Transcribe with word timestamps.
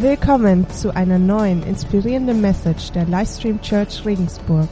Willkommen 0.00 0.66
zu 0.70 0.96
einer 0.96 1.18
neuen 1.18 1.62
inspirierenden 1.62 2.40
Message 2.40 2.90
der 2.92 3.04
Livestream 3.04 3.60
Church 3.60 4.02
Regensburg. 4.06 4.66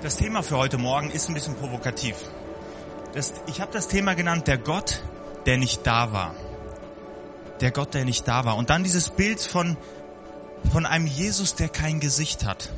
Das 0.00 0.16
Thema 0.16 0.44
für 0.44 0.58
heute 0.58 0.78
Morgen 0.78 1.10
ist 1.10 1.26
ein 1.26 1.34
bisschen 1.34 1.56
provokativ. 1.56 2.14
Das, 3.14 3.32
ich 3.48 3.60
habe 3.60 3.72
das 3.72 3.88
Thema 3.88 4.14
genannt, 4.14 4.46
der 4.46 4.58
Gott, 4.58 5.02
der 5.44 5.58
nicht 5.58 5.84
da 5.84 6.12
war. 6.12 6.36
Der 7.60 7.72
Gott, 7.72 7.94
der 7.94 8.04
nicht 8.04 8.28
da 8.28 8.44
war. 8.44 8.56
Und 8.56 8.70
dann 8.70 8.84
dieses 8.84 9.10
Bild 9.10 9.40
von, 9.40 9.76
von 10.70 10.86
einem 10.86 11.08
Jesus, 11.08 11.56
der 11.56 11.68
kein 11.68 11.98
Gesicht 11.98 12.44
hat. 12.44 12.70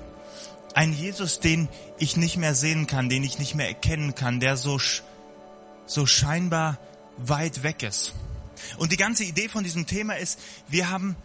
Ein 0.72 0.94
Jesus, 0.94 1.40
den 1.40 1.68
ich 1.98 2.16
nicht 2.16 2.38
mehr 2.38 2.54
sehen 2.54 2.86
kann, 2.86 3.10
den 3.10 3.22
ich 3.22 3.38
nicht 3.38 3.54
mehr 3.54 3.68
erkennen 3.68 4.14
kann, 4.14 4.40
der 4.40 4.56
so, 4.56 4.80
so 5.84 6.06
scheinbar 6.06 6.78
weit 7.18 7.62
weg 7.64 7.82
ist. 7.82 8.14
Und 8.78 8.92
die 8.92 8.96
ganze 8.96 9.24
Idee 9.24 9.48
von 9.48 9.64
diesem 9.64 9.86
Thema 9.86 10.14
ist, 10.14 10.40
wir 10.68 10.90
haben, 10.90 11.16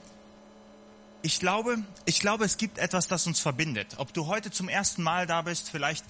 ich 1.22 1.40
glaube, 1.40 1.78
ich 2.06 2.20
glaube, 2.20 2.46
es 2.46 2.58
gibt 2.58 2.78
etwas, 2.78 3.08
das 3.08 3.28
uns 3.28 3.40
verbindet. 3.40 3.96
Ob 3.98 4.14
du 4.14 4.28
heute 4.28 4.52
zum 4.52 4.70
ersten 4.70 5.04
Mal 5.04 5.28
da 5.28 5.42
bist, 5.42 5.70
vielleicht 5.70 6.06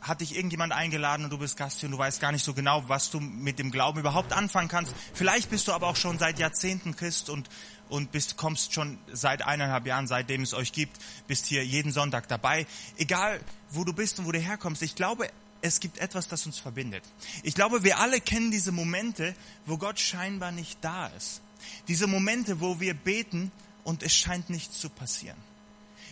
hat 0.00 0.20
dich 0.20 0.36
irgendjemand 0.36 0.72
eingeladen 0.72 1.24
und 1.24 1.30
du 1.30 1.38
bist 1.38 1.56
Gast 1.56 1.80
hier 1.80 1.88
und 1.88 1.92
du 1.92 1.98
weißt 1.98 2.20
gar 2.20 2.32
nicht 2.32 2.44
so 2.44 2.54
genau, 2.54 2.84
was 2.88 3.10
du 3.10 3.20
mit 3.20 3.58
dem 3.58 3.70
Glauben 3.70 3.98
überhaupt 3.98 4.32
anfangen 4.32 4.68
kannst. 4.68 4.94
Vielleicht 5.12 5.50
bist 5.50 5.68
du 5.68 5.72
aber 5.72 5.88
auch 5.88 5.96
schon 5.96 6.18
seit 6.18 6.38
Jahrzehnten 6.38 6.94
Christ 6.94 7.30
und, 7.30 7.48
und 7.88 8.12
bist, 8.12 8.36
kommst 8.36 8.72
schon 8.72 8.98
seit 9.12 9.44
eineinhalb 9.44 9.86
Jahren, 9.86 10.06
seitdem 10.06 10.42
es 10.42 10.54
euch 10.54 10.72
gibt, 10.72 10.96
bist 11.26 11.46
hier 11.46 11.64
jeden 11.64 11.92
Sonntag 11.92 12.28
dabei. 12.28 12.66
Egal, 12.96 13.40
wo 13.70 13.84
du 13.84 13.92
bist 13.92 14.18
und 14.18 14.26
wo 14.26 14.32
du 14.32 14.38
herkommst, 14.38 14.82
ich 14.82 14.94
glaube, 14.94 15.28
es 15.60 15.80
gibt 15.80 15.98
etwas, 15.98 16.28
das 16.28 16.46
uns 16.46 16.58
verbindet. 16.58 17.04
Ich 17.42 17.54
glaube, 17.54 17.82
wir 17.82 17.98
alle 17.98 18.20
kennen 18.20 18.50
diese 18.50 18.72
Momente, 18.72 19.34
wo 19.66 19.76
Gott 19.76 19.98
scheinbar 19.98 20.52
nicht 20.52 20.78
da 20.82 21.08
ist. 21.08 21.40
Diese 21.88 22.06
Momente, 22.06 22.60
wo 22.60 22.80
wir 22.80 22.94
beten 22.94 23.50
und 23.84 24.02
es 24.02 24.14
scheint 24.14 24.50
nichts 24.50 24.78
zu 24.80 24.88
passieren. 24.88 25.36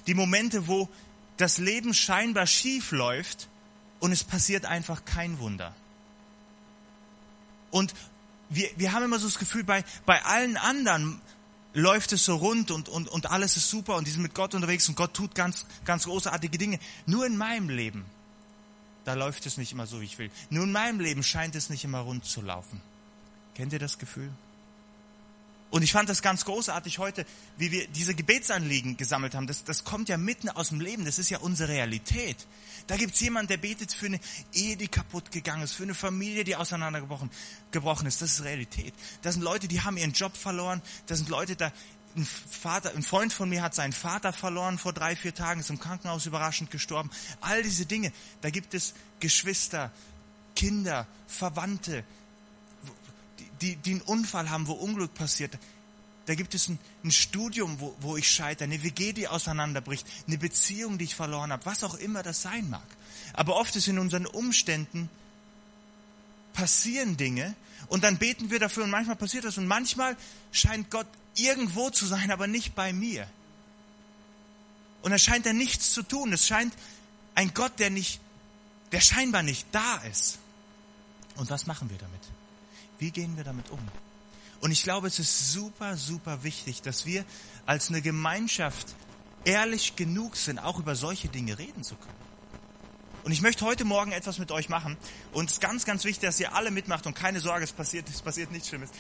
Die 0.07 0.15
Momente, 0.15 0.67
wo 0.67 0.89
das 1.37 1.59
Leben 1.59 1.95
scheinbar 1.95 2.47
schief 2.47 2.93
läuft 2.93 3.49
und 4.01 4.13
es 4.13 4.25
passiert 4.25 4.65
einfach 4.65 5.05
kein 5.05 5.39
Wunder. 5.39 5.75
Und 7.71 7.95
wir, 8.49 8.69
wir 8.77 8.93
haben 8.93 9.05
immer 9.05 9.19
so 9.19 9.27
das 9.27 9.39
Gefühl, 9.39 9.65
bei, 9.65 9.85
bei 10.07 10.25
allen 10.25 10.57
anderen 10.57 11.21
läuft 11.75 12.13
es 12.13 12.25
so 12.25 12.37
rund 12.37 12.71
und, 12.71 12.89
und, 12.89 13.09
und 13.09 13.31
alles 13.31 13.57
ist 13.57 13.69
super 13.69 13.97
und 13.97 14.07
die 14.07 14.11
sind 14.11 14.23
mit 14.23 14.35
Gott 14.35 14.55
unterwegs 14.55 14.89
und 14.89 14.97
Gott 14.97 15.13
tut 15.15 15.35
ganz, 15.35 15.67
ganz 15.85 16.05
großartige 16.05 16.57
Dinge. 16.57 16.79
Nur 17.05 17.27
in 17.27 17.37
meinem 17.37 17.69
Leben 17.69 18.07
da 19.07 19.15
läuft 19.15 19.47
es 19.47 19.57
nicht 19.57 19.71
immer 19.71 19.87
so, 19.87 20.01
wie 20.01 20.05
ich 20.05 20.19
will. 20.19 20.31
Nur 20.51 20.65
in 20.65 20.73
meinem 20.73 20.99
Leben 20.99 21.23
scheint 21.23 21.55
es 21.55 21.71
nicht 21.71 21.85
immer 21.85 22.01
rund 22.01 22.25
zu 22.25 22.43
laufen. 22.43 22.83
Kennt 23.55 23.73
ihr 23.73 23.79
das 23.79 23.99
Gefühl? 23.99 24.31
Und 25.71 25.83
ich 25.83 25.93
fand 25.93 26.09
das 26.09 26.23
ganz 26.23 26.45
großartig 26.45 26.99
heute, 26.99 27.25
wie 27.57 27.71
wir 27.71 27.87
diese 27.87 28.15
Gebetsanliegen 28.15 28.97
gesammelt 28.97 29.35
haben. 29.35 29.47
Das, 29.47 29.63
das 29.63 29.85
kommt 29.85 30.09
ja 30.09 30.17
mitten 30.17 30.49
aus 30.49 30.71
dem 30.71 30.81
Leben. 30.81 31.05
Das 31.05 31.21
ist 31.21 31.31
ja 31.31 31.39
unsere 31.39 31.71
Realität. 31.73 32.37
Da 32.89 32.97
gibt's 32.97 33.21
jemanden, 33.21 33.49
der 33.49 33.59
betet 33.59 33.93
für 33.93 34.07
eine 34.07 34.21
Ehe, 34.53 34.77
die 34.77 34.89
kaputt 34.89 35.31
gegangen 35.31 35.63
ist, 35.63 35.73
für 35.73 35.85
eine 35.85 35.95
Familie, 35.95 36.43
die 36.43 36.57
auseinandergebrochen 36.57 37.31
gebrochen 37.71 38.07
ist. 38.07 38.23
Das 38.23 38.33
ist 38.33 38.45
Realität. 38.45 38.95
Das 39.23 39.35
sind 39.35 39.43
Leute, 39.43 39.69
die 39.69 39.83
haben 39.83 39.97
ihren 39.97 40.13
Job 40.13 40.37
verloren. 40.37 40.83
Das 41.07 41.19
sind 41.19 41.29
Leute, 41.29 41.55
da 41.55 41.73
ein, 42.17 42.25
Vater, 42.25 42.95
ein 42.95 43.03
Freund 43.03 43.33
von 43.33 43.49
mir 43.49 43.63
hat 43.63 43.75
seinen 43.75 43.93
Vater 43.93 44.33
verloren 44.33 44.79
vor 44.79 44.93
drei, 44.93 45.17
vier 45.17 45.35
Tagen, 45.35 45.61
ist 45.61 45.71
im 45.71 45.79
Krankenhaus 45.79 46.27
überraschend 46.27 46.71
gestorben. 46.71 47.11
All 47.41 47.63
diese 47.63 47.87
Dinge, 47.87 48.13
da 48.41 48.51
gibt 48.51 48.75
es 48.75 48.95
Geschwister, 49.21 49.91
Kinder, 50.55 51.07
Verwandte, 51.27 52.05
die, 53.61 53.77
die 53.77 53.93
einen 53.93 54.01
Unfall 54.03 54.51
haben, 54.51 54.67
wo 54.67 54.73
Unglück 54.73 55.15
passiert. 55.15 55.59
Da 56.27 56.35
gibt 56.35 56.55
es 56.55 56.69
ein, 56.69 56.79
ein 57.05 57.13
Studium, 57.13 57.81
wo, 57.81 57.95
wo 58.01 58.17
ich 58.17 58.29
scheitere, 58.29 58.65
eine 58.65 58.83
WG, 58.83 59.13
die 59.13 59.29
auseinanderbricht, 59.29 60.07
eine 60.27 60.39
Beziehung, 60.39 60.99
die 60.99 61.05
ich 61.05 61.15
verloren 61.15 61.53
habe, 61.53 61.65
was 61.67 61.85
auch 61.85 61.95
immer 61.95 62.23
das 62.23 62.43
sein 62.43 62.69
mag. 62.69 62.87
Aber 63.33 63.57
oft 63.57 63.77
ist 63.77 63.89
in 63.89 63.99
unseren 63.99 64.27
Umständen 64.27 65.09
passieren 66.53 67.17
Dinge 67.17 67.55
und 67.89 68.03
dann 68.03 68.19
beten 68.19 68.51
wir 68.51 68.59
dafür 68.59 68.85
und 68.85 68.91
manchmal 68.91 69.17
passiert 69.17 69.45
das 69.45 69.59
und 69.59 69.67
manchmal 69.67 70.17
scheint 70.51 70.91
Gott 70.91 71.07
irgendwo 71.37 71.91
zu 71.91 72.07
sein, 72.07 72.31
aber 72.31 72.47
nicht 72.47 72.75
bei 72.75 72.93
mir. 72.93 73.29
Und 75.03 75.13
er 75.13 75.19
scheint 75.19 75.47
er 75.47 75.53
nichts 75.53 75.93
zu 75.93 76.03
tun. 76.03 76.33
Es 76.33 76.47
scheint 76.47 76.75
ein 77.35 77.55
Gott, 77.55 77.79
der 77.79 77.91
nicht, 77.91 78.21
der 78.93 79.01
scheinbar 79.01 79.43
nicht 79.43 79.67
da 79.73 79.97
ist. 80.11 80.39
Und 81.37 81.51
was 81.51 81.67
machen 81.67 81.91
wir 81.91 81.99
damit? 81.99 82.21
Wie 82.99 83.11
gehen 83.11 83.37
wir 83.37 83.45
damit 83.45 83.71
um? 83.71 83.79
Und 84.61 84.71
ich 84.71 84.83
glaube, 84.83 85.07
es 85.07 85.19
ist 85.19 85.53
super, 85.53 85.97
super 85.97 86.43
wichtig, 86.43 86.83
dass 86.83 87.05
wir 87.05 87.25
als 87.67 87.89
eine 87.89 88.01
Gemeinschaft 88.01 88.95
ehrlich 89.45 89.97
genug 89.97 90.37
sind, 90.37 90.59
auch 90.59 90.79
über 90.79 90.97
solche 90.97 91.29
Dinge 91.29 91.59
reden 91.59 91.85
zu 91.85 91.95
können. 91.95 92.17
Und 93.23 93.33
ich 93.33 93.43
möchte 93.43 93.65
heute 93.65 93.85
Morgen 93.85 94.13
etwas 94.13 94.39
mit 94.39 94.51
euch 94.51 94.69
machen. 94.69 94.97
Und 95.33 95.47
es 95.47 95.55
ist 95.55 95.61
ganz, 95.61 95.85
ganz 95.85 96.05
wichtig, 96.05 96.29
dass 96.29 96.41
ihr 96.41 96.55
alle 96.55 96.71
mitmacht 96.71 97.07
und 97.07 97.15
keine 97.15 97.41
Sorge, 97.41 97.65
es 97.65 97.73
passiert, 97.73 98.09
es 98.09 98.23
passiert 98.23 98.51
nichts 98.51 98.69
Schlimmes 98.69 98.91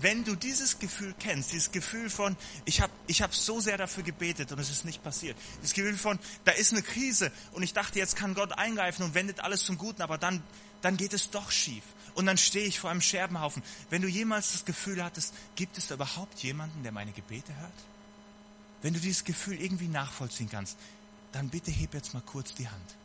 wenn 0.00 0.24
du 0.24 0.34
dieses 0.34 0.78
Gefühl 0.78 1.14
kennst, 1.18 1.52
dieses 1.52 1.70
Gefühl 1.70 2.10
von, 2.10 2.36
ich 2.64 2.80
habe 2.80 2.92
ich 3.06 3.22
hab 3.22 3.34
so 3.34 3.60
sehr 3.60 3.78
dafür 3.78 4.02
gebetet 4.02 4.50
und 4.52 4.58
es 4.58 4.70
ist 4.70 4.84
nicht 4.84 5.02
passiert, 5.02 5.36
dieses 5.58 5.74
Gefühl 5.74 5.96
von, 5.96 6.18
da 6.44 6.52
ist 6.52 6.72
eine 6.72 6.82
Krise 6.82 7.30
und 7.52 7.62
ich 7.62 7.72
dachte, 7.72 7.98
jetzt 7.98 8.16
kann 8.16 8.34
Gott 8.34 8.52
eingreifen 8.52 9.04
und 9.04 9.14
wendet 9.14 9.40
alles 9.40 9.64
zum 9.64 9.78
Guten, 9.78 10.02
aber 10.02 10.18
dann, 10.18 10.42
dann 10.82 10.96
geht 10.96 11.12
es 11.12 11.30
doch 11.30 11.50
schief 11.50 11.84
und 12.14 12.26
dann 12.26 12.38
stehe 12.38 12.66
ich 12.66 12.80
vor 12.80 12.90
einem 12.90 13.00
Scherbenhaufen. 13.00 13.62
Wenn 13.90 14.02
du 14.02 14.08
jemals 14.08 14.52
das 14.52 14.64
Gefühl 14.64 15.02
hattest, 15.02 15.32
gibt 15.54 15.78
es 15.78 15.86
da 15.86 15.94
überhaupt 15.94 16.40
jemanden, 16.40 16.82
der 16.82 16.92
meine 16.92 17.12
Gebete 17.12 17.56
hört? 17.56 17.72
Wenn 18.82 18.94
du 18.94 19.00
dieses 19.00 19.24
Gefühl 19.24 19.60
irgendwie 19.60 19.88
nachvollziehen 19.88 20.50
kannst, 20.50 20.76
dann 21.32 21.48
bitte 21.48 21.70
heb 21.70 21.94
jetzt 21.94 22.14
mal 22.14 22.22
kurz 22.22 22.54
die 22.54 22.68
Hand. 22.68 22.96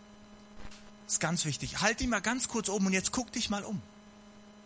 Das 1.06 1.14
ist 1.14 1.20
ganz 1.20 1.46
wichtig. 1.46 1.82
Halt 1.82 2.00
die 2.00 2.08
mal 2.08 2.20
ganz 2.20 2.48
kurz 2.48 2.70
oben 2.70 2.88
und 2.88 2.94
jetzt 2.94 3.12
guck 3.12 3.32
dich 3.32 3.50
mal 3.50 3.64
um 3.64 3.82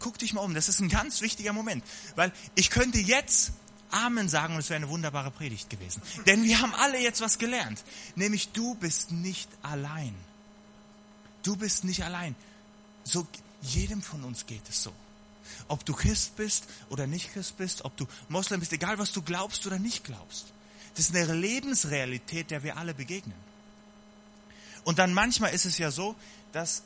guck 0.04 0.20
dich 0.20 0.34
mal 0.34 0.42
um. 0.42 0.54
Das 0.54 0.70
ist 0.70 0.80
ein 0.80 0.90
ganz 0.90 1.22
wichtiger 1.22 1.54
Moment. 1.54 1.84
Weil 2.16 2.32
ich 2.54 2.70
könnte 2.70 3.00
jetzt 3.00 3.54
Amen 3.90 4.28
sagen 4.28 4.56
und 4.56 4.60
es 4.60 4.70
wäre 4.70 4.78
eine 4.78 4.90
wunderbare 4.90 5.32
Predigt 5.32 5.70
gewesen. 5.70 6.02
Denn 6.26 6.44
wir 6.44 6.60
haben 6.60 6.74
alle 6.76 7.00
jetzt 7.00 7.22
was 7.22 7.38
gelernt. 7.38 7.84
Nämlich 8.16 8.50
du 8.50 8.76
bist 8.76 9.12
nicht 9.12 9.50
allein. 9.62 10.14
Du 11.44 11.56
bist 11.56 11.84
nicht 11.84 12.04
allein. 12.04 12.36
So, 13.04 13.28
jedem 13.62 14.02
von 14.02 14.24
uns 14.24 14.46
geht 14.46 14.68
es 14.68 14.84
so. 14.84 14.94
Ob 15.68 15.86
du 15.86 15.94
Christ 15.94 16.36
bist 16.36 16.66
oder 16.90 17.08
nicht 17.08 17.34
Christ 17.34 17.58
bist, 17.58 17.86
ob 17.86 17.96
du 17.98 18.08
Moslem 18.30 18.60
bist, 18.60 18.74
egal 18.74 18.98
was 18.98 19.12
du 19.12 19.22
glaubst 19.22 19.66
oder 19.68 19.80
nicht 19.80 20.04
glaubst. 20.04 20.48
Das 20.96 21.10
ist 21.10 21.16
eine 21.16 21.34
Lebensrealität, 21.34 22.52
der 22.52 22.64
wir 22.64 22.78
alle 22.78 22.94
begegnen. 22.94 23.38
Und 24.84 25.00
dann 25.00 25.14
manchmal 25.14 25.54
ist 25.54 25.66
es 25.66 25.78
ja 25.78 25.92
so, 25.92 26.16
dass 26.52 26.84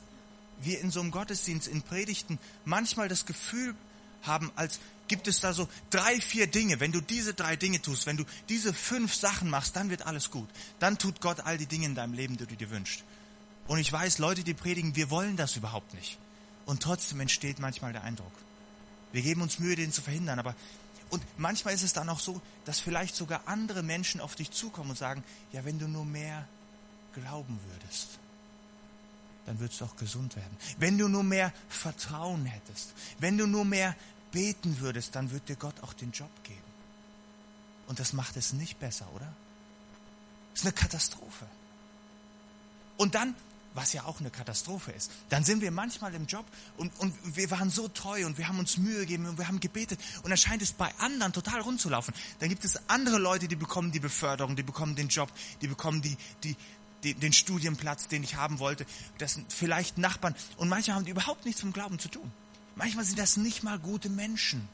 wir 0.61 0.79
in 0.79 0.91
so 0.91 0.99
einem 0.99 1.11
Gottesdienst, 1.11 1.67
in 1.67 1.81
Predigten 1.81 2.39
manchmal 2.65 3.07
das 3.07 3.25
Gefühl 3.25 3.75
haben, 4.23 4.51
als 4.55 4.79
gibt 5.07 5.27
es 5.27 5.39
da 5.39 5.53
so 5.53 5.67
drei, 5.89 6.19
vier 6.19 6.47
Dinge. 6.47 6.79
Wenn 6.79 6.91
du 6.91 7.01
diese 7.01 7.33
drei 7.33 7.55
Dinge 7.55 7.81
tust, 7.81 8.05
wenn 8.05 8.17
du 8.17 8.25
diese 8.49 8.73
fünf 8.73 9.13
Sachen 9.13 9.49
machst, 9.49 9.75
dann 9.75 9.89
wird 9.89 10.05
alles 10.05 10.31
gut. 10.31 10.49
Dann 10.79 10.97
tut 10.97 11.21
Gott 11.21 11.41
all 11.41 11.57
die 11.57 11.65
Dinge 11.65 11.85
in 11.85 11.95
deinem 11.95 12.13
Leben, 12.13 12.37
die 12.37 12.45
du 12.45 12.55
dir 12.55 12.69
wünschst. 12.69 13.03
Und 13.67 13.79
ich 13.79 13.91
weiß, 13.91 14.17
Leute, 14.17 14.43
die 14.43 14.53
predigen, 14.53 14.95
wir 14.95 15.09
wollen 15.09 15.37
das 15.37 15.55
überhaupt 15.55 15.93
nicht. 15.93 16.17
Und 16.65 16.83
trotzdem 16.83 17.19
entsteht 17.19 17.59
manchmal 17.59 17.93
der 17.93 18.03
Eindruck. 18.03 18.31
Wir 19.13 19.21
geben 19.21 19.41
uns 19.41 19.59
Mühe, 19.59 19.75
den 19.75 19.91
zu 19.91 20.01
verhindern, 20.01 20.39
aber 20.39 20.55
und 21.09 21.23
manchmal 21.37 21.73
ist 21.73 21.83
es 21.83 21.93
dann 21.93 22.09
auch 22.09 22.19
so, 22.19 22.41
dass 22.65 22.81
vielleicht 22.81 23.15
sogar 23.15 23.43
andere 23.45 23.81
Menschen 23.81 24.19
auf 24.19 24.35
dich 24.35 24.51
zukommen 24.51 24.89
und 24.89 24.97
sagen, 24.97 25.23
ja, 25.53 25.63
wenn 25.63 25.79
du 25.79 25.87
nur 25.87 26.03
mehr 26.03 26.45
glauben 27.13 27.57
würdest 27.71 28.19
dann 29.47 29.59
würdest 29.59 29.79
du 29.79 29.85
auch 29.85 29.95
gesund 29.95 30.35
werden. 30.35 30.57
Wenn 30.77 30.97
du 30.97 31.07
nur 31.07 31.23
mehr 31.23 31.53
Vertrauen 31.69 32.45
hättest, 32.45 32.93
wenn 33.19 33.37
du 33.37 33.47
nur 33.47 33.63
mehr 33.63 33.95
beten 34.31 34.79
würdest, 34.81 35.15
dann 35.15 35.31
wird 35.31 35.47
dir 35.47 35.55
Gott 35.55 35.81
auch 35.81 35.93
den 35.93 36.11
Job 36.11 36.29
geben. 36.43 36.59
Und 37.87 37.99
das 37.99 38.11
macht 38.11 38.35
es 38.35 38.51
nicht 38.51 38.77
besser, 38.77 39.07
oder? 39.15 39.33
Das 40.51 40.61
ist 40.61 40.65
eine 40.65 40.73
Katastrophe. 40.73 41.45
Und 42.97 43.15
dann, 43.15 43.35
was 43.73 43.93
ja 43.93 44.03
auch 44.03 44.19
eine 44.19 44.31
Katastrophe 44.31 44.91
ist, 44.91 45.11
dann 45.29 45.45
sind 45.45 45.61
wir 45.61 45.71
manchmal 45.71 46.13
im 46.13 46.25
Job 46.25 46.45
und, 46.75 46.91
und 46.99 47.13
wir 47.37 47.49
waren 47.49 47.69
so 47.69 47.87
treu 47.87 48.25
und 48.25 48.37
wir 48.37 48.49
haben 48.49 48.59
uns 48.59 48.77
Mühe 48.77 48.99
gegeben 49.01 49.27
und 49.27 49.37
wir 49.37 49.47
haben 49.47 49.61
gebetet 49.61 49.99
und 50.23 50.29
dann 50.29 50.37
scheint 50.37 50.61
es 50.61 50.73
bei 50.73 50.93
anderen 50.97 51.31
total 51.31 51.61
rund 51.61 51.79
zu 51.79 51.87
laufen. 51.87 52.13
Dann 52.39 52.49
gibt 52.49 52.65
es 52.65 52.89
andere 52.89 53.17
Leute, 53.17 53.47
die 53.47 53.55
bekommen 53.55 53.93
die 53.93 53.99
Beförderung, 54.01 54.57
die 54.57 54.63
bekommen 54.63 54.95
den 54.95 55.07
Job, 55.07 55.31
die 55.61 55.67
bekommen 55.67 56.01
die, 56.01 56.17
die, 56.43 56.57
den, 57.03 57.19
den 57.19 57.33
Studienplatz, 57.33 58.07
den 58.07 58.23
ich 58.23 58.35
haben 58.35 58.59
wollte. 58.59 58.85
Das 59.17 59.33
sind 59.33 59.51
vielleicht 59.51 59.97
Nachbarn. 59.97 60.35
Und 60.57 60.69
manche 60.69 60.93
haben 60.93 61.05
die 61.05 61.11
überhaupt 61.11 61.45
nichts 61.45 61.61
vom 61.61 61.73
Glauben 61.73 61.99
zu 61.99 62.09
tun. 62.09 62.31
Manchmal 62.75 63.05
sind 63.05 63.19
das 63.19 63.37
nicht 63.37 63.63
mal 63.63 63.79
gute 63.79 64.09
Menschen. 64.09 64.67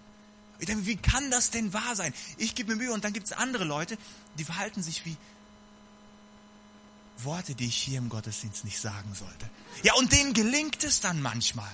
Ich 0.59 0.67
denke, 0.67 0.85
wie 0.85 0.97
kann 0.97 1.31
das 1.31 1.49
denn 1.49 1.73
wahr 1.73 1.95
sein? 1.95 2.13
Ich 2.37 2.55
gebe 2.55 2.71
mir 2.71 2.77
Mühe 2.77 2.93
und 2.93 3.03
dann 3.03 3.13
gibt 3.13 3.25
es 3.25 3.33
andere 3.33 3.63
Leute, 3.63 3.97
die 4.37 4.43
verhalten 4.43 4.83
sich 4.83 5.05
wie 5.05 5.17
Worte, 7.17 7.55
die 7.55 7.67
ich 7.67 7.75
hier 7.75 7.97
im 7.97 8.09
Gottesdienst 8.09 8.65
nicht 8.65 8.79
sagen 8.79 9.13
sollte. 9.13 9.49
Ja, 9.83 9.93
und 9.95 10.11
denen 10.11 10.33
gelingt 10.33 10.83
es 10.83 10.99
dann 10.99 11.21
manchmal. 11.21 11.71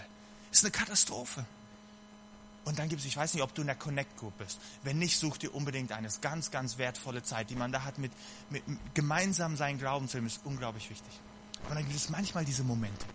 Das 0.50 0.60
ist 0.60 0.66
eine 0.66 0.72
Katastrophe. 0.72 1.46
Und 2.70 2.78
dann 2.78 2.88
gibt 2.88 3.02
es, 3.02 3.08
ich 3.08 3.18
weiß 3.18 3.34
nicht, 3.34 3.42
ob 3.42 3.56
du 3.56 3.62
in 3.62 3.68
der 3.68 3.76
Connect 3.76 4.16
Group 4.18 4.38
bist. 4.38 4.60
Wenn 4.84 5.00
nicht, 5.00 5.18
such 5.18 5.38
dir 5.38 5.56
unbedingt 5.56 5.92
eine. 5.92 6.08
ganz, 6.22 6.52
ganz 6.52 6.78
wertvolle 6.78 7.24
Zeit, 7.24 7.50
die 7.50 7.56
man 7.56 7.72
da 7.72 7.84
hat 7.84 7.98
mit, 7.98 8.12
mit 8.52 8.62
gemeinsam 8.94 9.58
seinen 9.58 9.80
Glauben 9.80 10.08
zu 10.08 10.18
leben, 10.18 10.28
ist 10.28 10.42
unglaublich 10.44 10.88
wichtig. 10.88 11.20
Und 11.68 11.74
dann 11.74 11.84
gibt 11.84 11.96
es 11.96 12.12
manchmal 12.12 12.46
diese 12.46 12.64
Momente. 12.64 13.08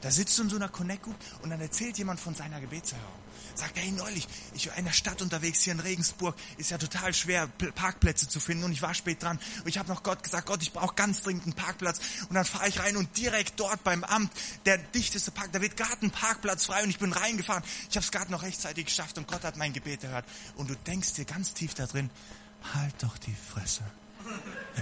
Da 0.00 0.10
sitzt 0.10 0.38
du 0.38 0.42
in 0.42 0.50
so 0.50 0.56
einer 0.56 0.68
Connect 0.68 1.02
Group 1.02 1.16
und 1.42 1.50
dann 1.50 1.60
erzählt 1.60 1.98
jemand 1.98 2.20
von 2.20 2.34
seiner 2.34 2.60
Gebetserhörung. 2.60 3.26
Sagt, 3.54 3.78
hey, 3.78 3.90
neulich, 3.90 4.28
ich 4.54 4.68
war 4.68 4.76
in 4.76 4.84
der 4.84 4.92
Stadt 4.92 5.22
unterwegs 5.22 5.62
hier 5.62 5.72
in 5.72 5.80
Regensburg, 5.80 6.36
ist 6.58 6.70
ja 6.70 6.78
total 6.78 7.14
schwer, 7.14 7.46
Parkplätze 7.74 8.28
zu 8.28 8.38
finden 8.38 8.64
und 8.64 8.72
ich 8.72 8.82
war 8.82 8.92
spät 8.92 9.22
dran 9.22 9.38
und 9.60 9.68
ich 9.68 9.78
habe 9.78 9.88
noch 9.88 10.02
Gott 10.02 10.22
gesagt, 10.22 10.46
Gott, 10.46 10.62
ich 10.62 10.72
brauche 10.72 10.94
ganz 10.94 11.22
dringend 11.22 11.44
einen 11.44 11.54
Parkplatz 11.54 12.00
und 12.28 12.34
dann 12.34 12.44
fahre 12.44 12.68
ich 12.68 12.78
rein 12.78 12.96
und 12.96 13.16
direkt 13.16 13.58
dort 13.58 13.82
beim 13.82 14.04
Amt, 14.04 14.30
der 14.66 14.78
dichteste 14.78 15.30
Park, 15.30 15.52
da 15.52 15.62
wird 15.62 15.76
gerade 15.76 16.04
ein 16.04 16.10
Parkplatz 16.10 16.66
frei 16.66 16.82
und 16.82 16.90
ich 16.90 16.98
bin 16.98 17.12
reingefahren. 17.12 17.64
Ich 17.88 17.96
habe 17.96 18.04
es 18.04 18.12
gerade 18.12 18.30
noch 18.30 18.42
rechtzeitig 18.42 18.86
geschafft 18.86 19.16
und 19.16 19.26
Gott 19.26 19.44
hat 19.44 19.56
mein 19.56 19.72
Gebet 19.72 20.00
gehört. 20.00 20.26
Und 20.56 20.70
du 20.70 20.74
denkst 20.74 21.14
dir 21.14 21.24
ganz 21.24 21.54
tief 21.54 21.74
da 21.74 21.86
drin, 21.86 22.10
halt 22.74 22.94
doch 23.02 23.16
die 23.18 23.34
Fresse. 23.34 23.82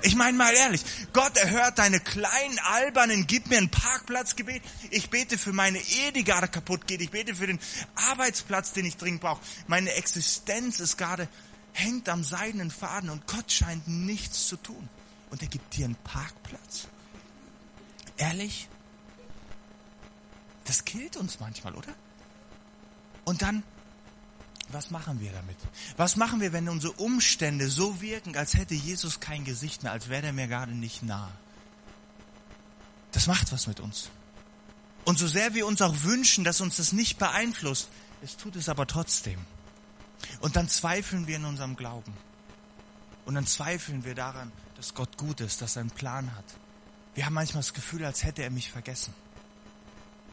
Ich 0.03 0.17
meine 0.17 0.37
mal 0.37 0.53
ehrlich, 0.53 0.83
Gott 1.13 1.37
erhört 1.37 1.79
deine 1.79 2.01
kleinen 2.01 2.59
albernen, 2.59 3.27
gib 3.27 3.47
mir 3.47 3.59
einen 3.59 3.71
Parkplatzgebet. 3.71 4.63
Ich 4.91 5.09
bete 5.09 5.39
für 5.39 5.53
meine 5.53 5.79
Ehe, 5.79 6.13
die 6.13 6.25
gerade 6.25 6.49
kaputt 6.49 6.87
geht. 6.87 7.01
Ich 7.01 7.11
bete 7.11 7.35
für 7.35 7.47
den 7.47 7.61
Arbeitsplatz, 7.95 8.73
den 8.73 8.85
ich 8.85 8.97
dringend 8.97 9.21
brauche. 9.21 9.41
Meine 9.67 9.93
Existenz 9.93 10.81
ist 10.81 10.97
gerade, 10.99 11.29
hängt 11.73 12.09
am 12.09 12.25
seidenen 12.25 12.71
Faden 12.71 13.11
und 13.11 13.27
Gott 13.27 13.51
scheint 13.51 13.87
nichts 13.87 14.49
zu 14.49 14.57
tun. 14.57 14.89
Und 15.31 15.43
er 15.43 15.49
gibt 15.49 15.77
dir 15.77 15.87
einen 15.87 15.97
Parkplatz. 15.97 16.89
Ehrlich? 18.17 18.69
Das 20.65 20.85
killt 20.85 21.17
uns 21.17 21.41
manchmal, 21.41 21.75
oder? 21.75 21.93
Und 23.25 23.43
dann 23.43 23.63
was 24.73 24.91
machen 24.91 25.21
wir 25.21 25.33
damit? 25.33 25.57
Was 25.97 26.17
machen 26.17 26.41
wir, 26.41 26.53
wenn 26.53 26.69
unsere 26.69 26.93
Umstände 26.95 27.69
so 27.69 28.01
wirken, 28.01 28.37
als 28.37 28.55
hätte 28.55 28.75
Jesus 28.75 29.21
kein 29.21 29.45
Gesicht 29.45 29.83
mehr, 29.83 29.93
als 29.93 30.09
wäre 30.09 30.27
er 30.27 30.33
mir 30.33 30.47
gerade 30.47 30.73
nicht 30.73 31.03
nah? 31.03 31.31
Das 33.13 33.27
macht 33.27 33.53
was 33.53 33.67
mit 33.67 33.81
uns. 33.81 34.11
Und 35.05 35.19
so 35.19 35.29
sehr 35.29 35.55
wir 35.55 35.67
uns 35.67 35.83
auch 35.83 36.03
wünschen, 36.03 36.45
dass 36.45 36.61
uns 36.61 36.77
das 36.77 36.93
nicht 36.93 37.19
beeinflusst, 37.19 37.89
es 38.23 38.37
tut 38.37 38.57
es 38.57 38.69
aber 38.69 38.87
trotzdem. 38.87 39.39
Und 40.41 40.57
dann 40.57 40.69
zweifeln 40.69 41.27
wir 41.27 41.37
in 41.37 41.45
unserem 41.45 41.77
Glauben. 41.77 42.13
Und 43.27 43.35
dann 43.35 43.47
zweifeln 43.47 44.05
wir 44.05 44.15
daran, 44.15 44.51
dass 44.77 44.95
Gott 44.95 45.17
gut 45.17 45.41
ist, 45.41 45.63
dass 45.63 45.77
er 45.77 45.81
einen 45.81 45.91
Plan 45.91 46.35
hat. 46.35 46.45
Wir 47.15 47.27
haben 47.27 47.35
manchmal 47.35 47.63
das 47.63 47.75
Gefühl, 47.75 48.05
als 48.05 48.25
hätte 48.25 48.43
er 48.43 48.51
mich 48.51 48.71
vergessen. 48.71 49.15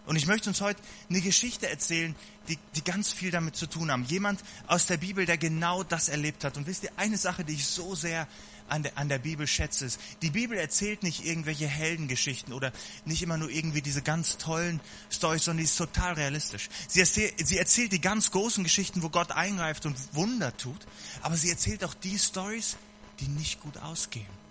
Und 0.06 0.16
ich 0.16 0.26
möchte 0.26 0.50
uns 0.50 0.62
heute 0.62 0.82
eine 1.10 1.22
Geschichte 1.22 1.70
erzählen, 1.70 2.16
die, 2.48 2.58
die 2.76 2.84
ganz 2.84 3.14
viel 3.14 3.32
damit 3.32 3.56
zu 3.56 3.68
tun 3.68 3.92
haben. 3.92 4.04
Jemand 4.06 4.42
aus 4.68 4.88
der 4.88 4.98
Bibel, 4.98 5.26
der 5.26 5.38
genau 5.38 5.84
das 5.84 6.10
erlebt 6.10 6.44
hat. 6.44 6.58
Und 6.58 6.66
wisst 6.66 6.84
ihr, 6.84 6.92
eine 6.98 7.18
Sache, 7.18 7.44
die 7.44 7.54
ich 7.54 7.68
so 7.68 7.94
sehr 7.94 8.28
an 8.68 8.84
der, 8.84 8.98
an 8.98 9.10
der 9.10 9.20
Bibel 9.20 9.46
schätze, 9.48 9.86
ist, 9.86 10.00
die 10.22 10.32
Bibel 10.32 10.58
erzählt 10.58 11.04
nicht 11.04 11.26
irgendwelche 11.26 11.68
Heldengeschichten 11.68 12.54
oder 12.54 12.72
nicht 13.06 13.22
immer 13.22 13.38
nur 13.38 13.50
irgendwie 13.50 13.82
diese 13.82 14.02
ganz 14.02 14.38
tollen 14.38 14.80
Storys, 15.12 15.46
sondern 15.46 15.60
die 15.60 15.66
ist 15.66 15.78
total 15.78 16.14
realistisch. 16.14 16.70
Sie 16.88 17.02
erzählt, 17.02 17.34
sie 17.46 17.58
erzählt 17.58 17.92
die 17.92 18.02
ganz 18.02 18.32
großen 18.32 18.64
Geschichten, 18.64 19.04
wo 19.04 19.10
Gott 19.10 19.32
eingreift 19.32 19.86
und 19.86 19.98
Wunder 20.14 20.56
tut, 20.56 20.80
aber 21.22 21.36
sie 21.36 21.50
erzählt 21.50 21.84
auch 21.84 21.94
die 21.94 22.18
Stories, 22.18 22.78
die 23.20 23.28
nicht 23.28 23.60
gut 23.60 23.78
ausgehen. 23.78 24.42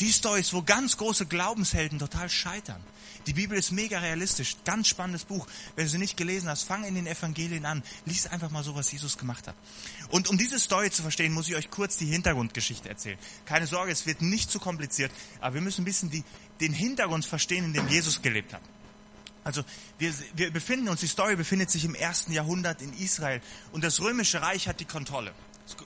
Die 0.00 0.12
Stories, 0.12 0.52
wo 0.52 0.62
ganz 0.62 0.96
große 0.96 1.26
Glaubenshelden 1.26 2.00
total 2.00 2.28
scheitern. 2.28 2.82
Die 3.26 3.32
Bibel 3.32 3.56
ist 3.56 3.70
mega 3.70 3.98
realistisch, 3.98 4.56
ganz 4.64 4.88
spannendes 4.88 5.24
Buch. 5.24 5.46
Wenn 5.76 5.86
du 5.86 5.90
sie 5.90 5.98
nicht 5.98 6.16
gelesen 6.16 6.48
hast, 6.48 6.64
fang 6.64 6.84
in 6.84 6.94
den 6.94 7.06
Evangelien 7.06 7.64
an. 7.64 7.82
Lies 8.04 8.26
einfach 8.26 8.50
mal 8.50 8.62
so, 8.62 8.74
was 8.74 8.92
Jesus 8.92 9.16
gemacht 9.16 9.46
hat. 9.48 9.54
Und 10.10 10.28
um 10.28 10.36
diese 10.36 10.58
Story 10.58 10.90
zu 10.90 11.02
verstehen, 11.02 11.32
muss 11.32 11.48
ich 11.48 11.56
euch 11.56 11.70
kurz 11.70 11.96
die 11.96 12.06
Hintergrundgeschichte 12.06 12.88
erzählen. 12.88 13.18
Keine 13.46 13.66
Sorge, 13.66 13.92
es 13.92 14.06
wird 14.06 14.22
nicht 14.22 14.50
zu 14.50 14.58
kompliziert, 14.60 15.12
aber 15.40 15.54
wir 15.54 15.62
müssen 15.62 15.82
ein 15.82 15.86
bisschen 15.86 16.10
die, 16.10 16.24
den 16.60 16.72
Hintergrund 16.72 17.24
verstehen, 17.24 17.64
in 17.64 17.72
dem 17.72 17.88
Jesus 17.88 18.20
gelebt 18.22 18.52
hat. 18.52 18.62
Also 19.44 19.62
wir, 19.98 20.12
wir 20.34 20.50
befinden 20.50 20.88
uns, 20.88 21.00
die 21.00 21.06
Story 21.06 21.36
befindet 21.36 21.70
sich 21.70 21.84
im 21.84 21.94
ersten 21.94 22.32
Jahrhundert 22.32 22.80
in 22.80 22.94
Israel 22.94 23.42
und 23.72 23.84
das 23.84 24.00
römische 24.00 24.40
Reich 24.40 24.68
hat 24.68 24.80
die 24.80 24.86
Kontrolle. 24.86 25.32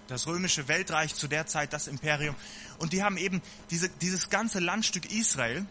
Das 0.08 0.26
römische 0.26 0.66
Weltreich 0.66 1.14
zu 1.14 1.28
der 1.28 1.46
Zeit, 1.46 1.72
das 1.72 1.86
Imperium. 1.86 2.34
Und 2.78 2.92
die 2.92 3.02
haben 3.02 3.16
eben 3.16 3.42
diese, 3.70 3.88
dieses 3.88 4.28
ganze 4.28 4.58
Landstück 4.58 5.10
Israel 5.12 5.66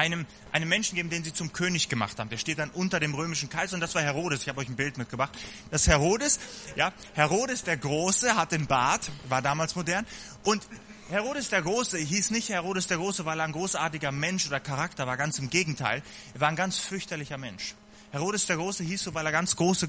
einem, 0.00 0.24
einem 0.50 0.68
Menschen 0.68 0.96
geben, 0.96 1.10
den 1.10 1.22
sie 1.22 1.34
zum 1.34 1.52
König 1.52 1.90
gemacht 1.90 2.18
haben. 2.18 2.30
Der 2.30 2.38
steht 2.38 2.58
dann 2.58 2.70
unter 2.70 3.00
dem 3.00 3.14
römischen 3.14 3.50
Kaiser 3.50 3.74
und 3.74 3.80
das 3.80 3.94
war 3.94 4.02
Herodes. 4.02 4.40
Ich 4.40 4.48
habe 4.48 4.60
euch 4.60 4.68
ein 4.68 4.76
Bild 4.76 4.96
mitgebracht. 4.96 5.36
Das 5.70 5.86
Herodes, 5.86 6.40
ja, 6.74 6.92
Herodes 7.12 7.64
der 7.64 7.76
Große 7.76 8.34
hat 8.34 8.52
den 8.52 8.66
Bart, 8.66 9.10
war 9.28 9.42
damals 9.42 9.76
modern 9.76 10.06
und 10.42 10.66
Herodes 11.10 11.50
der 11.50 11.60
Große 11.60 11.98
hieß 11.98 12.30
nicht 12.30 12.48
Herodes 12.48 12.86
der 12.86 12.96
Große, 12.96 13.26
weil 13.26 13.40
er 13.40 13.44
ein 13.44 13.52
großartiger 13.52 14.10
Mensch 14.10 14.46
oder 14.46 14.60
Charakter 14.60 15.06
war, 15.06 15.18
ganz 15.18 15.38
im 15.38 15.50
Gegenteil. 15.50 16.02
Er 16.34 16.40
war 16.40 16.48
ein 16.48 16.56
ganz 16.56 16.78
fürchterlicher 16.78 17.36
Mensch. 17.36 17.74
Herodes 18.12 18.46
der 18.46 18.56
Große 18.56 18.82
hieß 18.82 19.02
so, 19.02 19.14
weil 19.14 19.26
er 19.26 19.32
ganz 19.32 19.54
große, 19.54 19.88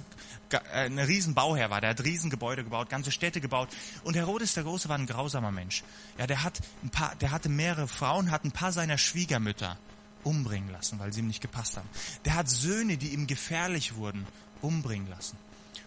äh, 0.51 0.85
ein 0.85 0.99
Riesenbauherr 0.99 1.69
war. 1.69 1.81
Der 1.81 1.91
hat 1.91 2.03
Riesengebäude 2.03 2.63
gebaut, 2.63 2.89
ganze 2.89 3.11
Städte 3.11 3.41
gebaut. 3.41 3.69
Und 4.03 4.15
Herodes 4.15 4.53
der 4.53 4.63
Große 4.63 4.89
war 4.89 4.97
ein 4.97 5.07
grausamer 5.07 5.51
Mensch. 5.51 5.83
Ja, 6.19 6.27
der 6.27 6.43
hat 6.43 6.59
ein 6.83 6.89
paar, 6.89 7.15
der 7.15 7.31
hatte 7.31 7.49
mehrere 7.49 7.87
Frauen, 7.87 8.29
hat 8.29 8.43
ein 8.43 8.51
paar 8.51 8.71
seiner 8.71 8.97
Schwiegermütter 8.97 9.77
umbringen 10.23 10.71
lassen, 10.71 10.99
weil 10.99 11.13
sie 11.13 11.19
ihm 11.19 11.27
nicht 11.27 11.41
gepasst 11.41 11.77
haben. 11.77 11.89
Der 12.25 12.35
hat 12.35 12.49
Söhne, 12.49 12.97
die 12.97 13.09
ihm 13.09 13.27
gefährlich 13.27 13.95
wurden, 13.95 14.25
umbringen 14.61 15.09
lassen. 15.09 15.37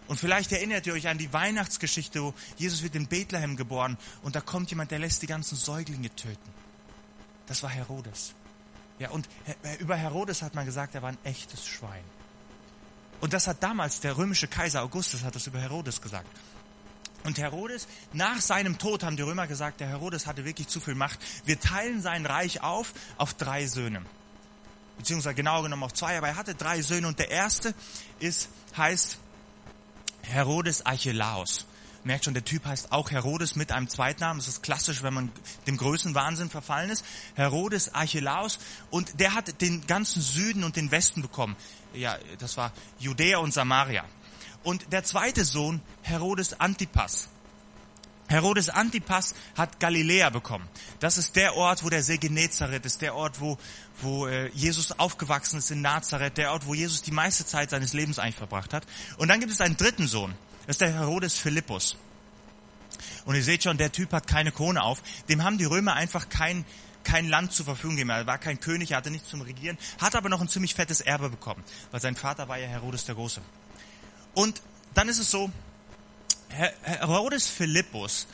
Und 0.07 0.19
vielleicht 0.19 0.51
erinnert 0.51 0.85
ihr 0.85 0.93
euch 0.93 1.07
an 1.07 1.17
die 1.17 1.33
Weihnachtsgeschichte, 1.33 2.21
wo 2.21 2.33
Jesus 2.57 2.83
wird 2.83 2.95
in 2.95 3.07
Bethlehem 3.07 3.55
geboren 3.55 3.97
und 4.21 4.35
da 4.35 4.41
kommt 4.41 4.69
jemand, 4.69 4.91
der 4.91 4.99
lässt 4.99 5.21
die 5.21 5.27
ganzen 5.27 5.55
Säuglinge 5.55 6.13
töten. 6.15 6.53
Das 7.47 7.63
war 7.63 7.69
Herodes. 7.69 8.33
Ja, 8.99 9.09
und 9.09 9.27
über 9.79 9.95
Herodes 9.95 10.41
hat 10.41 10.55
man 10.55 10.65
gesagt, 10.65 10.95
er 10.95 11.01
war 11.01 11.09
ein 11.09 11.17
echtes 11.23 11.65
Schwein. 11.65 12.03
Und 13.19 13.33
das 13.33 13.47
hat 13.47 13.63
damals 13.63 13.99
der 13.99 14.17
römische 14.17 14.47
Kaiser 14.47 14.83
Augustus 14.83 15.23
hat 15.23 15.35
das 15.35 15.47
über 15.47 15.59
Herodes 15.59 16.01
gesagt. 16.01 16.27
Und 17.23 17.39
Herodes, 17.39 17.87
nach 18.13 18.39
seinem 18.39 18.77
Tod 18.77 19.03
haben 19.03 19.17
die 19.17 19.23
Römer 19.23 19.47
gesagt, 19.47 19.79
der 19.79 19.87
Herodes 19.87 20.27
hatte 20.27 20.45
wirklich 20.45 20.67
zu 20.67 20.79
viel 20.79 20.93
Macht. 20.93 21.19
Wir 21.45 21.59
teilen 21.59 22.01
sein 22.01 22.25
Reich 22.25 22.61
auf 22.61 22.93
auf 23.17 23.33
drei 23.33 23.65
Söhne 23.65 24.03
beziehungsweise 24.97 25.35
genauer 25.35 25.63
genommen 25.63 25.83
auf 25.83 25.93
zwei, 25.93 26.17
aber 26.17 26.27
er 26.27 26.35
hatte 26.35 26.55
drei 26.55 26.81
Söhne 26.81 27.07
und 27.07 27.19
der 27.19 27.29
erste 27.29 27.73
ist, 28.19 28.49
heißt 28.75 29.17
Herodes 30.23 30.85
Archelaus. 30.85 31.65
Merkt 32.03 32.25
schon, 32.25 32.35
der 32.35 32.45
Typ 32.45 32.65
heißt 32.65 32.91
auch 32.91 33.09
Herodes 33.09 33.55
mit 33.55 33.71
einem 33.71 33.89
Zweitnamen. 33.89 34.37
Das 34.37 34.47
ist 34.47 34.61
klassisch, 34.61 35.01
wenn 35.01 35.13
man 35.13 35.31
dem 35.65 35.75
Größenwahnsinn 35.75 36.51
verfallen 36.51 36.91
ist. 36.91 37.03
Herodes 37.33 37.95
Archelaus. 37.95 38.59
Und 38.91 39.19
der 39.19 39.33
hat 39.33 39.59
den 39.59 39.87
ganzen 39.87 40.21
Süden 40.21 40.63
und 40.63 40.75
den 40.75 40.91
Westen 40.91 41.23
bekommen. 41.23 41.55
Ja, 41.93 42.15
das 42.37 42.57
war 42.57 42.71
Judäa 42.99 43.39
und 43.39 43.55
Samaria. 43.55 44.05
Und 44.63 44.91
der 44.93 45.03
zweite 45.03 45.45
Sohn, 45.45 45.81
Herodes 46.03 46.59
Antipas. 46.59 47.27
Herodes 48.27 48.69
Antipas 48.69 49.35
hat 49.55 49.79
Galiläa 49.79 50.29
bekommen. 50.31 50.67
Das 50.99 51.17
ist 51.17 51.35
der 51.35 51.55
Ort, 51.55 51.83
wo 51.83 51.89
der 51.89 52.01
See 52.01 52.17
Genezareth 52.17 52.85
ist, 52.85 53.01
der 53.01 53.15
Ort, 53.15 53.39
wo, 53.39 53.57
wo 54.01 54.27
äh, 54.27 54.49
Jesus 54.53 54.91
aufgewachsen 54.93 55.59
ist 55.59 55.69
in 55.69 55.81
Nazareth, 55.81 56.37
der 56.37 56.51
Ort, 56.51 56.65
wo 56.65 56.73
Jesus 56.73 57.03
die 57.03 57.11
meiste 57.11 57.45
Zeit 57.45 57.69
seines 57.69 57.93
Lebens 57.93 58.17
eigentlich 58.17 58.35
verbracht 58.35 58.73
hat. 58.73 58.85
Und 59.17 59.27
dann 59.27 59.39
gibt 59.39 59.51
es 59.51 59.61
einen 59.61 59.77
dritten 59.77 60.07
Sohn, 60.07 60.33
das 60.65 60.75
ist 60.75 60.81
der 60.81 60.93
Herodes 60.93 61.37
Philippus. 61.37 61.97
Und 63.25 63.35
ihr 63.35 63.43
seht 63.43 63.63
schon, 63.63 63.77
der 63.77 63.91
Typ 63.91 64.11
hat 64.11 64.27
keine 64.27 64.51
Krone 64.51 64.81
auf. 64.81 65.01
Dem 65.29 65.43
haben 65.43 65.57
die 65.57 65.65
Römer 65.65 65.93
einfach 65.93 66.29
kein, 66.29 66.65
kein 67.03 67.27
Land 67.27 67.53
zur 67.53 67.65
Verfügung 67.65 67.95
gegeben. 67.95 68.09
Er 68.09 68.25
war 68.25 68.37
kein 68.37 68.59
König, 68.59 68.91
er 68.91 68.97
hatte 68.97 69.11
nichts 69.11 69.29
zum 69.29 69.41
Regieren, 69.41 69.77
hat 69.99 70.15
aber 70.15 70.29
noch 70.29 70.41
ein 70.41 70.47
ziemlich 70.47 70.73
fettes 70.73 71.01
Erbe 71.01 71.29
bekommen, 71.29 71.63
weil 71.91 72.01
sein 72.01 72.15
Vater 72.15 72.47
war 72.47 72.57
ja 72.57 72.67
Herodes 72.67 73.05
der 73.05 73.15
Große. 73.15 73.41
Und 74.33 74.61
dann 74.93 75.09
ist 75.09 75.19
es 75.19 75.29
so, 75.29 75.51
Herodes 76.55 77.47
Philippus 77.47 78.27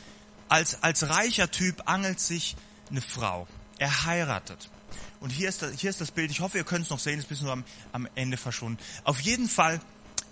als, 0.48 0.82
als 0.82 1.08
reicher 1.08 1.50
Typ 1.50 1.88
angelt 1.88 2.20
sich 2.20 2.56
eine 2.90 3.00
Frau. 3.00 3.46
Er 3.78 4.04
heiratet. 4.04 4.68
Und 5.20 5.30
hier 5.30 5.48
ist, 5.48 5.62
das, 5.62 5.72
hier 5.78 5.90
ist 5.90 6.00
das 6.00 6.10
Bild. 6.10 6.30
Ich 6.30 6.40
hoffe, 6.40 6.58
ihr 6.58 6.64
könnt 6.64 6.84
es 6.84 6.90
noch 6.90 6.98
sehen. 6.98 7.18
Es 7.18 7.24
ist 7.24 7.28
bis 7.28 7.40
nur 7.40 7.52
am, 7.52 7.64
am 7.92 8.08
Ende 8.14 8.36
verschwunden. 8.36 8.82
Auf 9.04 9.20
jeden 9.20 9.48
Fall, 9.48 9.80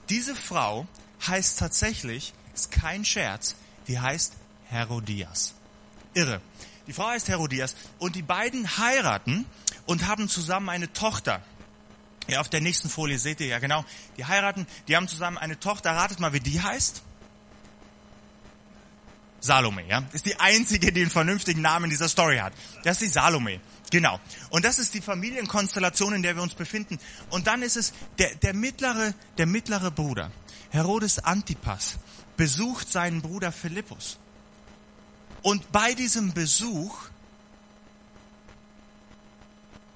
diese 0.09 0.35
Frau 0.35 0.87
heißt 1.26 1.59
tatsächlich, 1.59 2.35
ist 2.54 2.70
kein 2.70 3.04
Scherz, 3.04 3.56
die 3.87 3.99
heißt 3.99 4.35
Herodias. 4.68 5.54
Irre. 6.14 6.40
Die 6.87 6.92
Frau 6.92 7.09
heißt 7.09 7.28
Herodias 7.28 7.76
und 7.99 8.16
die 8.16 8.23
beiden 8.23 8.78
heiraten 8.78 9.47
und 9.87 10.06
haben 10.06 10.28
zusammen 10.28 10.68
eine 10.68 10.92
Tochter. 10.92 11.40
Ja, 12.26 12.40
auf 12.40 12.49
der 12.49 12.61
nächsten 12.61 12.88
Folie 12.88 13.18
seht 13.18 13.40
ihr 13.40 13.47
ja 13.47 13.59
genau. 13.59 13.85
Die 14.16 14.25
heiraten, 14.25 14.66
die 14.88 14.97
haben 14.97 15.09
zusammen 15.09 15.38
eine 15.38 15.59
Tochter. 15.59 15.92
Ratet 15.92 16.20
mal, 16.20 16.32
wie 16.32 16.40
die 16.40 16.61
heißt. 16.61 17.02
Salome, 19.40 19.87
ja. 19.87 20.02
Ist 20.12 20.26
die 20.26 20.38
einzige, 20.38 20.92
die 20.92 21.02
einen 21.02 21.11
vernünftigen 21.11 21.62
Namen 21.62 21.85
in 21.85 21.90
dieser 21.90 22.09
Story 22.09 22.38
hat. 22.38 22.52
Das 22.85 22.97
ist 22.97 23.02
die 23.02 23.12
Salome. 23.12 23.61
Genau. 23.90 24.20
Und 24.50 24.64
das 24.64 24.78
ist 24.78 24.94
die 24.94 25.00
Familienkonstellation, 25.00 26.14
in 26.14 26.23
der 26.23 26.37
wir 26.37 26.42
uns 26.42 26.54
befinden. 26.54 26.99
Und 27.30 27.47
dann 27.47 27.62
ist 27.62 27.76
es 27.76 27.92
der, 28.18 28.35
der 28.37 28.54
mittlere, 28.54 29.14
der 29.38 29.47
mittlere 29.47 29.90
Bruder. 29.90 30.30
Herodes 30.70 31.18
Antipas 31.18 31.97
besucht 32.37 32.90
seinen 32.90 33.23
Bruder 33.23 33.50
Philippus. 33.50 34.18
Und 35.42 35.73
bei 35.73 35.94
diesem 35.94 36.32
Besuch 36.32 36.97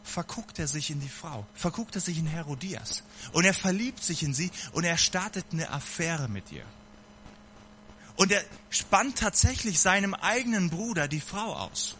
verguckt 0.03 0.59
er 0.59 0.69
sich 0.69 0.91
in 0.91 1.01
die 1.01 1.09
Frau, 1.09 1.47
verguckt 1.55 1.95
er 1.97 2.01
sich 2.01 2.19
in 2.19 2.27
Herodias. 2.27 3.03
Und 3.33 3.45
er 3.45 3.55
verliebt 3.55 4.03
sich 4.03 4.23
in 4.23 4.35
sie 4.35 4.51
und 4.73 4.85
er 4.85 4.97
startet 4.97 5.47
eine 5.53 5.71
Affäre 5.71 6.29
mit 6.29 6.51
ihr. 6.51 6.65
Und 8.17 8.33
er 8.33 8.43
spannt 8.71 9.19
tatsächlich 9.19 9.81
seinem 9.81 10.15
eigenen 10.15 10.71
Bruder 10.71 11.09
die 11.09 11.21
Frau 11.21 11.55
aus. 11.55 11.97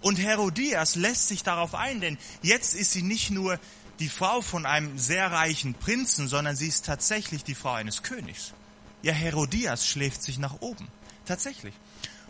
Und 0.00 0.16
Herodias 0.16 0.94
lässt 0.94 1.28
sich 1.28 1.42
darauf 1.42 1.74
ein, 1.74 2.00
denn 2.00 2.18
jetzt 2.42 2.74
ist 2.74 2.92
sie 2.92 3.02
nicht 3.02 3.30
nur 3.30 3.58
die 3.98 4.08
Frau 4.08 4.42
von 4.42 4.64
einem 4.64 4.98
sehr 4.98 5.30
reichen 5.30 5.74
Prinzen, 5.74 6.28
sondern 6.28 6.54
sie 6.54 6.68
ist 6.68 6.84
tatsächlich 6.84 7.42
die 7.42 7.54
Frau 7.54 7.72
eines 7.72 8.02
Königs. 8.02 8.52
Ja, 9.02 9.12
Herodias 9.12 9.86
schläft 9.86 10.22
sich 10.22 10.38
nach 10.38 10.60
oben. 10.60 10.88
Tatsächlich. 11.26 11.74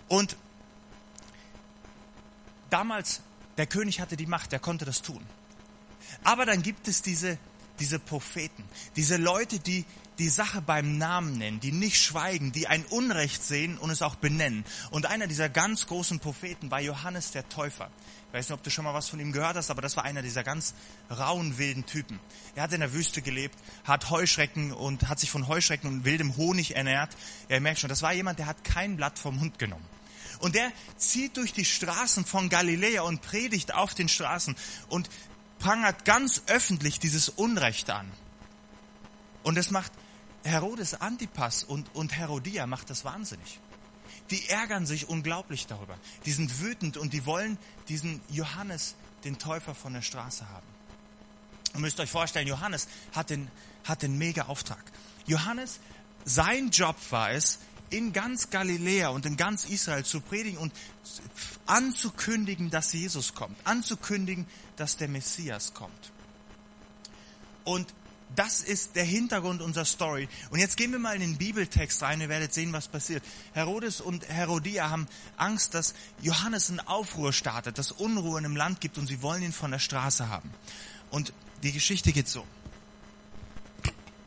Und 0.09 0.37
damals, 2.71 3.21
der 3.59 3.67
König 3.67 4.01
hatte 4.01 4.17
die 4.17 4.27
Macht, 4.27 4.53
er 4.53 4.59
konnte 4.59 4.85
das 4.85 5.03
tun. 5.03 5.25
Aber 6.25 6.47
dann 6.47 6.63
gibt 6.63 6.89
es 6.89 7.03
diese, 7.03 7.39
diese 7.81 7.99
Propheten, 7.99 8.65
diese 8.97 9.17
Leute, 9.17 9.59
die 9.59 9.85
die 10.19 10.29
Sache 10.29 10.61
beim 10.61 10.99
Namen 10.99 11.39
nennen, 11.39 11.61
die 11.61 11.71
nicht 11.71 12.03
schweigen, 12.03 12.51
die 12.51 12.67
ein 12.67 12.85
Unrecht 12.87 13.43
sehen 13.43 13.79
und 13.79 13.91
es 13.91 14.03
auch 14.03 14.17
benennen. 14.17 14.65
Und 14.91 15.07
einer 15.07 15.29
dieser 15.29 15.49
ganz 15.49 15.87
großen 15.87 16.19
Propheten 16.19 16.71
war 16.71 16.81
Johannes 16.81 17.31
der 17.31 17.49
Täufer. 17.49 17.89
Ich 18.29 18.35
weiß 18.35 18.49
nicht, 18.49 18.59
ob 18.59 18.63
du 18.63 18.71
schon 18.71 18.85
mal 18.85 18.93
was 18.95 19.09
von 19.09 19.21
ihm 19.21 19.33
gehört 19.33 19.57
hast, 19.57 19.71
aber 19.71 19.81
das 19.81 19.97
war 19.97 20.05
einer 20.05 20.21
dieser 20.21 20.45
ganz 20.45 20.75
rauen, 21.11 21.57
wilden 21.57 21.87
Typen. 21.87 22.19
Er 22.57 22.65
hat 22.65 22.73
in 22.73 22.81
der 22.81 22.93
Wüste 22.93 23.23
gelebt, 23.23 23.57
hat 23.85 24.11
Heuschrecken 24.11 24.73
und 24.73 25.09
hat 25.09 25.19
sich 25.19 25.31
von 25.31 25.49
Heuschrecken 25.49 25.89
und 25.89 26.05
wildem 26.05 26.37
Honig 26.37 26.77
ernährt. 26.77 27.17
Er 27.49 27.61
merkt 27.61 27.81
schon, 27.81 27.89
das 27.89 28.03
war 28.03 28.13
jemand, 28.13 28.39
der 28.39 28.47
hat 28.47 28.65
kein 28.65 28.97
Blatt 28.97 29.19
vom 29.19 29.41
Hund 29.41 29.59
genommen. 29.59 29.87
Und 30.41 30.55
der 30.55 30.71
zieht 30.97 31.37
durch 31.37 31.53
die 31.53 31.65
Straßen 31.65 32.25
von 32.25 32.49
Galiläa 32.49 33.03
und 33.03 33.23
predigt 33.23 33.75
auf 33.75 33.95
den 33.95 34.09
Straßen 34.09 34.57
und 34.89 35.09
prangert 35.59 36.05
ganz 36.05 36.43
öffentlich 36.47 37.01
dieses 37.01 37.29
Unrecht 37.29 37.91
an. 37.91 38.11
Und 39.43 39.57
das 39.57 39.71
macht 39.71 39.93
Herodes 40.45 40.95
Antipas 40.95 41.65
und, 41.65 41.95
und 41.95 42.17
Herodia 42.17 42.67
macht 42.67 42.91
das 42.91 43.05
wahnsinnig. 43.05 43.59
Die 44.31 44.49
ärgern 44.49 44.87
sich 44.87 45.09
unglaublich 45.09 45.67
darüber. 45.67 45.97
Die 46.27 46.33
sind 46.33 46.61
wütend 46.61 46.97
und 46.97 47.13
die 47.13 47.25
wollen 47.27 47.59
diesen 47.89 48.21
Johannes, 48.29 48.95
den 49.25 49.39
Täufer, 49.39 49.75
von 49.75 49.95
der 49.95 50.03
Straße 50.03 50.49
haben. 50.49 50.67
Ihr 51.75 51.81
müsst 51.81 52.01
euch 52.01 52.11
vorstellen, 52.11 52.47
Johannes 52.47 52.89
hat 53.13 53.31
den, 53.31 53.51
hat 53.85 54.03
den 54.03 54.19
mega 54.19 54.43
Auftrag. 54.43 54.83
Johannes, 55.27 55.81
sein 56.25 56.71
Job 56.71 56.97
war 57.11 57.31
es, 57.31 57.59
in 57.91 58.13
ganz 58.13 58.51
Galiläa 58.51 59.09
und 59.09 59.27
in 59.27 59.37
ganz 59.37 59.65
Israel 59.65 60.05
zu 60.05 60.21
predigen 60.21 60.59
und 60.59 60.73
anzukündigen, 61.67 62.71
dass 62.71 62.93
Jesus 62.93 63.35
kommt, 63.35 63.57
anzukündigen, 63.65 64.47
dass 64.77 64.97
der 64.97 65.09
Messias 65.09 65.75
kommt. 65.75 66.13
Und 67.65 67.93
das 68.37 68.61
ist 68.61 68.95
der 68.97 69.05
Hintergrund 69.05 69.63
unserer 69.63 69.85
Story. 69.85 70.29
Und 70.51 70.59
jetzt 70.59 70.77
gehen 70.77 70.93
wir 70.93 70.99
mal 70.99 71.15
in 71.15 71.21
den 71.21 71.39
Bibeltext 71.39 72.03
rein, 72.03 72.21
ihr 72.21 72.29
werdet 72.29 72.53
sehen, 72.53 72.73
was 72.73 72.89
passiert. 72.89 73.23
Herodes 73.53 74.01
und 74.01 74.29
Herodia 74.29 74.91
haben 74.91 75.09
Angst, 75.37 75.75
dass 75.75 75.95
Johannes 76.21 76.69
einen 76.71 76.81
Aufruhr 76.81 77.33
startet, 77.33 77.79
dass 77.79 77.91
Unruhe 77.91 78.39
im 78.41 78.57
Land 78.57 78.81
gibt 78.81 78.99
und 78.99 79.07
sie 79.07 79.23
wollen 79.23 79.43
ihn 79.43 79.53
von 79.53 79.71
der 79.71 79.79
Straße 79.79 80.29
haben. 80.29 80.51
Und 81.11 81.33
die 81.63 81.73
Geschichte 81.73 82.13
geht 82.13 82.29
so. 82.29 82.47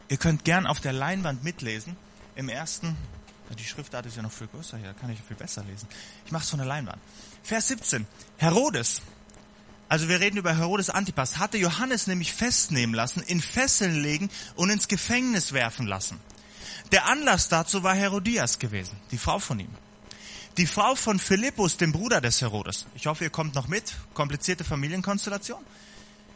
Ihr 0.09 0.17
könnt 0.17 0.43
gern 0.43 0.67
auf 0.67 0.79
der 0.81 0.93
Leinwand 0.93 1.43
mitlesen. 1.43 1.95
Im 2.35 2.49
ersten, 2.49 2.97
die 3.55 3.63
Schriftart 3.63 4.05
ist 4.05 4.15
ja 4.15 4.21
noch 4.21 4.31
viel 4.31 4.47
größer 4.47 4.77
hier, 4.77 4.87
da 4.87 4.93
kann 4.93 5.09
ich 5.09 5.19
viel 5.21 5.37
besser 5.37 5.63
lesen. 5.63 5.87
Ich 6.25 6.31
mache 6.31 6.43
es 6.43 6.49
von 6.49 6.59
der 6.59 6.67
Leinwand. 6.67 7.01
Vers 7.43 7.67
17. 7.69 8.05
Herodes, 8.37 9.01
also 9.89 10.07
wir 10.07 10.19
reden 10.19 10.37
über 10.37 10.55
Herodes 10.55 10.89
Antipas, 10.89 11.37
hatte 11.37 11.57
Johannes 11.57 12.07
nämlich 12.07 12.33
festnehmen 12.33 12.95
lassen, 12.95 13.21
in 13.23 13.41
Fesseln 13.41 14.01
legen 14.01 14.29
und 14.55 14.69
ins 14.69 14.87
Gefängnis 14.87 15.53
werfen 15.53 15.87
lassen. 15.87 16.19
Der 16.91 17.07
Anlass 17.07 17.49
dazu 17.49 17.83
war 17.83 17.95
Herodias 17.95 18.59
gewesen, 18.59 18.97
die 19.11 19.17
Frau 19.17 19.39
von 19.39 19.59
ihm. 19.59 19.69
Die 20.57 20.67
Frau 20.67 20.95
von 20.95 21.19
Philippus, 21.19 21.77
dem 21.77 21.93
Bruder 21.93 22.19
des 22.19 22.41
Herodes. 22.41 22.85
Ich 22.95 23.07
hoffe, 23.07 23.23
ihr 23.23 23.29
kommt 23.29 23.55
noch 23.55 23.67
mit. 23.67 23.93
Komplizierte 24.13 24.65
Familienkonstellation. 24.65 25.63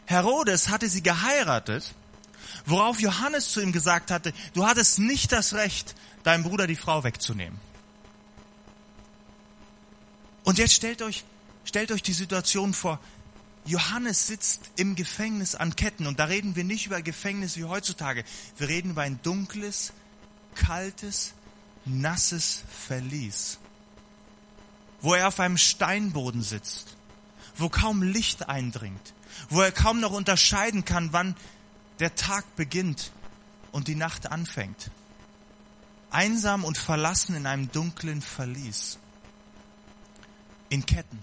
Herodes 0.06 0.70
hatte 0.70 0.88
sie 0.88 1.02
geheiratet, 1.02 1.94
worauf 2.66 3.00
Johannes 3.00 3.52
zu 3.52 3.60
ihm 3.60 3.72
gesagt 3.72 4.10
hatte, 4.10 4.32
du 4.54 4.66
hattest 4.66 4.98
nicht 4.98 5.32
das 5.32 5.54
Recht, 5.54 5.94
deinem 6.24 6.42
Bruder 6.42 6.66
die 6.66 6.76
Frau 6.76 7.04
wegzunehmen. 7.04 7.58
Und 10.44 10.58
jetzt 10.58 10.74
stellt 10.74 11.02
euch, 11.02 11.24
stellt 11.64 11.90
euch 11.90 12.02
die 12.02 12.12
Situation 12.12 12.74
vor, 12.74 13.00
Johannes 13.64 14.28
sitzt 14.28 14.70
im 14.76 14.94
Gefängnis 14.94 15.56
an 15.56 15.74
Ketten 15.74 16.06
und 16.06 16.20
da 16.20 16.26
reden 16.26 16.54
wir 16.54 16.62
nicht 16.62 16.86
über 16.86 17.02
Gefängnis 17.02 17.56
wie 17.56 17.64
heutzutage. 17.64 18.24
Wir 18.58 18.68
reden 18.68 18.90
über 18.90 19.02
ein 19.02 19.18
dunkles, 19.22 19.92
kaltes, 20.54 21.34
nasses 21.84 22.62
Verlies, 22.86 23.58
wo 25.00 25.14
er 25.14 25.28
auf 25.28 25.40
einem 25.40 25.58
Steinboden 25.58 26.42
sitzt, 26.42 26.96
wo 27.56 27.68
kaum 27.68 28.02
Licht 28.02 28.48
eindringt, 28.48 29.14
wo 29.48 29.60
er 29.60 29.72
kaum 29.72 29.98
noch 30.00 30.12
unterscheiden 30.12 30.84
kann, 30.84 31.12
wann 31.12 31.34
der 31.98 32.14
Tag 32.14 32.44
beginnt 32.56 33.12
und 33.72 33.88
die 33.88 33.94
Nacht 33.94 34.30
anfängt. 34.30 34.90
Einsam 36.10 36.64
und 36.64 36.78
verlassen 36.78 37.34
in 37.34 37.46
einem 37.46 37.70
dunklen 37.72 38.22
Verlies, 38.22 38.98
in 40.68 40.86
Ketten. 40.86 41.18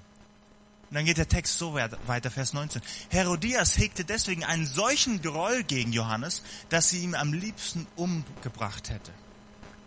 Und 0.90 0.98
dann 0.98 1.06
geht 1.06 1.18
der 1.18 1.28
Text 1.28 1.58
so 1.58 1.74
weiter, 1.74 2.30
Vers 2.30 2.54
19. 2.54 2.82
Herodias 3.10 3.78
hegte 3.80 4.06
deswegen 4.06 4.44
einen 4.44 4.68
solchen 4.68 5.24
Groll 5.24 5.64
gegen 5.64 5.92
Johannes, 5.92 6.44
dass 6.70 6.90
sie 6.90 7.00
ihn 7.00 7.16
am 7.16 7.34
liebsten 7.34 7.88
umgebracht 7.96 8.90
hätte. 8.92 9.12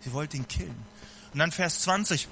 Sie 0.01 0.11
wollte 0.11 0.35
ihn 0.35 0.47
killen. 0.49 0.75
Und 1.31 1.39
dann 1.39 1.53
Vers 1.53 1.83
20. 1.83 2.27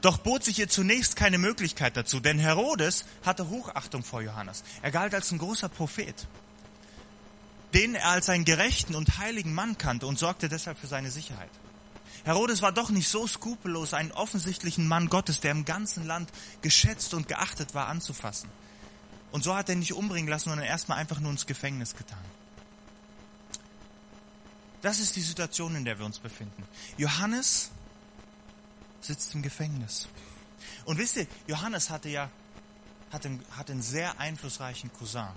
Doch 0.00 0.18
bot 0.18 0.44
sich 0.44 0.60
ihr 0.60 0.68
zunächst 0.68 1.16
keine 1.16 1.38
Möglichkeit 1.38 1.96
dazu, 1.96 2.20
denn 2.20 2.38
Herodes 2.38 3.04
hatte 3.24 3.48
Hochachtung 3.48 4.04
vor 4.04 4.22
Johannes. 4.22 4.62
Er 4.82 4.92
galt 4.92 5.14
als 5.14 5.32
ein 5.32 5.38
großer 5.38 5.68
Prophet, 5.68 6.28
den 7.76 7.94
er 7.94 8.08
als 8.08 8.30
einen 8.30 8.46
gerechten 8.46 8.94
und 8.94 9.18
heiligen 9.18 9.52
Mann 9.52 9.76
kannte 9.76 10.06
und 10.06 10.18
sorgte 10.18 10.48
deshalb 10.48 10.78
für 10.78 10.86
seine 10.86 11.10
Sicherheit. 11.10 11.50
Herodes 12.24 12.62
war 12.62 12.72
doch 12.72 12.88
nicht 12.88 13.06
so 13.06 13.26
skrupellos, 13.26 13.92
einen 13.92 14.12
offensichtlichen 14.12 14.88
Mann 14.88 15.10
Gottes, 15.10 15.40
der 15.40 15.50
im 15.50 15.66
ganzen 15.66 16.06
Land 16.06 16.30
geschätzt 16.62 17.12
und 17.12 17.28
geachtet 17.28 17.74
war, 17.74 17.88
anzufassen. 17.88 18.48
Und 19.30 19.44
so 19.44 19.54
hat 19.54 19.68
er 19.68 19.74
ihn 19.74 19.80
nicht 19.80 19.92
umbringen 19.92 20.28
lassen, 20.28 20.48
sondern 20.48 20.66
erstmal 20.66 20.96
einfach 20.96 21.20
nur 21.20 21.30
ins 21.30 21.46
Gefängnis 21.46 21.94
getan. 21.94 22.24
Das 24.80 24.98
ist 24.98 25.14
die 25.14 25.20
Situation, 25.20 25.76
in 25.76 25.84
der 25.84 25.98
wir 25.98 26.06
uns 26.06 26.18
befinden. 26.18 26.64
Johannes 26.96 27.70
sitzt 29.02 29.34
im 29.34 29.42
Gefängnis. 29.42 30.08
Und 30.86 30.96
wisst 30.96 31.16
ihr, 31.16 31.26
Johannes 31.46 31.90
hatte 31.90 32.08
ja 32.08 32.30
hatte 33.12 33.28
einen, 33.28 33.44
einen 33.68 33.82
sehr 33.82 34.18
einflussreichen 34.18 34.90
Cousin. 34.94 35.28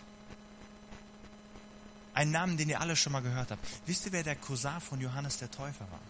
Einen 2.19 2.31
Namen, 2.31 2.57
den 2.57 2.67
ihr 2.67 2.81
alle 2.81 2.97
schon 2.97 3.13
mal 3.13 3.21
gehört 3.21 3.49
habt. 3.49 3.65
Wisst 3.85 4.05
ihr, 4.05 4.11
wer 4.11 4.23
der 4.23 4.35
Cousin 4.35 4.81
von 4.81 4.99
Johannes 4.99 5.37
der 5.37 5.49
Täufer 5.49 5.89
war? 5.89 6.01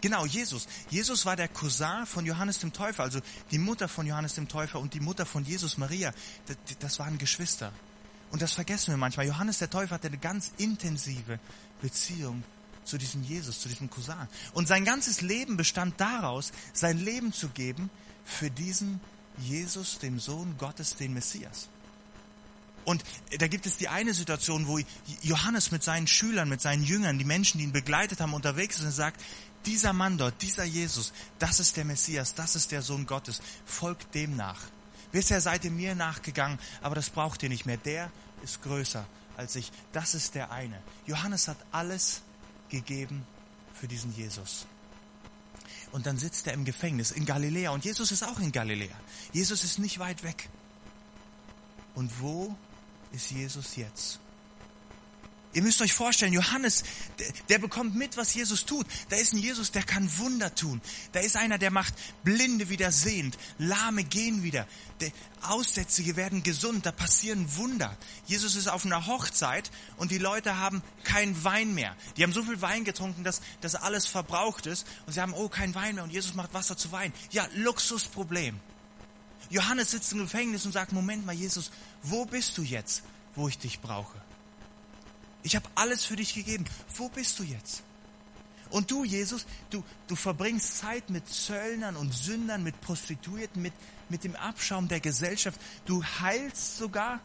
Genau, 0.00 0.24
Jesus. 0.24 0.66
Jesus 0.88 1.26
war 1.26 1.36
der 1.36 1.48
Cousin 1.48 2.06
von 2.06 2.24
Johannes 2.24 2.60
dem 2.60 2.72
Täufer, 2.72 3.02
also 3.02 3.20
die 3.50 3.58
Mutter 3.58 3.88
von 3.88 4.06
Johannes 4.06 4.36
dem 4.36 4.48
Täufer 4.48 4.80
und 4.80 4.94
die 4.94 5.00
Mutter 5.00 5.26
von 5.26 5.44
Jesus 5.44 5.76
Maria. 5.76 6.14
Das, 6.78 6.98
waren 6.98 7.18
Geschwister. 7.18 7.72
Und 8.30 8.40
das 8.40 8.54
vergessen 8.54 8.90
wir 8.90 8.96
manchmal. 8.96 9.26
Johannes 9.26 9.58
der 9.58 9.68
Täufer 9.68 9.96
hatte 9.96 10.06
eine 10.06 10.16
ganz 10.16 10.50
intensive 10.56 11.38
Beziehung 11.82 12.42
zu 12.84 12.96
diesem 12.96 13.22
Jesus, 13.22 13.60
zu 13.60 13.68
diesem 13.68 13.90
Cousin. 13.90 14.28
Und 14.54 14.66
sein 14.66 14.86
ganzes 14.86 15.20
Leben 15.20 15.58
bestand 15.58 16.00
daraus, 16.00 16.52
sein 16.72 16.96
Leben 16.96 17.34
zu 17.34 17.50
geben 17.50 17.90
für 18.24 18.50
diesen 18.50 18.98
Jesus, 19.36 19.98
den 19.98 20.20
Sohn 20.20 20.56
Gottes, 20.56 20.96
den 20.96 21.12
Messias. 21.12 21.68
Und 22.88 23.04
da 23.38 23.48
gibt 23.48 23.66
es 23.66 23.76
die 23.76 23.88
eine 23.88 24.14
Situation, 24.14 24.66
wo 24.66 24.80
Johannes 25.20 25.72
mit 25.72 25.82
seinen 25.82 26.06
Schülern, 26.06 26.48
mit 26.48 26.62
seinen 26.62 26.82
Jüngern, 26.82 27.18
die 27.18 27.24
Menschen, 27.26 27.58
die 27.58 27.64
ihn 27.64 27.72
begleitet 27.72 28.18
haben, 28.22 28.32
unterwegs 28.32 28.78
ist 28.78 28.84
und 28.86 28.92
sagt, 28.92 29.20
dieser 29.66 29.92
Mann 29.92 30.16
dort, 30.16 30.40
dieser 30.40 30.64
Jesus, 30.64 31.12
das 31.38 31.60
ist 31.60 31.76
der 31.76 31.84
Messias, 31.84 32.34
das 32.34 32.56
ist 32.56 32.72
der 32.72 32.80
Sohn 32.80 33.04
Gottes. 33.04 33.42
Folgt 33.66 34.14
dem 34.14 34.36
nach. 34.36 34.58
Bisher 35.12 35.42
seid 35.42 35.66
ihr 35.66 35.70
mir 35.70 35.94
nachgegangen, 35.94 36.58
aber 36.80 36.94
das 36.94 37.10
braucht 37.10 37.42
ihr 37.42 37.50
nicht 37.50 37.66
mehr. 37.66 37.76
Der 37.76 38.10
ist 38.42 38.62
größer 38.62 39.06
als 39.36 39.54
ich. 39.56 39.70
Das 39.92 40.14
ist 40.14 40.34
der 40.34 40.50
eine. 40.50 40.80
Johannes 41.06 41.46
hat 41.46 41.58
alles 41.72 42.22
gegeben 42.70 43.26
für 43.78 43.86
diesen 43.86 44.16
Jesus. 44.16 44.64
Und 45.92 46.06
dann 46.06 46.16
sitzt 46.16 46.46
er 46.46 46.54
im 46.54 46.64
Gefängnis 46.64 47.10
in 47.10 47.26
Galiläa 47.26 47.68
und 47.68 47.84
Jesus 47.84 48.12
ist 48.12 48.22
auch 48.22 48.38
in 48.38 48.50
Galiläa. 48.50 48.96
Jesus 49.34 49.62
ist 49.62 49.78
nicht 49.78 49.98
weit 49.98 50.22
weg. 50.22 50.48
Und 51.94 52.10
wo 52.20 52.56
ist 53.12 53.30
Jesus 53.30 53.76
jetzt? 53.76 54.20
Ihr 55.54 55.62
müsst 55.62 55.80
euch 55.80 55.94
vorstellen, 55.94 56.34
Johannes, 56.34 56.84
der, 57.18 57.26
der, 57.48 57.58
bekommt 57.58 57.94
mit, 57.94 58.18
was 58.18 58.34
Jesus 58.34 58.66
tut. 58.66 58.86
Da 59.08 59.16
ist 59.16 59.32
ein 59.32 59.38
Jesus, 59.38 59.72
der 59.72 59.82
kann 59.82 60.08
Wunder 60.18 60.54
tun. 60.54 60.82
Da 61.12 61.20
ist 61.20 61.36
einer, 61.36 61.56
der 61.56 61.70
macht 61.70 61.94
Blinde 62.22 62.68
wieder 62.68 62.92
sehend, 62.92 63.38
Lahme 63.58 64.04
gehen 64.04 64.42
wieder, 64.42 64.68
der 65.00 65.10
Aussätzige 65.42 66.16
werden 66.16 66.42
gesund, 66.42 66.84
da 66.84 66.92
passieren 66.92 67.56
Wunder. 67.56 67.96
Jesus 68.26 68.56
ist 68.56 68.68
auf 68.68 68.84
einer 68.84 69.06
Hochzeit 69.06 69.70
und 69.96 70.10
die 70.10 70.18
Leute 70.18 70.58
haben 70.58 70.82
keinen 71.02 71.42
Wein 71.44 71.74
mehr. 71.74 71.96
Die 72.16 72.24
haben 72.24 72.32
so 72.32 72.42
viel 72.42 72.60
Wein 72.60 72.84
getrunken, 72.84 73.24
dass, 73.24 73.40
dass 73.62 73.74
alles 73.74 74.06
verbraucht 74.06 74.66
ist 74.66 74.86
und 75.06 75.14
sie 75.14 75.20
haben, 75.20 75.32
oh, 75.32 75.48
kein 75.48 75.74
Wein 75.74 75.94
mehr 75.94 76.04
und 76.04 76.12
Jesus 76.12 76.34
macht 76.34 76.52
Wasser 76.52 76.76
zu 76.76 76.92
Wein. 76.92 77.12
Ja, 77.30 77.48
Luxusproblem. 77.54 78.60
Johannes 79.50 79.92
sitzt 79.92 80.12
im 80.12 80.18
Gefängnis 80.18 80.66
und 80.66 80.72
sagt, 80.72 80.92
Moment 80.92 81.24
mal, 81.24 81.32
Jesus, 81.32 81.70
wo 82.02 82.24
bist 82.24 82.56
du 82.58 82.62
jetzt, 82.62 83.02
wo 83.34 83.48
ich 83.48 83.58
dich 83.58 83.80
brauche? 83.80 84.18
Ich 85.42 85.56
habe 85.56 85.68
alles 85.74 86.04
für 86.04 86.16
dich 86.16 86.34
gegeben. 86.34 86.64
Wo 86.96 87.08
bist 87.08 87.38
du 87.38 87.42
jetzt? 87.42 87.82
Und 88.70 88.90
du, 88.90 89.04
Jesus, 89.04 89.46
du, 89.70 89.82
du 90.06 90.16
verbringst 90.16 90.78
Zeit 90.78 91.08
mit 91.10 91.28
Zöllnern 91.28 91.96
und 91.96 92.12
Sündern, 92.12 92.62
mit 92.62 92.80
Prostituierten, 92.80 93.62
mit, 93.62 93.72
mit 94.08 94.24
dem 94.24 94.36
Abschaum 94.36 94.88
der 94.88 95.00
Gesellschaft. 95.00 95.58
Du 95.86 96.04
heilst 96.04 96.76
sogar 96.76 97.20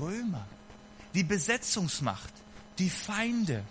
Römer, 0.00 0.46
die 1.14 1.24
Besetzungsmacht, 1.24 2.32
die 2.78 2.90
Feinde. 2.90 3.64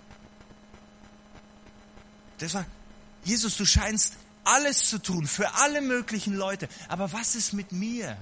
War, 2.40 2.66
Jesus, 3.24 3.58
du 3.58 3.66
scheinst 3.66 4.14
alles 4.44 4.90
zu 4.90 5.00
tun 5.00 5.28
für 5.28 5.56
alle 5.56 5.82
möglichen 5.82 6.36
Leute. 6.36 6.70
Aber 6.88 7.12
was 7.12 7.36
ist 7.36 7.54
mit 7.54 7.72
mir? 7.72 8.18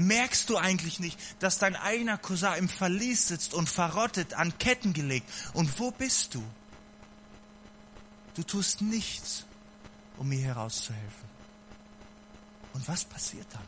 Merkst 0.00 0.48
du 0.48 0.56
eigentlich 0.56 1.00
nicht, 1.00 1.18
dass 1.40 1.58
dein 1.58 1.74
eigener 1.74 2.18
Cousin 2.18 2.54
im 2.56 2.68
Verlies 2.68 3.26
sitzt 3.26 3.52
und 3.52 3.68
verrottet, 3.68 4.34
an 4.34 4.56
Ketten 4.58 4.92
gelegt? 4.92 5.28
Und 5.54 5.76
wo 5.80 5.90
bist 5.90 6.36
du? 6.36 6.44
Du 8.36 8.44
tust 8.44 8.80
nichts, 8.80 9.44
um 10.16 10.28
mir 10.28 10.40
herauszuhelfen. 10.40 11.28
Und 12.74 12.86
was 12.86 13.04
passiert 13.06 13.48
dann? 13.52 13.64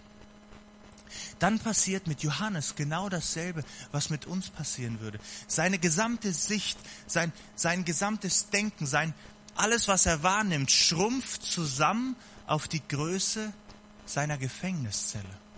Dann 1.40 1.58
passiert 1.58 2.06
mit 2.06 2.22
Johannes 2.22 2.76
genau 2.76 3.08
dasselbe, 3.08 3.64
was 3.90 4.08
mit 4.08 4.26
uns 4.26 4.50
passieren 4.50 5.00
würde. 5.00 5.18
Seine 5.48 5.80
gesamte 5.80 6.32
Sicht, 6.32 6.78
sein, 7.08 7.32
sein 7.56 7.84
gesamtes 7.84 8.50
Denken, 8.50 8.86
sein, 8.86 9.14
alles, 9.56 9.88
was 9.88 10.06
er 10.06 10.22
wahrnimmt, 10.22 10.70
schrumpft 10.70 11.42
zusammen 11.42 12.14
auf 12.46 12.68
die 12.68 12.86
Größe 12.86 13.52
seiner 14.06 14.38
Gefängniszelle. 14.38 15.49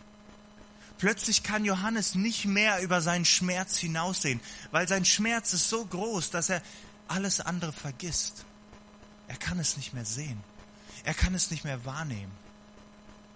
Plötzlich 1.02 1.42
kann 1.42 1.64
Johannes 1.64 2.14
nicht 2.14 2.44
mehr 2.44 2.80
über 2.80 3.00
seinen 3.00 3.25
Schmerz 3.25 3.76
hinaussehen, 3.76 4.38
weil 4.71 4.87
sein 4.87 5.04
Schmerz 5.04 5.52
ist 5.52 5.68
so 5.68 5.85
groß, 5.85 6.30
dass 6.30 6.49
er 6.49 6.62
alles 7.09 7.40
andere 7.40 7.73
vergisst. 7.73 8.44
Er 9.26 9.35
kann 9.35 9.59
es 9.59 9.76
nicht 9.76 9.94
mehr 9.94 10.04
sehen. 10.04 10.40
Er 11.02 11.12
kann 11.12 11.35
es 11.35 11.50
nicht 11.50 11.64
mehr 11.64 11.85
wahrnehmen. 11.85 12.30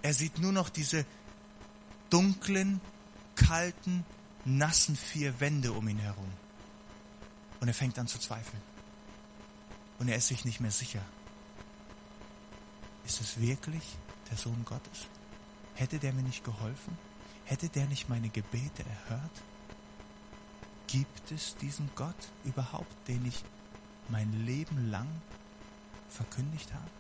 Er 0.02 0.14
sieht 0.14 0.38
nur 0.38 0.52
noch 0.52 0.68
diese 0.68 1.04
dunklen, 2.08 2.80
kalten, 3.34 4.06
nassen 4.44 4.94
vier 4.94 5.40
Wände 5.40 5.72
um 5.72 5.88
ihn 5.88 5.98
herum. 5.98 6.32
Und 7.58 7.66
er 7.66 7.74
fängt 7.74 7.98
an 7.98 8.06
zu 8.06 8.20
zweifeln. 8.20 8.62
Und 9.98 10.06
er 10.06 10.18
ist 10.18 10.28
sich 10.28 10.44
nicht 10.44 10.60
mehr 10.60 10.70
sicher. 10.70 11.02
Ist 13.06 13.20
es 13.20 13.40
wirklich 13.40 13.82
der 14.30 14.38
Sohn 14.38 14.64
Gottes? 14.64 15.06
Hätte 15.74 15.98
der 15.98 16.12
mir 16.12 16.22
nicht 16.22 16.44
geholfen? 16.44 16.96
Hätte 17.46 17.68
der 17.68 17.86
nicht 17.86 18.08
meine 18.08 18.28
Gebete 18.28 18.84
erhört? 18.84 19.30
Gibt 20.88 21.32
es 21.32 21.56
diesen 21.56 21.88
Gott 21.94 22.14
überhaupt, 22.44 23.08
den 23.08 23.24
ich 23.26 23.42
mein 24.08 24.44
Leben 24.44 24.90
lang 24.90 25.08
verkündigt 26.10 26.72
habe? 26.72 26.90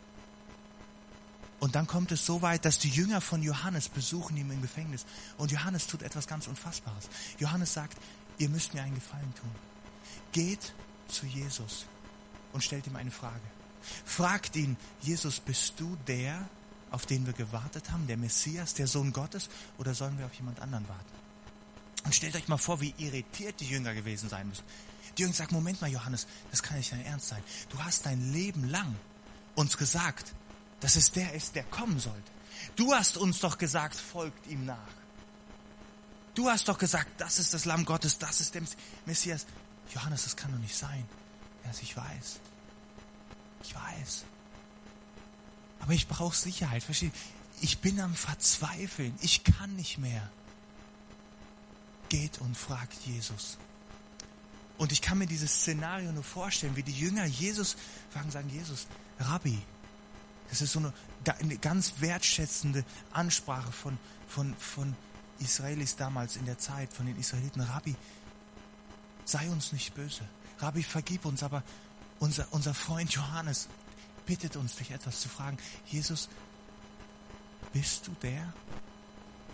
Und 1.58 1.74
dann 1.74 1.86
kommt 1.86 2.12
es 2.12 2.24
so 2.24 2.42
weit, 2.42 2.64
dass 2.64 2.78
die 2.78 2.88
Jünger 2.88 3.20
von 3.20 3.42
Johannes 3.42 3.88
besuchen 3.88 4.36
ihn 4.36 4.50
im 4.50 4.62
Gefängnis. 4.62 5.06
Und 5.38 5.52
Johannes 5.52 5.86
tut 5.86 6.02
etwas 6.02 6.26
ganz 6.26 6.46
Unfassbares. 6.46 7.08
Johannes 7.38 7.72
sagt, 7.72 7.96
ihr 8.38 8.48
müsst 8.48 8.74
mir 8.74 8.82
einen 8.82 8.94
Gefallen 8.94 9.34
tun. 9.34 9.50
Geht 10.32 10.72
zu 11.08 11.26
Jesus 11.26 11.86
und 12.52 12.62
stellt 12.62 12.86
ihm 12.86 12.96
eine 12.96 13.10
Frage. 13.10 13.40
Fragt 14.04 14.56
ihn, 14.56 14.76
Jesus, 15.00 15.40
bist 15.40 15.74
du 15.78 15.96
der, 16.06 16.48
auf 16.90 17.06
den 17.06 17.26
wir 17.26 17.32
gewartet 17.32 17.90
haben, 17.90 18.06
der 18.06 18.16
Messias, 18.16 18.74
der 18.74 18.86
Sohn 18.86 19.12
Gottes, 19.12 19.48
oder 19.78 19.94
sollen 19.94 20.18
wir 20.18 20.26
auf 20.26 20.34
jemand 20.34 20.60
anderen 20.60 20.88
warten? 20.88 21.04
Und 22.04 22.14
stellt 22.14 22.36
euch 22.36 22.48
mal 22.48 22.56
vor, 22.56 22.80
wie 22.80 22.94
irritiert 22.98 23.60
die 23.60 23.66
Jünger 23.66 23.94
gewesen 23.94 24.28
sein 24.28 24.48
müssen. 24.48 24.64
Die 25.16 25.22
Jünger 25.22 25.34
sagen, 25.34 25.54
Moment 25.54 25.80
mal, 25.80 25.90
Johannes, 25.90 26.26
das 26.50 26.62
kann 26.62 26.76
nicht 26.76 26.92
dein 26.92 27.04
Ernst 27.04 27.28
sein. 27.28 27.42
Du 27.70 27.82
hast 27.82 28.06
dein 28.06 28.32
Leben 28.32 28.68
lang 28.68 28.94
uns 29.54 29.76
gesagt, 29.76 30.32
dass 30.80 30.96
es 30.96 31.10
der 31.10 31.32
ist, 31.32 31.54
der 31.54 31.64
kommen 31.64 31.98
sollte. 31.98 32.30
Du 32.76 32.94
hast 32.94 33.16
uns 33.16 33.40
doch 33.40 33.58
gesagt, 33.58 33.96
folgt 33.96 34.46
ihm 34.46 34.64
nach. 34.66 34.76
Du 36.34 36.50
hast 36.50 36.68
doch 36.68 36.78
gesagt, 36.78 37.08
das 37.18 37.38
ist 37.38 37.54
das 37.54 37.64
Lamm 37.64 37.84
Gottes, 37.84 38.18
das 38.18 38.40
ist 38.40 38.54
der 38.54 38.62
Messias. 39.06 39.46
Johannes, 39.94 40.24
das 40.24 40.36
kann 40.36 40.52
doch 40.52 40.58
nicht 40.58 40.76
sein. 40.76 41.04
Ja, 41.64 41.70
ich 41.80 41.96
weiß. 41.96 42.38
Ich 43.64 43.74
weiß. 43.74 44.24
Aber 45.80 45.92
ich 45.92 46.08
brauche 46.08 46.36
Sicherheit. 46.36 46.82
Versteht? 46.82 47.12
Ich 47.60 47.78
bin 47.78 48.00
am 48.00 48.14
Verzweifeln. 48.14 49.14
Ich 49.22 49.44
kann 49.44 49.74
nicht 49.76 49.98
mehr. 49.98 50.28
Geht 52.08 52.38
und 52.40 52.56
fragt 52.56 52.94
Jesus. 53.04 53.58
Und 54.78 54.92
ich 54.92 55.00
kann 55.00 55.18
mir 55.18 55.26
dieses 55.26 55.52
Szenario 55.60 56.12
nur 56.12 56.22
vorstellen, 56.22 56.76
wie 56.76 56.82
die 56.82 56.92
Jünger 56.92 57.24
Jesus 57.24 57.76
fragen, 58.10 58.30
sagen, 58.30 58.50
Jesus, 58.50 58.86
Rabbi. 59.18 59.58
Das 60.50 60.60
ist 60.60 60.72
so 60.72 60.78
eine, 60.78 60.92
eine 61.40 61.56
ganz 61.56 61.94
wertschätzende 61.98 62.84
Ansprache 63.12 63.72
von, 63.72 63.98
von, 64.28 64.54
von 64.56 64.94
Israelis 65.40 65.96
damals 65.96 66.36
in 66.36 66.44
der 66.44 66.58
Zeit, 66.58 66.92
von 66.92 67.06
den 67.06 67.18
Israeliten. 67.18 67.62
Rabbi, 67.62 67.96
sei 69.24 69.48
uns 69.48 69.72
nicht 69.72 69.94
böse. 69.94 70.22
Rabbi, 70.58 70.82
vergib 70.82 71.24
uns, 71.24 71.42
aber 71.42 71.62
unser, 72.18 72.46
unser 72.52 72.74
Freund 72.74 73.12
Johannes, 73.12 73.68
bittet 74.26 74.56
uns, 74.56 74.76
dich 74.76 74.90
etwas 74.90 75.20
zu 75.20 75.28
fragen. 75.28 75.56
Jesus, 75.86 76.28
bist 77.72 78.06
du 78.06 78.12
der, 78.22 78.52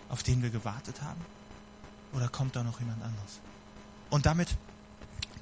auf 0.09 0.23
den 0.23 0.43
wir 0.43 0.51
gewartet 0.51 1.03
haben? 1.03 1.21
Oder 2.13 2.29
kommt 2.29 2.57
da 2.57 2.63
noch 2.63 2.81
jemand 2.81 3.03
anderes? 3.03 3.41
Und 4.11 4.27
damit, 4.27 4.49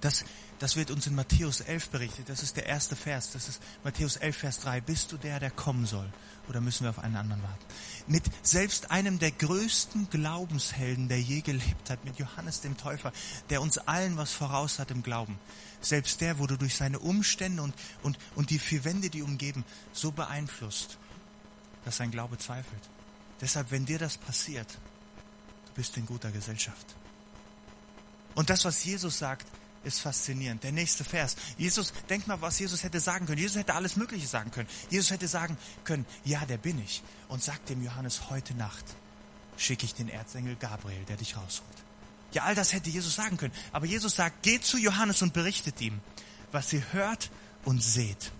das, 0.01 0.25
das 0.59 0.77
wird 0.77 0.91
uns 0.91 1.07
in 1.07 1.15
Matthäus 1.15 1.61
11 1.61 1.89
berichtet. 1.91 2.29
Das 2.29 2.43
ist 2.43 2.57
der 2.57 2.67
erste 2.67 2.95
Vers. 2.95 3.33
Das 3.33 3.49
ist 3.49 3.63
Matthäus 3.83 4.17
11, 4.17 4.37
Vers 4.37 4.61
3. 4.61 4.81
Bist 4.81 5.11
du 5.13 5.17
der, 5.17 5.41
der 5.41 5.51
kommen 5.51 5.87
soll? 5.87 6.09
Oder 6.51 6.61
müssen 6.61 6.83
wir 6.83 6.91
auf 6.91 6.99
einen 6.99 7.15
anderen 7.15 7.41
warten? 7.45 7.65
Mit 8.09 8.25
selbst 8.43 8.91
einem 8.91 9.21
der 9.21 9.31
größten 9.31 10.11
Glaubenshelden, 10.11 11.09
der 11.09 11.21
je 11.21 11.43
gelebt 11.43 11.91
hat, 11.91 12.05
mit 12.05 12.19
Johannes 12.19 12.61
dem 12.61 12.77
Täufer, 12.77 13.13
der 13.51 13.63
uns 13.63 13.79
allen 13.79 14.17
was 14.17 14.33
voraus 14.33 14.81
hat 14.81 14.91
im 14.91 15.05
Glauben. 15.05 15.39
Selbst 15.81 16.21
der 16.21 16.39
wurde 16.39 16.59
durch 16.59 16.75
seine 16.75 16.99
Umstände 16.99 17.63
und, 17.63 17.73
und, 18.03 18.19
und 18.35 18.51
die 18.51 18.59
vier 18.59 18.83
Wände, 18.83 19.11
die 19.11 19.23
umgeben, 19.23 19.65
so 19.93 20.11
beeinflusst, 20.11 20.99
dass 21.85 21.99
sein 21.99 22.11
Glaube 22.11 22.37
zweifelt. 22.37 22.83
Deshalb, 23.41 23.71
wenn 23.71 23.87
dir 23.87 24.01
das 24.01 24.19
passiert, 24.19 24.67
du 25.67 25.73
bist 25.77 25.97
in 25.97 26.05
guter 26.05 26.33
Gesellschaft. 26.33 26.97
Und 28.35 28.51
das, 28.51 28.65
was 28.65 28.83
Jesus 28.85 29.21
sagt, 29.21 29.47
ist 29.85 30.01
faszinierend. 30.01 30.63
Der 30.63 30.73
nächste 30.73 31.05
Vers. 31.05 31.37
Jesus, 31.57 31.93
denk 32.09 32.27
mal, 32.27 32.41
was 32.41 32.59
Jesus 32.59 32.83
hätte 32.83 33.01
sagen 33.01 33.27
können. 33.27 33.39
Jesus 33.39 33.57
hätte 33.57 33.75
alles 33.75 33.97
Mögliche 33.97 34.27
sagen 34.27 34.51
können. 34.51 34.69
Jesus 34.91 35.11
hätte 35.11 35.29
sagen 35.29 35.57
können, 35.85 36.05
ja, 36.25 36.45
der 36.45 36.59
bin 36.59 36.79
ich. 36.83 37.03
Und 37.29 37.43
sagt 37.43 37.69
dem 37.69 37.83
Johannes, 37.83 38.31
heute 38.31 38.55
Nacht 38.55 38.85
schicke 39.57 39.87
ich 39.87 39.95
den 39.95 40.09
Erzengel 40.09 40.57
Gabriel, 40.57 41.05
der 41.05 41.17
dich 41.17 41.37
rausholt. 41.37 41.69
Ja, 42.33 42.45
all 42.45 42.55
das 42.55 42.73
hätte 42.73 42.91
Jesus 42.91 43.17
sagen 43.17 43.37
können. 43.37 43.55
Aber 43.73 43.87
Jesus 43.87 44.17
sagt, 44.17 44.43
geht 44.43 44.65
zu 44.65 44.79
Johannes 44.79 45.23
und 45.23 45.33
berichtet 45.33 45.81
ihm, 45.81 46.01
was 46.53 46.73
ihr 46.73 46.85
hört 46.93 47.31
und 47.65 47.83
seht. 47.83 48.31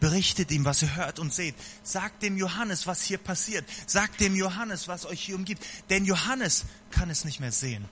Berichtet 0.00 0.50
ihm, 0.50 0.64
was 0.64 0.82
ihr 0.82 0.96
hört 0.96 1.18
und 1.18 1.32
seht. 1.32 1.54
Sagt 1.82 2.22
dem 2.22 2.36
Johannes, 2.36 2.86
was 2.86 3.02
hier 3.02 3.18
passiert. 3.18 3.64
Sagt 3.86 4.20
dem 4.20 4.34
Johannes, 4.34 4.88
was 4.88 5.06
euch 5.06 5.22
hier 5.22 5.36
umgibt. 5.36 5.64
Denn 5.90 6.04
Johannes 6.04 6.64
kann 6.90 7.08
es 7.08 7.24
nicht 7.24 7.40
mehr 7.40 7.52
sehen. 7.52 7.88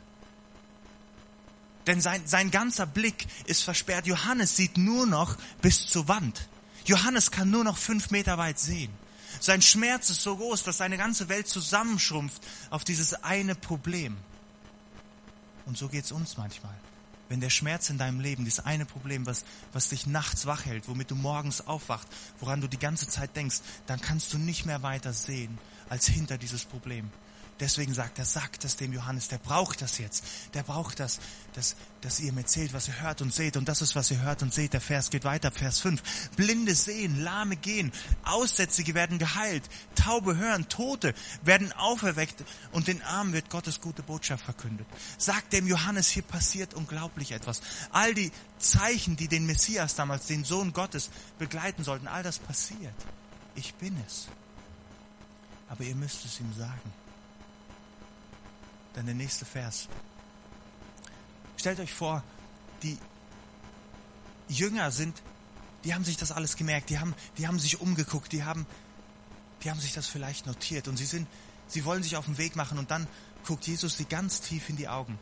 Denn 1.90 2.00
sein, 2.00 2.24
sein 2.24 2.52
ganzer 2.52 2.86
Blick 2.86 3.26
ist 3.46 3.64
versperrt. 3.64 4.06
Johannes 4.06 4.54
sieht 4.54 4.78
nur 4.78 5.06
noch 5.06 5.36
bis 5.60 5.88
zur 5.88 6.06
Wand. 6.06 6.46
Johannes 6.84 7.32
kann 7.32 7.50
nur 7.50 7.64
noch 7.64 7.76
fünf 7.76 8.12
Meter 8.12 8.38
weit 8.38 8.60
sehen. 8.60 8.92
Sein 9.40 9.60
Schmerz 9.60 10.08
ist 10.08 10.20
so 10.20 10.36
groß, 10.36 10.62
dass 10.62 10.76
seine 10.76 10.96
ganze 10.96 11.28
Welt 11.28 11.48
zusammenschrumpft 11.48 12.40
auf 12.70 12.84
dieses 12.84 13.24
eine 13.24 13.56
Problem. 13.56 14.16
Und 15.66 15.78
so 15.78 15.88
geht's 15.88 16.12
uns 16.12 16.36
manchmal. 16.36 16.76
Wenn 17.28 17.40
der 17.40 17.50
Schmerz 17.50 17.90
in 17.90 17.98
deinem 17.98 18.20
Leben, 18.20 18.44
dieses 18.44 18.64
eine 18.64 18.86
Problem, 18.86 19.26
was, 19.26 19.44
was 19.72 19.88
dich 19.88 20.06
nachts 20.06 20.46
wach 20.46 20.66
hält, 20.66 20.86
womit 20.86 21.10
du 21.10 21.16
morgens 21.16 21.66
aufwacht, 21.66 22.06
woran 22.38 22.60
du 22.60 22.68
die 22.68 22.78
ganze 22.78 23.08
Zeit 23.08 23.34
denkst, 23.34 23.62
dann 23.88 24.00
kannst 24.00 24.32
du 24.32 24.38
nicht 24.38 24.64
mehr 24.64 24.84
weiter 24.84 25.12
sehen 25.12 25.58
als 25.88 26.06
hinter 26.06 26.38
dieses 26.38 26.64
Problem. 26.64 27.10
Deswegen 27.60 27.92
sagt 27.92 28.18
er, 28.18 28.24
sagt 28.24 28.64
das 28.64 28.76
dem 28.76 28.94
Johannes, 28.94 29.28
der 29.28 29.36
braucht 29.36 29.82
das 29.82 29.98
jetzt. 29.98 30.24
Der 30.54 30.62
braucht 30.62 30.98
das, 30.98 31.20
dass, 31.52 31.76
dass 32.00 32.18
ihr 32.18 32.30
ihm 32.30 32.38
erzählt, 32.38 32.72
was 32.72 32.88
ihr 32.88 32.98
hört 33.02 33.20
und 33.20 33.34
seht. 33.34 33.58
Und 33.58 33.68
das 33.68 33.82
ist, 33.82 33.94
was 33.94 34.10
ihr 34.10 34.22
hört 34.22 34.42
und 34.42 34.54
seht. 34.54 34.72
Der 34.72 34.80
Vers 34.80 35.10
geht 35.10 35.24
weiter, 35.24 35.50
Vers 35.52 35.78
5. 35.80 36.30
Blinde 36.36 36.74
sehen, 36.74 37.22
Lahme 37.22 37.56
gehen, 37.56 37.92
Aussätzige 38.24 38.94
werden 38.94 39.18
geheilt, 39.18 39.68
Taube 39.94 40.38
hören, 40.38 40.70
Tote 40.70 41.12
werden 41.42 41.70
auferweckt 41.72 42.42
und 42.72 42.88
den 42.88 43.02
Armen 43.02 43.34
wird 43.34 43.50
Gottes 43.50 43.82
gute 43.82 44.02
Botschaft 44.02 44.42
verkündet. 44.42 44.86
Sagt 45.18 45.52
dem 45.52 45.66
Johannes, 45.66 46.08
hier 46.08 46.22
passiert 46.22 46.72
unglaublich 46.72 47.32
etwas. 47.32 47.60
All 47.92 48.14
die 48.14 48.32
Zeichen, 48.58 49.16
die 49.16 49.28
den 49.28 49.44
Messias 49.44 49.94
damals, 49.94 50.26
den 50.26 50.44
Sohn 50.44 50.72
Gottes, 50.72 51.10
begleiten 51.38 51.84
sollten, 51.84 52.08
all 52.08 52.22
das 52.22 52.38
passiert. 52.38 52.94
Ich 53.54 53.74
bin 53.74 54.02
es. 54.06 54.28
Aber 55.68 55.84
ihr 55.84 55.94
müsst 55.94 56.24
es 56.24 56.40
ihm 56.40 56.52
sagen. 56.56 56.99
Dann 58.94 59.06
der 59.06 59.14
nächste 59.14 59.44
Vers. 59.44 59.88
Stellt 61.56 61.80
euch 61.80 61.92
vor, 61.92 62.22
die 62.82 62.98
Jünger 64.48 64.90
sind, 64.90 65.22
die 65.84 65.94
haben 65.94 66.04
sich 66.04 66.16
das 66.16 66.32
alles 66.32 66.56
gemerkt, 66.56 66.90
die 66.90 66.98
haben, 66.98 67.14
die 67.38 67.46
haben 67.46 67.58
sich 67.58 67.80
umgeguckt, 67.80 68.32
die 68.32 68.44
haben, 68.44 68.66
die 69.62 69.70
haben 69.70 69.80
sich 69.80 69.92
das 69.92 70.06
vielleicht 70.06 70.46
notiert 70.46 70.88
und 70.88 70.96
sie 70.96 71.06
sind, 71.06 71.28
sie 71.68 71.84
wollen 71.84 72.02
sich 72.02 72.16
auf 72.16 72.24
den 72.26 72.38
Weg 72.38 72.56
machen 72.56 72.78
und 72.78 72.90
dann 72.90 73.06
guckt 73.46 73.66
Jesus 73.66 73.96
sie 73.96 74.04
ganz 74.04 74.40
tief 74.40 74.68
in 74.68 74.76
die 74.76 74.88
Augen 74.88 75.18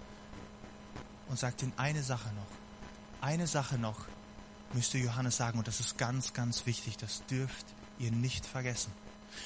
und 1.28 1.38
sagt 1.38 1.62
ihnen 1.62 1.72
eine 1.76 2.02
Sache 2.02 2.28
noch. 2.28 3.20
Eine 3.20 3.46
Sache 3.46 3.78
noch 3.78 4.06
müsste 4.72 4.98
Johannes 4.98 5.36
sagen 5.36 5.58
und 5.58 5.68
das 5.68 5.80
ist 5.80 5.98
ganz, 5.98 6.32
ganz 6.32 6.66
wichtig, 6.66 6.96
das 6.96 7.24
dürft 7.26 7.66
ihr 7.98 8.10
nicht 8.10 8.46
vergessen. 8.46 8.92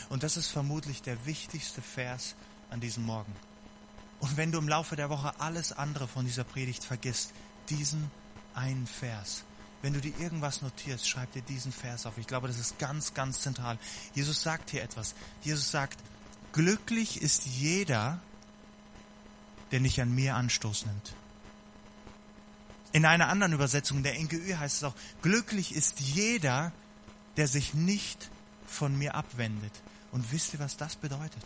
Und 0.09 0.23
das 0.23 0.37
ist 0.37 0.49
vermutlich 0.49 1.03
der 1.03 1.27
wichtigste 1.27 1.83
Vers 1.83 2.35
an 2.71 2.81
diesem 2.81 3.05
Morgen. 3.05 3.35
Und 4.23 4.37
wenn 4.37 4.53
du 4.53 4.59
im 4.59 4.69
Laufe 4.69 4.95
der 4.95 5.11
Woche 5.11 5.35
alles 5.41 5.73
andere 5.73 6.07
von 6.07 6.25
dieser 6.25 6.45
Predigt 6.45 6.85
vergisst, 6.85 7.33
diesen 7.69 8.09
einen 8.55 8.87
Vers, 8.87 9.43
wenn 9.83 9.95
du 9.95 10.01
dir 10.01 10.17
irgendwas 10.21 10.63
notierst, 10.63 11.09
schreib 11.09 11.33
dir 11.33 11.43
diesen 11.43 11.73
Vers 11.73 12.07
auf. 12.07 12.17
Ich 12.19 12.29
glaube, 12.29 12.47
das 12.47 12.61
ist 12.61 12.79
ganz, 12.79 13.15
ganz 13.15 13.41
zentral. 13.41 13.81
Jesus 14.15 14.41
sagt 14.41 14.71
hier 14.71 14.85
etwas. 14.85 15.17
Jesus 15.43 15.73
sagt, 15.73 15.99
glücklich 16.53 17.21
ist 17.21 17.47
jeder, 17.47 18.21
der 19.73 19.81
nicht 19.81 20.01
an 20.01 20.15
mir 20.15 20.37
Anstoß 20.37 20.87
nimmt. 20.87 21.15
In 22.93 23.05
einer 23.05 23.27
anderen 23.27 23.55
Übersetzung 23.55 24.05
der 24.05 24.17
NGÜ 24.21 24.55
heißt 24.57 24.77
es 24.77 24.85
auch, 24.85 24.95
glücklich 25.23 25.75
ist 25.75 25.99
jeder, 25.99 26.71
der 27.37 27.49
sich 27.49 27.75
nicht 27.75 28.31
von 28.69 28.97
mir 28.97 29.17
abwendet. 29.17 29.73
Und 30.13 30.31
wisst 30.31 30.55
ihr, 30.55 30.61
was 30.61 30.77
das 30.77 30.95
bedeutet? 30.95 31.43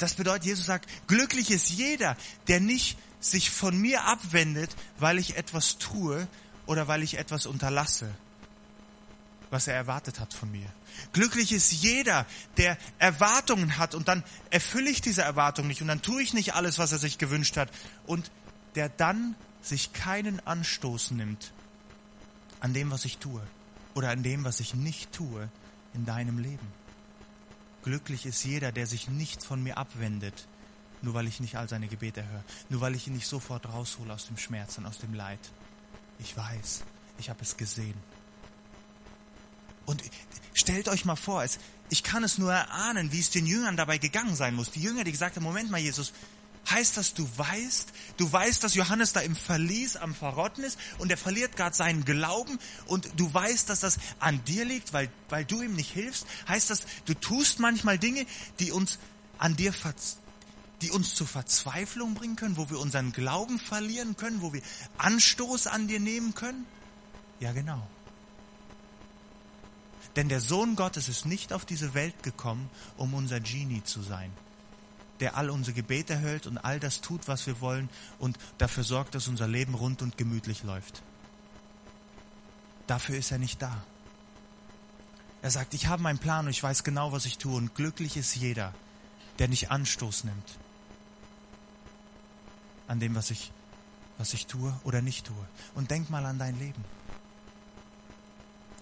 Das 0.00 0.14
bedeutet, 0.14 0.46
Jesus 0.46 0.64
sagt, 0.64 0.88
glücklich 1.06 1.50
ist 1.50 1.68
jeder, 1.68 2.16
der 2.48 2.58
nicht 2.58 2.96
sich 3.20 3.50
von 3.50 3.78
mir 3.78 4.04
abwendet, 4.04 4.70
weil 4.98 5.18
ich 5.18 5.36
etwas 5.36 5.76
tue 5.76 6.26
oder 6.64 6.88
weil 6.88 7.02
ich 7.02 7.18
etwas 7.18 7.44
unterlasse, 7.44 8.10
was 9.50 9.66
er 9.66 9.74
erwartet 9.74 10.18
hat 10.18 10.32
von 10.32 10.50
mir. 10.50 10.66
Glücklich 11.12 11.52
ist 11.52 11.70
jeder, 11.70 12.26
der 12.56 12.78
Erwartungen 12.98 13.76
hat 13.76 13.94
und 13.94 14.08
dann 14.08 14.24
erfülle 14.48 14.88
ich 14.88 15.02
diese 15.02 15.20
Erwartungen 15.20 15.68
nicht 15.68 15.82
und 15.82 15.88
dann 15.88 16.00
tue 16.00 16.22
ich 16.22 16.32
nicht 16.32 16.54
alles, 16.54 16.78
was 16.78 16.92
er 16.92 16.98
sich 16.98 17.18
gewünscht 17.18 17.58
hat 17.58 17.68
und 18.06 18.30
der 18.76 18.88
dann 18.88 19.34
sich 19.60 19.92
keinen 19.92 20.40
Anstoß 20.46 21.10
nimmt 21.10 21.52
an 22.60 22.72
dem, 22.72 22.90
was 22.90 23.04
ich 23.04 23.18
tue 23.18 23.42
oder 23.92 24.08
an 24.08 24.22
dem, 24.22 24.44
was 24.44 24.60
ich 24.60 24.72
nicht 24.72 25.12
tue 25.12 25.50
in 25.92 26.06
deinem 26.06 26.38
Leben. 26.38 26.79
Glücklich 27.82 28.26
ist 28.26 28.44
jeder, 28.44 28.72
der 28.72 28.86
sich 28.86 29.08
nicht 29.08 29.42
von 29.42 29.62
mir 29.62 29.78
abwendet, 29.78 30.46
nur 31.02 31.14
weil 31.14 31.26
ich 31.26 31.40
nicht 31.40 31.56
all 31.56 31.68
seine 31.68 31.88
Gebete 31.88 32.26
höre, 32.26 32.44
nur 32.68 32.80
weil 32.80 32.94
ich 32.94 33.06
ihn 33.06 33.14
nicht 33.14 33.26
sofort 33.26 33.66
raushole 33.66 34.12
aus 34.12 34.26
dem 34.26 34.36
Schmerz 34.36 34.76
und 34.78 34.86
aus 34.86 34.98
dem 34.98 35.14
Leid. 35.14 35.40
Ich 36.18 36.36
weiß, 36.36 36.82
ich 37.18 37.30
habe 37.30 37.42
es 37.42 37.56
gesehen. 37.56 37.94
Und 39.86 40.02
stellt 40.52 40.88
euch 40.88 41.04
mal 41.04 41.16
vor, 41.16 41.42
es, 41.42 41.58
ich 41.88 42.02
kann 42.02 42.22
es 42.22 42.38
nur 42.38 42.52
erahnen, 42.52 43.12
wie 43.12 43.20
es 43.20 43.30
den 43.30 43.46
Jüngern 43.46 43.76
dabei 43.76 43.98
gegangen 43.98 44.36
sein 44.36 44.54
muss. 44.54 44.70
Die 44.70 44.82
Jünger, 44.82 45.04
die 45.04 45.12
gesagt 45.12 45.36
haben, 45.36 45.42
Moment 45.42 45.70
mal, 45.70 45.78
Jesus, 45.78 46.12
Heißt 46.68 46.96
das, 46.96 47.14
du 47.14 47.28
weißt, 47.36 47.88
du 48.18 48.30
weißt, 48.30 48.62
dass 48.62 48.74
Johannes 48.74 49.12
da 49.12 49.20
im 49.20 49.34
Verlies 49.34 49.96
am 49.96 50.14
Verrotten 50.14 50.62
ist 50.62 50.78
und 50.98 51.10
er 51.10 51.16
verliert 51.16 51.56
gerade 51.56 51.74
seinen 51.74 52.04
Glauben 52.04 52.58
und 52.86 53.08
du 53.16 53.32
weißt, 53.32 53.68
dass 53.68 53.80
das 53.80 53.98
an 54.20 54.44
dir 54.44 54.64
liegt, 54.64 54.92
weil, 54.92 55.10
weil 55.30 55.44
du 55.44 55.62
ihm 55.62 55.74
nicht 55.74 55.90
hilfst? 55.90 56.26
Heißt 56.48 56.70
das, 56.70 56.82
du 57.06 57.14
tust 57.14 57.58
manchmal 57.58 57.98
Dinge, 57.98 58.26
die 58.60 58.72
uns 58.72 58.98
an 59.38 59.56
dir 59.56 59.72
die 60.82 60.90
uns 60.90 61.14
zur 61.14 61.26
Verzweiflung 61.26 62.14
bringen 62.14 62.36
können, 62.36 62.56
wo 62.56 62.70
wir 62.70 62.78
unseren 62.78 63.12
Glauben 63.12 63.58
verlieren 63.58 64.16
können, 64.16 64.40
wo 64.40 64.52
wir 64.52 64.62
Anstoß 64.98 65.66
an 65.66 65.88
dir 65.88 66.00
nehmen 66.00 66.34
können? 66.34 66.66
Ja, 67.40 67.52
genau. 67.52 67.86
Denn 70.16 70.28
der 70.28 70.40
Sohn 70.40 70.76
Gottes 70.76 71.08
ist 71.08 71.26
nicht 71.26 71.52
auf 71.52 71.64
diese 71.64 71.94
Welt 71.94 72.22
gekommen, 72.22 72.70
um 72.96 73.14
unser 73.14 73.40
Genie 73.40 73.82
zu 73.84 74.02
sein 74.02 74.30
der 75.20 75.36
all 75.36 75.50
unsere 75.50 75.74
Gebete 75.74 76.14
erhält 76.14 76.46
und 76.46 76.58
all 76.58 76.80
das 76.80 77.00
tut, 77.00 77.28
was 77.28 77.46
wir 77.46 77.60
wollen 77.60 77.88
und 78.18 78.38
dafür 78.58 78.84
sorgt, 78.84 79.14
dass 79.14 79.28
unser 79.28 79.46
Leben 79.46 79.74
rund 79.74 80.02
und 80.02 80.16
gemütlich 80.16 80.62
läuft. 80.62 81.02
Dafür 82.86 83.16
ist 83.16 83.30
er 83.30 83.38
nicht 83.38 83.62
da. 83.62 83.82
Er 85.42 85.50
sagt, 85.50 85.74
ich 85.74 85.86
habe 85.86 86.02
meinen 86.02 86.18
Plan 86.18 86.46
und 86.46 86.50
ich 86.50 86.62
weiß 86.62 86.84
genau, 86.84 87.12
was 87.12 87.24
ich 87.24 87.38
tue 87.38 87.56
und 87.56 87.74
glücklich 87.74 88.16
ist 88.16 88.34
jeder, 88.34 88.74
der 89.38 89.48
nicht 89.48 89.70
Anstoß 89.70 90.24
nimmt 90.24 90.58
an 92.90 92.98
dem, 92.98 93.14
was 93.14 93.30
ich, 93.30 93.52
was 94.18 94.34
ich 94.34 94.46
tue 94.46 94.74
oder 94.82 95.00
nicht 95.00 95.26
tue. 95.26 95.46
Und 95.76 95.92
denk 95.92 96.10
mal 96.10 96.26
an 96.26 96.40
dein 96.40 96.58
Leben. 96.58 96.84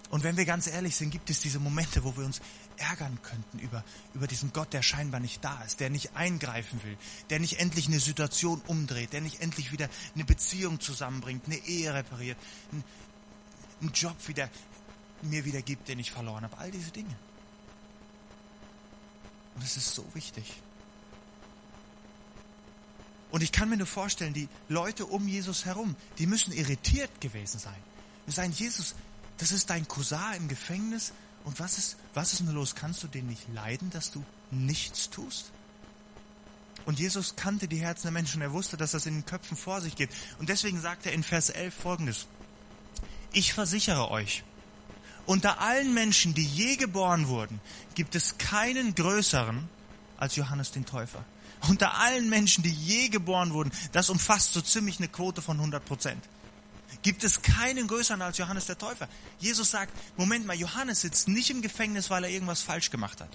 Und 0.09 0.23
wenn 0.23 0.35
wir 0.35 0.45
ganz 0.45 0.65
ehrlich 0.65 0.95
sind, 0.95 1.11
gibt 1.11 1.29
es 1.29 1.41
diese 1.41 1.59
Momente, 1.59 2.03
wo 2.03 2.17
wir 2.17 2.25
uns 2.25 2.41
ärgern 2.79 3.19
könnten 3.21 3.59
über, 3.59 3.83
über 4.13 4.27
diesen 4.27 4.53
Gott, 4.53 4.73
der 4.73 4.81
scheinbar 4.81 5.19
nicht 5.19 5.43
da 5.43 5.61
ist, 5.63 5.79
der 5.79 5.89
nicht 5.89 6.15
eingreifen 6.15 6.81
will, 6.83 6.97
der 7.29 7.39
nicht 7.39 7.59
endlich 7.59 7.87
eine 7.87 7.99
Situation 7.99 8.61
umdreht, 8.67 9.13
der 9.13 9.21
nicht 9.21 9.41
endlich 9.41 9.71
wieder 9.71 9.89
eine 10.15 10.25
Beziehung 10.25 10.79
zusammenbringt, 10.79 11.45
eine 11.45 11.57
Ehe 11.57 11.93
repariert, 11.93 12.37
einen, 12.71 12.83
einen 13.81 13.91
Job 13.93 14.15
wieder 14.27 14.49
mir 15.21 15.45
wieder 15.45 15.61
gibt, 15.61 15.87
den 15.87 15.99
ich 15.99 16.11
verloren 16.11 16.43
habe. 16.43 16.57
All 16.57 16.71
diese 16.71 16.91
Dinge. 16.91 17.15
Und 19.55 19.63
es 19.63 19.77
ist 19.77 19.93
so 19.93 20.05
wichtig. 20.13 20.61
Und 23.31 23.43
ich 23.43 23.51
kann 23.51 23.69
mir 23.69 23.77
nur 23.77 23.87
vorstellen, 23.87 24.33
die 24.33 24.47
Leute 24.69 25.05
um 25.05 25.27
Jesus 25.27 25.65
herum, 25.65 25.95
die 26.17 26.25
müssen 26.25 26.51
irritiert 26.51 27.21
gewesen 27.21 27.59
sein. 27.59 27.75
Wir 28.25 28.33
sagen, 28.33 28.51
Jesus, 28.51 28.95
das 29.37 29.51
ist 29.51 29.69
dein 29.69 29.87
Cousin 29.87 30.33
im 30.35 30.47
Gefängnis 30.47 31.13
und 31.45 31.59
was 31.59 31.77
ist, 31.77 31.97
was 32.13 32.33
ist 32.33 32.41
nur 32.41 32.53
los? 32.53 32.75
Kannst 32.75 33.03
du 33.03 33.07
den 33.07 33.27
nicht 33.27 33.47
leiden, 33.53 33.89
dass 33.91 34.11
du 34.11 34.23
nichts 34.51 35.09
tust? 35.09 35.51
Und 36.85 36.99
Jesus 36.99 37.35
kannte 37.35 37.67
die 37.67 37.77
Herzen 37.77 38.03
der 38.03 38.11
Menschen. 38.11 38.41
Er 38.41 38.53
wusste, 38.53 38.77
dass 38.77 38.91
das 38.91 39.05
in 39.05 39.15
den 39.15 39.25
Köpfen 39.25 39.57
vor 39.57 39.81
sich 39.81 39.95
geht. 39.95 40.09
Und 40.39 40.49
deswegen 40.49 40.81
sagt 40.81 41.05
er 41.05 41.13
in 41.13 41.23
Vers 41.23 41.49
11 41.49 41.73
folgendes. 41.73 42.27
Ich 43.31 43.53
versichere 43.53 44.09
euch, 44.09 44.43
unter 45.25 45.61
allen 45.61 45.93
Menschen, 45.93 46.33
die 46.33 46.45
je 46.45 46.75
geboren 46.75 47.27
wurden, 47.27 47.61
gibt 47.93 48.15
es 48.15 48.39
keinen 48.39 48.95
größeren 48.95 49.69
als 50.17 50.35
Johannes 50.35 50.71
den 50.71 50.85
Täufer. 50.85 51.23
Unter 51.67 51.99
allen 51.99 52.29
Menschen, 52.29 52.63
die 52.63 52.73
je 52.73 53.09
geboren 53.09 53.53
wurden, 53.53 53.71
das 53.91 54.09
umfasst 54.09 54.53
so 54.53 54.61
ziemlich 54.61 54.97
eine 54.97 55.09
Quote 55.09 55.41
von 55.41 55.57
100 55.57 55.85
Prozent 55.85 56.23
gibt 57.01 57.23
es 57.23 57.41
keinen 57.41 57.87
größeren 57.87 58.21
als 58.21 58.37
Johannes 58.37 58.65
der 58.65 58.77
Täufer. 58.77 59.07
Jesus 59.39 59.71
sagt, 59.71 59.93
Moment 60.17 60.45
mal, 60.45 60.55
Johannes 60.55 61.01
sitzt 61.01 61.27
nicht 61.27 61.49
im 61.49 61.61
Gefängnis, 61.61 62.09
weil 62.09 62.23
er 62.23 62.29
irgendwas 62.29 62.61
falsch 62.61 62.89
gemacht 62.89 63.21
hat. 63.21 63.29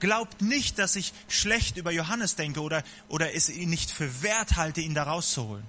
Glaubt 0.00 0.42
nicht, 0.42 0.78
dass 0.78 0.94
ich 0.96 1.12
schlecht 1.28 1.76
über 1.76 1.90
Johannes 1.90 2.36
denke 2.36 2.60
oder, 2.60 2.84
oder 3.08 3.34
es 3.34 3.48
ihn 3.48 3.70
nicht 3.70 3.90
für 3.90 4.22
wert 4.22 4.56
halte, 4.56 4.80
ihn 4.80 4.94
da 4.94 5.04
rauszuholen. 5.04 5.64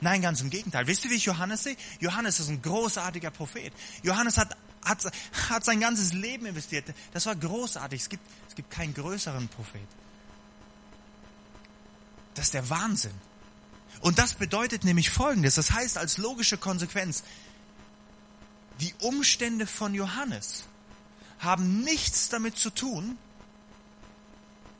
Nein, 0.00 0.22
ganz 0.22 0.40
im 0.40 0.50
Gegenteil. 0.50 0.86
Wisst 0.86 1.04
ihr, 1.04 1.10
wie 1.10 1.16
ich 1.16 1.24
Johannes 1.24 1.62
sehe? 1.62 1.76
Johannes 2.00 2.40
ist 2.40 2.48
ein 2.48 2.62
großartiger 2.62 3.30
Prophet. 3.30 3.72
Johannes 4.02 4.38
hat, 4.38 4.56
hat, 4.82 5.04
hat 5.48 5.64
sein 5.64 5.80
ganzes 5.80 6.12
Leben 6.12 6.46
investiert. 6.46 6.86
Das 7.12 7.26
war 7.26 7.36
großartig. 7.36 8.00
Es 8.00 8.08
gibt, 8.08 8.22
es 8.48 8.54
gibt 8.54 8.70
keinen 8.70 8.94
größeren 8.94 9.48
Prophet. 9.48 9.86
Das 12.34 12.46
ist 12.46 12.54
der 12.54 12.68
Wahnsinn. 12.70 13.12
Und 14.00 14.18
das 14.18 14.34
bedeutet 14.34 14.84
nämlich 14.84 15.10
Folgendes. 15.10 15.56
Das 15.56 15.72
heißt 15.72 15.98
als 15.98 16.16
logische 16.18 16.56
Konsequenz, 16.56 17.22
die 18.80 18.94
Umstände 19.00 19.66
von 19.66 19.94
Johannes 19.94 20.64
haben 21.38 21.82
nichts 21.82 22.28
damit 22.28 22.56
zu 22.56 22.70
tun, 22.70 23.18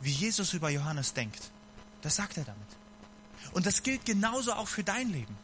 wie 0.01 0.11
Jesus 0.11 0.55
über 0.55 0.71
Johannes 0.71 1.13
denkt. 1.13 1.51
Das 2.03 2.17
sagt 2.17 2.39
er 2.39 2.45
damit. 2.45 2.67
Und 3.53 3.67
das 3.67 3.83
gilt 3.83 4.05
genauso 4.07 4.53
auch 4.55 4.69
für 4.69 4.85
dein 4.85 5.11
Leben. 5.11 5.37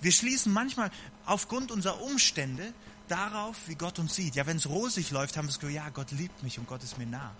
Wir 0.00 0.12
schließen 0.12 0.52
manchmal 0.52 0.90
aufgrund 1.26 1.72
unserer 1.72 2.00
Umstände 2.00 2.72
darauf, 3.08 3.56
wie 3.66 3.74
Gott 3.74 3.98
uns 3.98 4.14
sieht. 4.14 4.36
Ja, 4.36 4.46
wenn 4.46 4.56
es 4.56 4.68
rosig 4.68 5.10
läuft, 5.10 5.36
haben 5.36 5.46
wir 5.46 5.52
das 5.52 5.58
Gefühl, 5.58 5.74
ja, 5.74 5.88
Gott 5.90 6.12
liebt 6.12 6.42
mich 6.42 6.58
und 6.58 6.66
Gott 6.68 6.82
ist 6.84 6.96
mir 6.96 7.06
nah. 7.06 7.32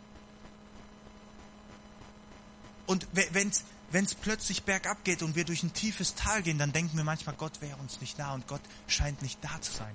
Und 2.86 3.06
wenn 3.12 3.48
es 3.48 3.62
plötzlich 4.22 4.62
bergab 4.62 5.04
geht 5.04 5.22
und 5.22 5.34
wir 5.34 5.44
durch 5.44 5.62
ein 5.62 5.72
tiefes 5.72 6.14
Tal 6.14 6.42
gehen, 6.42 6.58
dann 6.58 6.72
denken 6.72 6.96
wir 6.96 7.04
manchmal, 7.04 7.34
Gott 7.34 7.60
wäre 7.60 7.76
uns 7.76 8.00
nicht 8.00 8.18
nah 8.18 8.34
und 8.34 8.46
Gott 8.46 8.62
scheint 8.86 9.22
nicht 9.22 9.38
da 9.42 9.60
zu 9.60 9.72
sein. 9.72 9.94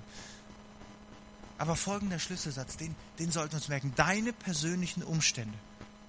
Aber 1.58 1.76
folgender 1.76 2.18
Schlüsselsatz, 2.18 2.76
den, 2.76 2.94
den 3.18 3.30
sollten 3.30 3.52
wir 3.52 3.58
uns 3.58 3.68
merken. 3.68 3.92
Deine 3.96 4.32
persönlichen 4.32 5.02
Umstände 5.02 5.56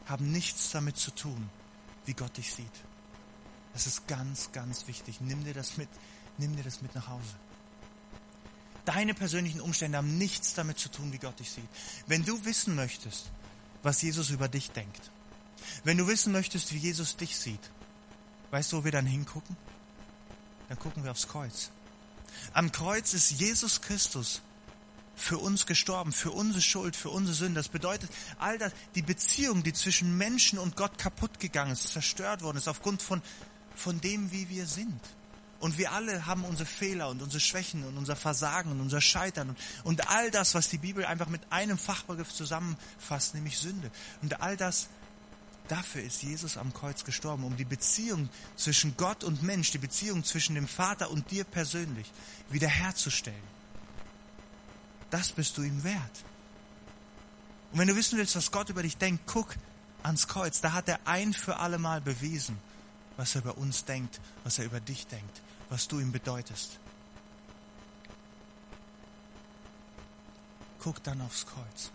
haben 0.06 0.32
nichts 0.32 0.72
damit 0.72 0.98
zu 0.98 1.12
tun, 1.12 1.50
wie 2.06 2.14
Gott 2.14 2.36
dich 2.36 2.54
sieht. 2.54 2.66
Das 3.74 3.88
ist 3.88 4.08
ganz, 4.08 4.52
ganz 4.52 4.88
wichtig. 4.88 5.22
Nimm 5.22 5.46
dir 5.46 5.54
das 5.54 5.78
mit, 5.78 5.88
nimm 6.38 6.56
dir 6.56 6.64
das 6.64 6.82
mit 6.82 6.94
nach 6.96 7.08
Hause. 7.08 7.36
Deine 8.86 9.14
persönlichen 9.14 9.62
Umstände 9.62 9.98
haben 9.98 10.18
nichts 10.18 10.54
damit 10.54 10.80
zu 10.80 10.90
tun, 10.90 11.12
wie 11.12 11.18
Gott 11.18 11.40
dich 11.40 11.52
sieht. 11.52 11.68
Wenn 12.08 12.24
du 12.24 12.44
wissen 12.46 12.76
möchtest, 12.76 13.26
was 13.84 14.02
Jesus 14.02 14.30
über 14.30 14.48
dich 14.48 14.72
denkt, 14.72 15.12
wenn 15.84 15.98
du 15.98 16.08
wissen 16.08 16.32
möchtest, 16.32 16.74
wie 16.74 16.78
Jesus 16.78 17.18
dich 17.18 17.38
sieht, 17.38 17.60
weißt 18.52 18.72
du, 18.72 18.78
wo 18.78 18.84
wir 18.84 18.92
dann 18.92 19.06
hingucken? 19.06 19.56
Dann 20.70 20.80
gucken 20.80 21.04
wir 21.04 21.12
aufs 21.12 21.28
Kreuz. 21.28 21.72
Am 22.54 22.72
Kreuz 22.72 23.14
ist 23.14 23.32
Jesus 23.32 23.82
Christus 23.82 24.42
für 25.16 25.40
uns 25.40 25.66
gestorben, 25.66 26.12
für 26.12 26.32
unsere 26.32 26.62
Schuld, 26.62 26.96
für 26.96 27.10
unsere 27.10 27.36
Sünde. 27.36 27.60
Das 27.60 27.70
bedeutet, 27.70 28.10
all 28.38 28.58
das, 28.58 28.72
die 28.96 29.02
Beziehung, 29.02 29.64
die 29.64 29.74
zwischen 29.74 30.18
Menschen 30.18 30.60
und 30.60 30.76
Gott 30.76 30.98
kaputt 30.98 31.40
gegangen 31.40 31.72
ist, 31.72 31.92
zerstört 31.92 32.44
worden 32.44 32.58
ist, 32.58 32.68
aufgrund 32.68 33.02
von, 33.02 33.22
von 33.76 34.00
dem, 34.00 34.32
wie 34.32 34.50
wir 34.50 34.68
sind. 34.68 35.02
Und 35.60 35.80
wir 35.80 35.92
alle 35.92 36.28
haben 36.28 36.46
unsere 36.46 36.68
Fehler 36.68 37.10
und 37.10 37.24
unsere 37.24 37.40
Schwächen 37.40 37.84
und 37.84 37.98
unser 37.98 38.16
Versagen 38.16 38.72
und 38.72 38.80
unser 38.80 39.02
Scheitern 39.02 39.50
und, 39.50 39.58
und 39.84 40.08
all 40.10 40.30
das, 40.30 40.54
was 40.54 40.70
die 40.70 40.78
Bibel 40.78 41.04
einfach 41.04 41.30
mit 41.30 41.42
einem 41.50 41.80
Fachbegriff 41.80 42.32
zusammenfasst, 42.32 43.34
nämlich 43.34 43.58
Sünde. 43.58 43.90
Und 44.22 44.40
all 44.40 44.56
das, 44.56 44.88
dafür 45.68 46.02
ist 46.04 46.24
Jesus 46.24 46.58
am 46.58 46.74
Kreuz 46.74 47.04
gestorben, 47.04 47.44
um 47.44 47.58
die 47.58 47.66
Beziehung 47.66 48.30
zwischen 48.56 48.96
Gott 48.98 49.24
und 49.24 49.44
Mensch, 49.44 49.72
die 49.72 49.78
Beziehung 49.78 50.24
zwischen 50.24 50.56
dem 50.56 50.68
Vater 50.68 51.12
und 51.12 51.32
dir 51.32 51.44
persönlich 51.44 52.12
wiederherzustellen 52.50 53.58
das 55.10 55.32
bist 55.32 55.58
du 55.58 55.62
ihm 55.62 55.84
wert. 55.84 56.24
Und 57.72 57.80
wenn 57.80 57.88
du 57.88 57.96
wissen 57.96 58.18
willst, 58.18 58.36
was 58.36 58.52
Gott 58.52 58.70
über 58.70 58.84
dich 58.84 58.98
denkt, 58.98 59.24
guck 59.26 59.56
ans 60.04 60.28
Kreuz. 60.28 60.62
Da 60.62 60.74
hat 60.74 60.88
er 60.88 61.00
ein 61.06 61.34
für 61.34 61.58
alle 61.58 61.78
Mal 61.78 62.02
bewiesen, 62.02 62.58
was 63.18 63.36
er 63.36 63.42
über 63.42 63.58
uns 63.58 63.86
denkt, 63.86 64.20
was 64.44 64.60
er 64.60 64.66
über 64.66 64.80
dich 64.80 65.08
denkt, 65.08 65.42
was 65.70 65.88
du 65.88 66.00
ihm 66.00 66.12
bedeutest. 66.12 66.78
Guck 70.80 71.04
dann 71.04 71.22
aufs 71.22 71.46
Kreuz. 71.46 71.92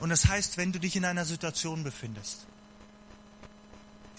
Und 0.00 0.10
das 0.10 0.26
heißt, 0.26 0.56
wenn 0.56 0.72
du 0.72 0.78
dich 0.78 0.96
in 0.96 1.04
einer 1.04 1.24
Situation 1.24 1.82
befindest, 1.82 2.46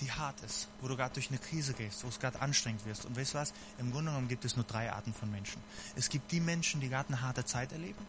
die 0.01 0.11
hart 0.11 0.41
ist, 0.41 0.67
wo 0.81 0.87
du 0.87 0.95
gerade 0.95 1.13
durch 1.13 1.29
eine 1.29 1.37
Krise 1.37 1.73
gehst, 1.73 2.03
wo 2.03 2.07
es 2.07 2.19
gerade 2.19 2.41
anstrengend 2.41 2.85
wirst. 2.85 3.05
Und 3.05 3.17
weißt 3.17 3.33
du 3.33 3.37
was? 3.37 3.53
Im 3.77 3.91
Grunde 3.91 4.11
genommen 4.11 4.27
gibt 4.27 4.45
es 4.45 4.55
nur 4.55 4.65
drei 4.65 4.91
Arten 4.91 5.13
von 5.13 5.29
Menschen. 5.31 5.61
Es 5.95 6.09
gibt 6.09 6.31
die 6.31 6.39
Menschen, 6.39 6.81
die 6.81 6.89
gerade 6.89 7.09
eine 7.09 7.21
harte 7.21 7.45
Zeit 7.45 7.71
erleben. 7.71 8.05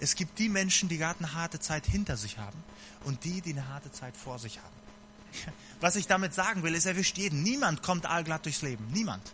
Es 0.00 0.14
gibt 0.14 0.38
die 0.38 0.48
Menschen, 0.48 0.88
die 0.88 0.98
gerade 0.98 1.20
eine 1.20 1.34
harte 1.34 1.60
Zeit 1.60 1.86
hinter 1.86 2.16
sich 2.16 2.38
haben. 2.38 2.62
Und 3.04 3.24
die, 3.24 3.40
die 3.40 3.52
eine 3.52 3.68
harte 3.68 3.92
Zeit 3.92 4.16
vor 4.16 4.38
sich 4.38 4.58
haben. 4.58 5.52
Was 5.80 5.96
ich 5.96 6.06
damit 6.06 6.34
sagen 6.34 6.62
will, 6.62 6.74
es 6.74 6.86
erwischt 6.86 7.18
jeden. 7.18 7.42
Niemand 7.42 7.82
kommt 7.82 8.06
allglatt 8.06 8.44
durchs 8.44 8.62
Leben. 8.62 8.86
Niemand. 8.92 9.24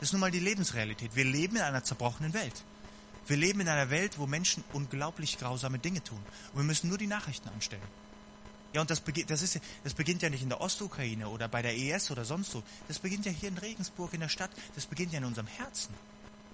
Das 0.00 0.08
ist 0.08 0.12
nun 0.12 0.20
mal 0.20 0.30
die 0.30 0.40
Lebensrealität. 0.40 1.16
Wir 1.16 1.24
leben 1.24 1.56
in 1.56 1.62
einer 1.62 1.84
zerbrochenen 1.84 2.34
Welt. 2.34 2.64
Wir 3.26 3.36
leben 3.36 3.60
in 3.60 3.68
einer 3.68 3.90
Welt, 3.90 4.18
wo 4.18 4.26
Menschen 4.26 4.62
unglaublich 4.72 5.38
grausame 5.38 5.78
Dinge 5.78 6.02
tun. 6.04 6.20
Und 6.52 6.60
wir 6.60 6.64
müssen 6.64 6.88
nur 6.88 6.98
die 6.98 7.06
Nachrichten 7.06 7.48
anstellen. 7.48 7.82
Ja, 8.72 8.80
und 8.80 8.90
das, 8.90 9.00
beginnt, 9.00 9.30
das, 9.30 9.42
ist, 9.42 9.58
das 9.84 9.94
beginnt 9.94 10.22
ja 10.22 10.30
nicht 10.30 10.42
in 10.42 10.48
der 10.48 10.60
Ostukraine 10.60 11.28
oder 11.28 11.48
bei 11.48 11.62
der 11.62 11.76
ES 11.76 12.10
oder 12.10 12.24
sonst 12.24 12.54
wo. 12.54 12.62
Das 12.88 12.98
beginnt 12.98 13.24
ja 13.24 13.32
hier 13.32 13.48
in 13.48 13.58
Regensburg 13.58 14.12
in 14.12 14.20
der 14.20 14.28
Stadt. 14.28 14.50
Das 14.74 14.86
beginnt 14.86 15.12
ja 15.12 15.18
in 15.18 15.24
unserem 15.24 15.46
Herzen. 15.46 15.94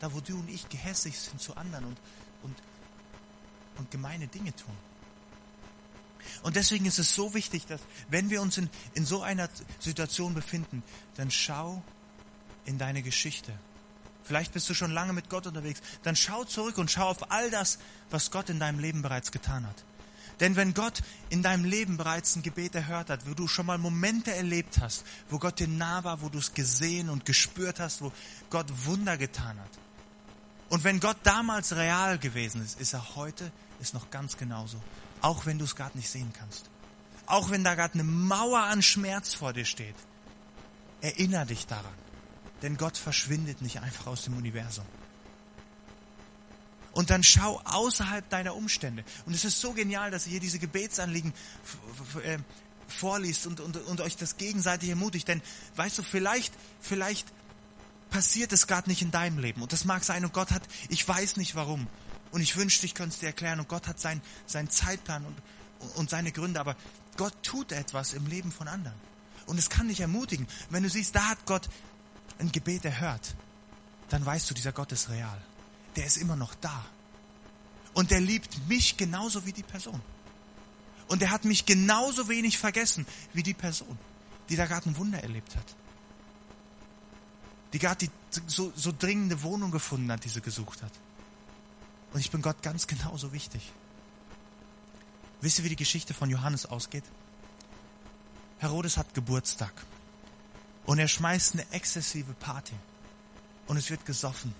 Da, 0.00 0.12
wo 0.12 0.20
du 0.20 0.38
und 0.38 0.48
ich 0.48 0.68
gehässig 0.68 1.18
sind 1.18 1.40
zu 1.40 1.56
anderen 1.56 1.84
und, 1.84 1.96
und, 2.42 2.56
und 3.78 3.90
gemeine 3.90 4.26
Dinge 4.28 4.54
tun. 4.54 4.74
Und 6.42 6.56
deswegen 6.56 6.86
ist 6.86 6.98
es 6.98 7.14
so 7.14 7.34
wichtig, 7.34 7.66
dass 7.66 7.80
wenn 8.08 8.30
wir 8.30 8.42
uns 8.42 8.58
in, 8.58 8.70
in 8.94 9.04
so 9.04 9.22
einer 9.22 9.48
Situation 9.78 10.34
befinden, 10.34 10.82
dann 11.16 11.30
schau 11.30 11.82
in 12.64 12.78
deine 12.78 13.02
Geschichte. 13.02 13.52
Vielleicht 14.24 14.52
bist 14.52 14.68
du 14.68 14.74
schon 14.74 14.92
lange 14.92 15.12
mit 15.12 15.28
Gott 15.28 15.46
unterwegs. 15.46 15.80
Dann 16.04 16.16
schau 16.16 16.44
zurück 16.44 16.78
und 16.78 16.90
schau 16.90 17.08
auf 17.08 17.30
all 17.30 17.50
das, 17.50 17.78
was 18.10 18.30
Gott 18.30 18.50
in 18.50 18.60
deinem 18.60 18.78
Leben 18.78 19.02
bereits 19.02 19.32
getan 19.32 19.66
hat. 19.66 19.84
Denn 20.42 20.56
wenn 20.56 20.74
Gott 20.74 21.02
in 21.30 21.44
deinem 21.44 21.64
Leben 21.64 21.96
bereits 21.96 22.34
ein 22.34 22.42
Gebet 22.42 22.74
erhört 22.74 23.10
hat, 23.10 23.28
wo 23.28 23.34
du 23.34 23.46
schon 23.46 23.64
mal 23.64 23.78
Momente 23.78 24.34
erlebt 24.34 24.80
hast, 24.80 25.04
wo 25.30 25.38
Gott 25.38 25.60
dir 25.60 25.68
nah 25.68 26.02
war, 26.02 26.20
wo 26.20 26.28
du 26.30 26.38
es 26.38 26.52
gesehen 26.52 27.10
und 27.10 27.24
gespürt 27.24 27.78
hast, 27.78 28.02
wo 28.02 28.12
Gott 28.50 28.66
Wunder 28.84 29.16
getan 29.16 29.56
hat. 29.56 29.70
Und 30.68 30.82
wenn 30.82 30.98
Gott 30.98 31.18
damals 31.22 31.76
real 31.76 32.18
gewesen 32.18 32.60
ist, 32.60 32.80
ist 32.80 32.92
er 32.92 33.14
heute 33.14 33.52
ist 33.80 33.94
noch 33.94 34.10
ganz 34.10 34.36
genauso. 34.36 34.82
Auch 35.20 35.46
wenn 35.46 35.60
du 35.60 35.64
es 35.64 35.76
gerade 35.76 35.96
nicht 35.96 36.10
sehen 36.10 36.32
kannst. 36.36 36.68
Auch 37.26 37.50
wenn 37.50 37.62
da 37.62 37.76
gerade 37.76 37.94
eine 37.94 38.04
Mauer 38.04 38.62
an 38.62 38.82
Schmerz 38.82 39.34
vor 39.34 39.52
dir 39.52 39.64
steht. 39.64 39.94
Erinner 41.02 41.46
dich 41.46 41.68
daran. 41.68 41.94
Denn 42.62 42.76
Gott 42.76 42.96
verschwindet 42.96 43.62
nicht 43.62 43.78
einfach 43.78 44.08
aus 44.08 44.24
dem 44.24 44.36
Universum 44.36 44.86
und 46.92 47.10
dann 47.10 47.22
schau 47.22 47.60
außerhalb 47.64 48.28
deiner 48.28 48.54
Umstände. 48.54 49.04
Und 49.26 49.34
es 49.34 49.44
ist 49.44 49.60
so 49.60 49.72
genial, 49.72 50.10
dass 50.10 50.26
ihr 50.26 50.32
hier 50.32 50.40
diese 50.40 50.58
Gebetsanliegen 50.58 51.32
äh, 52.24 52.38
vorliest 52.86 53.46
und, 53.46 53.60
und, 53.60 53.76
und 53.76 54.00
euch 54.00 54.16
das 54.16 54.36
gegenseitig 54.36 54.90
ermutigt. 54.90 55.26
Denn 55.26 55.40
weißt 55.76 55.98
du, 55.98 56.02
vielleicht, 56.02 56.52
vielleicht 56.80 57.26
passiert 58.10 58.52
es 58.52 58.66
gerade 58.66 58.90
nicht 58.90 59.00
in 59.00 59.10
deinem 59.10 59.38
Leben. 59.38 59.62
Und 59.62 59.72
das 59.72 59.84
mag 59.84 60.04
sein. 60.04 60.24
Und 60.24 60.34
Gott 60.34 60.50
hat, 60.50 60.62
ich 60.88 61.06
weiß 61.06 61.36
nicht 61.36 61.54
warum. 61.54 61.86
Und 62.30 62.42
ich 62.42 62.56
wünschte, 62.56 62.86
ich 62.86 62.94
könnte 62.94 63.14
es 63.14 63.20
dir 63.20 63.26
erklären. 63.26 63.58
Und 63.58 63.68
Gott 63.68 63.88
hat 63.88 63.98
seinen, 63.98 64.20
seinen 64.46 64.68
Zeitplan 64.68 65.24
und, 65.24 65.36
und 65.96 66.10
seine 66.10 66.30
Gründe. 66.30 66.60
Aber 66.60 66.76
Gott 67.16 67.34
tut 67.42 67.72
etwas 67.72 68.12
im 68.12 68.26
Leben 68.26 68.52
von 68.52 68.68
anderen. 68.68 68.96
Und 69.46 69.58
es 69.58 69.70
kann 69.70 69.88
dich 69.88 70.00
ermutigen. 70.00 70.46
Wenn 70.68 70.82
du 70.82 70.90
siehst, 70.90 71.14
da 71.14 71.30
hat 71.30 71.46
Gott 71.46 71.68
ein 72.38 72.52
Gebet 72.52 72.84
erhört, 72.84 73.34
dann 74.10 74.24
weißt 74.24 74.50
du, 74.50 74.54
dieser 74.54 74.72
Gott 74.72 74.92
ist 74.92 75.08
real 75.08 75.40
der 75.96 76.06
ist 76.06 76.16
immer 76.16 76.36
noch 76.36 76.54
da. 76.56 76.84
Und 77.94 78.10
der 78.10 78.20
liebt 78.20 78.68
mich 78.68 78.96
genauso 78.96 79.44
wie 79.44 79.52
die 79.52 79.62
Person. 79.62 80.00
Und 81.08 81.20
er 81.20 81.30
hat 81.30 81.44
mich 81.44 81.66
genauso 81.66 82.28
wenig 82.28 82.58
vergessen 82.58 83.06
wie 83.34 83.42
die 83.42 83.54
Person, 83.54 83.98
die 84.48 84.56
da 84.56 84.66
gerade 84.66 84.88
ein 84.88 84.96
Wunder 84.96 85.22
erlebt 85.22 85.54
hat. 85.56 85.66
Die 87.72 87.78
gerade 87.78 88.06
die 88.06 88.10
so, 88.46 88.72
so 88.74 88.92
dringende 88.98 89.42
Wohnung 89.42 89.70
gefunden 89.70 90.10
hat, 90.10 90.24
die 90.24 90.28
sie 90.28 90.40
gesucht 90.40 90.82
hat. 90.82 90.92
Und 92.12 92.20
ich 92.20 92.30
bin 92.30 92.42
Gott 92.42 92.62
ganz 92.62 92.86
genauso 92.86 93.32
wichtig. 93.32 93.72
Wisst 95.40 95.58
ihr, 95.58 95.64
wie 95.64 95.70
die 95.70 95.76
Geschichte 95.76 96.14
von 96.14 96.30
Johannes 96.30 96.66
ausgeht? 96.66 97.04
Herodes 98.58 98.96
hat 98.96 99.12
Geburtstag. 99.12 99.72
Und 100.86 100.98
er 100.98 101.08
schmeißt 101.08 101.54
eine 101.54 101.70
exzessive 101.72 102.32
Party. 102.34 102.74
Und 103.66 103.76
es 103.76 103.90
wird 103.90 104.06
gesoffen. 104.06 104.54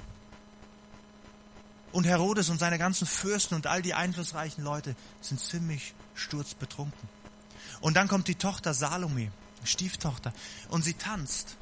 Und 1.93 2.05
Herodes 2.05 2.49
und 2.49 2.59
seine 2.59 2.79
ganzen 2.79 3.07
Fürsten 3.07 3.55
und 3.55 3.67
all 3.67 3.83
die 3.83 3.95
einflussreichen 3.95 4.65
Leute 4.65 4.97
sind 5.21 5.41
ziemlich 5.41 5.95
sturzbetrunken. 6.15 7.09
Und 7.81 7.95
dann 7.95 8.09
kommt 8.09 8.29
die 8.29 8.35
Tochter 8.35 8.75
Salome, 8.75 9.31
Stieftochter, 9.65 10.33
und 10.71 10.83
sie 10.83 10.95
tanzt. 10.95 11.57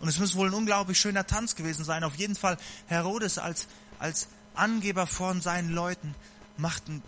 Und 0.00 0.08
es 0.08 0.18
muss 0.18 0.34
wohl 0.34 0.48
ein 0.48 0.54
unglaublich 0.54 0.98
schöner 0.98 1.26
Tanz 1.26 1.54
gewesen 1.54 1.84
sein. 1.84 2.04
Auf 2.04 2.16
jeden 2.16 2.34
Fall 2.34 2.58
Herodes 2.86 3.38
als, 3.38 3.66
als 3.98 4.28
Angeber 4.54 5.06
von 5.06 5.40
seinen 5.40 5.70
Leuten 5.70 6.14
macht 6.56 6.88
ein 6.88 7.02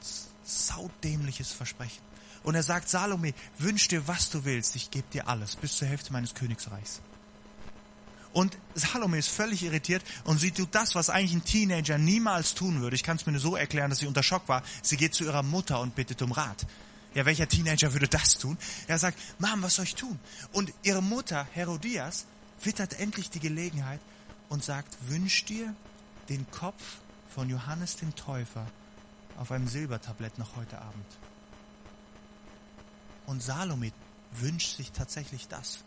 saudämliches 0.44 1.52
Versprechen. 1.52 2.02
Und 2.44 2.54
er 2.54 2.62
sagt, 2.62 2.88
Salome, 2.88 3.34
wünsch 3.58 3.88
dir, 3.88 4.06
was 4.06 4.30
du 4.30 4.44
willst, 4.44 4.76
ich 4.76 4.90
gebe 4.90 5.08
dir 5.12 5.28
alles, 5.28 5.56
bis 5.56 5.76
zur 5.76 5.88
Hälfte 5.88 6.12
meines 6.12 6.34
Königsreichs. 6.34 7.00
Und 8.32 8.56
Salome 8.74 9.18
ist 9.18 9.28
völlig 9.28 9.62
irritiert 9.62 10.04
und 10.24 10.38
sie 10.38 10.50
tut 10.50 10.74
das, 10.74 10.94
was 10.94 11.10
eigentlich 11.10 11.32
ein 11.32 11.44
Teenager 11.44 11.98
niemals 11.98 12.54
tun 12.54 12.80
würde. 12.80 12.94
Ich 12.94 13.02
kann 13.02 13.16
es 13.16 13.26
mir 13.26 13.32
nur 13.32 13.40
so 13.40 13.56
erklären, 13.56 13.90
dass 13.90 14.00
sie 14.00 14.06
unter 14.06 14.22
Schock 14.22 14.48
war. 14.48 14.62
Sie 14.82 14.96
geht 14.96 15.14
zu 15.14 15.24
ihrer 15.24 15.42
Mutter 15.42 15.80
und 15.80 15.94
bittet 15.94 16.20
um 16.22 16.32
Rat. 16.32 16.66
Ja, 17.14 17.24
welcher 17.24 17.48
Teenager 17.48 17.92
würde 17.94 18.06
das 18.06 18.38
tun? 18.38 18.58
Er 18.86 18.98
sagt, 18.98 19.18
Mom, 19.38 19.62
was 19.62 19.76
soll 19.76 19.86
ich 19.86 19.94
tun? 19.94 20.18
Und 20.52 20.72
ihre 20.82 21.02
Mutter, 21.02 21.48
Herodias, 21.52 22.26
wittert 22.62 23.00
endlich 23.00 23.30
die 23.30 23.40
Gelegenheit 23.40 24.00
und 24.48 24.62
sagt, 24.62 24.96
wünsch 25.08 25.44
dir 25.44 25.74
den 26.28 26.48
Kopf 26.50 26.82
von 27.34 27.48
Johannes 27.48 27.96
dem 27.96 28.14
Täufer 28.14 28.66
auf 29.38 29.52
einem 29.52 29.68
Silbertablett 29.68 30.38
noch 30.38 30.56
heute 30.56 30.78
Abend. 30.78 31.06
Und 33.26 33.42
Salome 33.42 33.92
wünscht 34.32 34.76
sich 34.76 34.90
tatsächlich 34.92 35.48
das. 35.48 35.80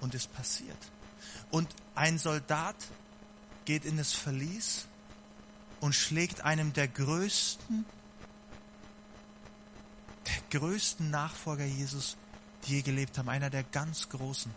Und 0.00 0.14
es 0.14 0.26
passiert. 0.26 0.78
Und 1.54 1.68
ein 1.94 2.18
Soldat 2.18 2.74
geht 3.64 3.84
in 3.84 3.96
das 3.96 4.12
Verlies 4.12 4.86
und 5.78 5.94
schlägt 5.94 6.40
einem 6.40 6.72
der 6.72 6.88
größten, 6.88 7.84
der 10.26 10.58
größten 10.58 11.10
Nachfolger 11.10 11.64
Jesus 11.64 12.16
die 12.66 12.72
je 12.72 12.82
gelebt 12.82 13.18
haben, 13.18 13.28
einer 13.28 13.50
der 13.50 13.62
ganz 13.62 14.08
Großen, 14.08 14.52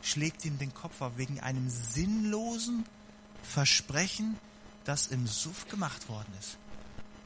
schlägt 0.00 0.44
ihm 0.44 0.58
den 0.58 0.72
Kopf 0.72 1.02
ab 1.02 1.14
wegen 1.16 1.40
einem 1.40 1.68
sinnlosen 1.68 2.84
Versprechen, 3.42 4.36
das 4.84 5.08
im 5.08 5.26
Suff 5.26 5.66
gemacht 5.66 6.08
worden 6.08 6.32
ist. 6.38 6.56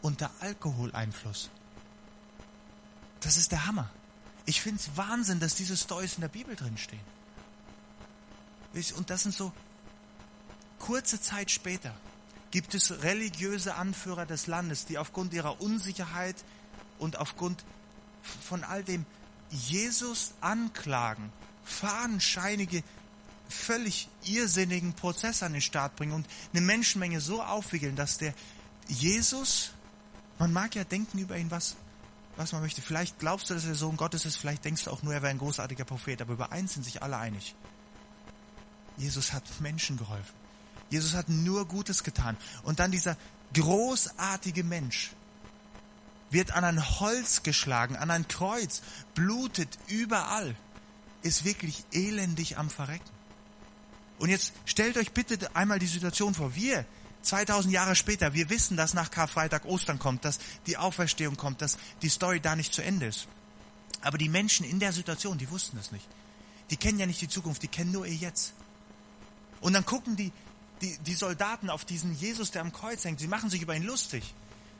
Unter 0.01 0.31
Alkoholeinfluss. 0.41 1.51
Das 3.21 3.37
ist 3.37 3.53
der 3.53 3.67
Hammer. 3.67 3.91
Ich 4.47 4.63
finde 4.63 4.81
es 4.81 4.97
Wahnsinn, 4.97 5.39
dass 5.39 5.55
diese 5.55 5.77
Stories 5.77 6.15
in 6.15 6.23
der 6.23 6.29
Bibel 6.29 6.57
drin 6.57 6.79
stehen. 6.79 7.22
Und 8.75 9.11
das 9.11 9.23
sind 9.23 9.35
so 9.35 9.53
kurze 10.79 11.21
Zeit 11.21 11.51
später 11.51 11.95
gibt 12.51 12.75
es 12.75 13.03
religiöse 13.03 13.75
Anführer 13.75 14.27
des 14.27 14.47
Landes, 14.47 14.85
die 14.85 14.99
aufgrund 14.99 15.33
ihrer 15.33 15.61
Unsicherheit 15.61 16.37
und 16.99 17.19
aufgrund 17.19 17.65
von 18.23 18.63
all 18.63 18.85
dem 18.85 19.05
Jesus 19.51 20.33
anklagen, 20.41 21.33
fadenscheinige, 21.65 22.83
völlig 23.49 24.09
irrsinnigen 24.25 24.93
Prozess 24.95 25.43
an 25.43 25.53
den 25.53 25.63
Start 25.63 25.97
bringen 25.97 26.13
und 26.13 26.27
eine 26.53 26.61
Menschenmenge 26.61 27.21
so 27.21 27.43
aufwiegeln, 27.43 27.97
dass 27.97 28.19
der 28.19 28.35
Jesus, 28.89 29.71
man 30.39 30.53
mag 30.53 30.75
ja 30.75 30.85
denken 30.85 31.19
über 31.19 31.37
ihn, 31.37 31.51
was, 31.51 31.77
was 32.37 32.53
man 32.53 32.63
möchte. 32.63 32.83
Vielleicht 32.83 33.19
glaubst 33.19 33.51
du, 33.51 33.55
dass 33.55 33.65
er 33.65 33.75
Sohn 33.75 33.97
Gottes 33.97 34.25
ist, 34.27 34.37
vielleicht 34.37 34.65
denkst 34.65 34.85
du 34.85 34.91
auch 34.91 35.03
nur, 35.03 35.15
er 35.15 35.23
wäre 35.23 35.31
ein 35.31 35.39
großartiger 35.39 35.85
Prophet, 35.85 36.21
aber 36.21 36.35
über 36.35 36.53
eins 36.53 36.75
sind 36.75 36.85
sich 36.85 37.03
alle 37.03 37.17
einig. 37.17 37.55
Jesus 38.97 39.33
hat 39.33 39.45
Menschen 39.61 39.97
geholfen. 39.97 40.35
Jesus 40.91 41.15
hat 41.15 41.29
nur 41.29 41.67
Gutes 41.67 42.05
getan. 42.05 42.37
Und 42.63 42.79
dann 42.79 42.91
dieser 42.91 43.17
großartige 43.55 44.65
Mensch 44.65 45.13
wird 46.31 46.53
an 46.53 46.65
ein 46.65 47.01
Holz 47.01 47.43
geschlagen, 47.43 47.97
an 47.97 48.11
ein 48.11 48.29
Kreuz, 48.29 48.83
blutet 49.15 49.79
überall, 49.89 50.57
ist 51.23 51.45
wirklich 51.45 51.85
elendig 51.93 52.59
am 52.59 52.71
Verrecken. 52.71 53.11
Und 54.19 54.29
jetzt 54.29 54.53
stellt 54.65 54.97
euch 54.97 55.13
bitte 55.13 55.55
einmal 55.55 55.79
die 55.79 55.87
Situation 55.87 56.35
vor. 56.35 56.55
Wir, 56.55 56.85
2000 57.23 57.73
Jahre 57.73 57.97
später, 57.97 58.35
wir 58.35 58.51
wissen, 58.51 58.77
dass 58.77 58.95
nach 58.95 59.11
Karfreitag 59.11 59.65
Ostern 59.65 59.99
kommt, 59.99 60.25
dass 60.25 60.39
die 60.67 60.77
Auferstehung 60.77 61.37
kommt, 61.37 61.61
dass 61.61 61.79
die 62.03 62.09
Story 62.09 62.41
da 62.41 62.57
nicht 62.57 62.73
zu 62.73 62.83
Ende 62.83 63.07
ist. 63.07 63.27
Aber 64.01 64.19
die 64.19 64.29
Menschen 64.29 64.65
in 64.65 64.81
der 64.81 64.93
Situation, 64.93 65.39
die 65.39 65.51
wussten 65.51 65.77
das 65.77 65.93
nicht. 65.93 66.07
Die 66.71 66.77
kennen 66.77 66.99
ja 66.99 67.07
nicht 67.07 67.21
die 67.21 67.29
Zukunft, 67.29 67.63
die 67.63 67.69
kennen 67.69 67.93
nur 67.93 68.07
ihr 68.07 68.15
Jetzt. 68.15 68.55
Und 69.63 69.73
dann 69.73 69.87
gucken 69.87 70.17
die, 70.17 70.33
die, 70.83 70.99
die 70.99 71.15
Soldaten 71.15 71.71
auf 71.71 71.87
diesen 71.87 72.15
Jesus, 72.15 72.51
der 72.51 72.61
am 72.61 72.73
Kreuz 72.73 73.05
hängt, 73.05 73.21
sie 73.21 73.29
machen 73.29 73.49
sich 73.49 73.63
über 73.63 73.75
ihn 73.75 73.85
lustig. 73.85 74.35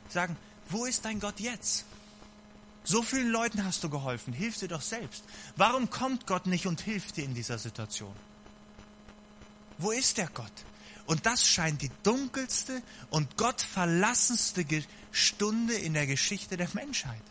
Sagen, 0.09 0.37
wo 0.69 0.85
ist 0.85 1.05
dein 1.05 1.19
Gott 1.19 1.39
jetzt? 1.39 1.85
So 2.83 3.01
vielen 3.01 3.29
Leuten 3.29 3.63
hast 3.63 3.83
du 3.83 3.89
geholfen, 3.89 4.33
hilf 4.33 4.59
dir 4.59 4.67
doch 4.67 4.81
selbst. 4.81 5.23
Warum 5.55 5.89
kommt 5.89 6.27
Gott 6.27 6.45
nicht 6.45 6.67
und 6.67 6.81
hilft 6.81 7.15
dir 7.15 7.23
in 7.23 7.33
dieser 7.33 7.57
Situation? 7.57 8.13
Wo 9.77 9.91
ist 9.91 10.17
der 10.17 10.27
Gott? 10.27 10.51
Und 11.05 11.25
das 11.25 11.47
scheint 11.47 11.81
die 11.81 11.91
dunkelste 12.03 12.81
und 13.09 13.37
gottverlassenste 13.37 14.65
Stunde 15.11 15.75
in 15.75 15.93
der 15.93 16.07
Geschichte 16.07 16.57
der 16.57 16.69
Menschheit. 16.73 17.21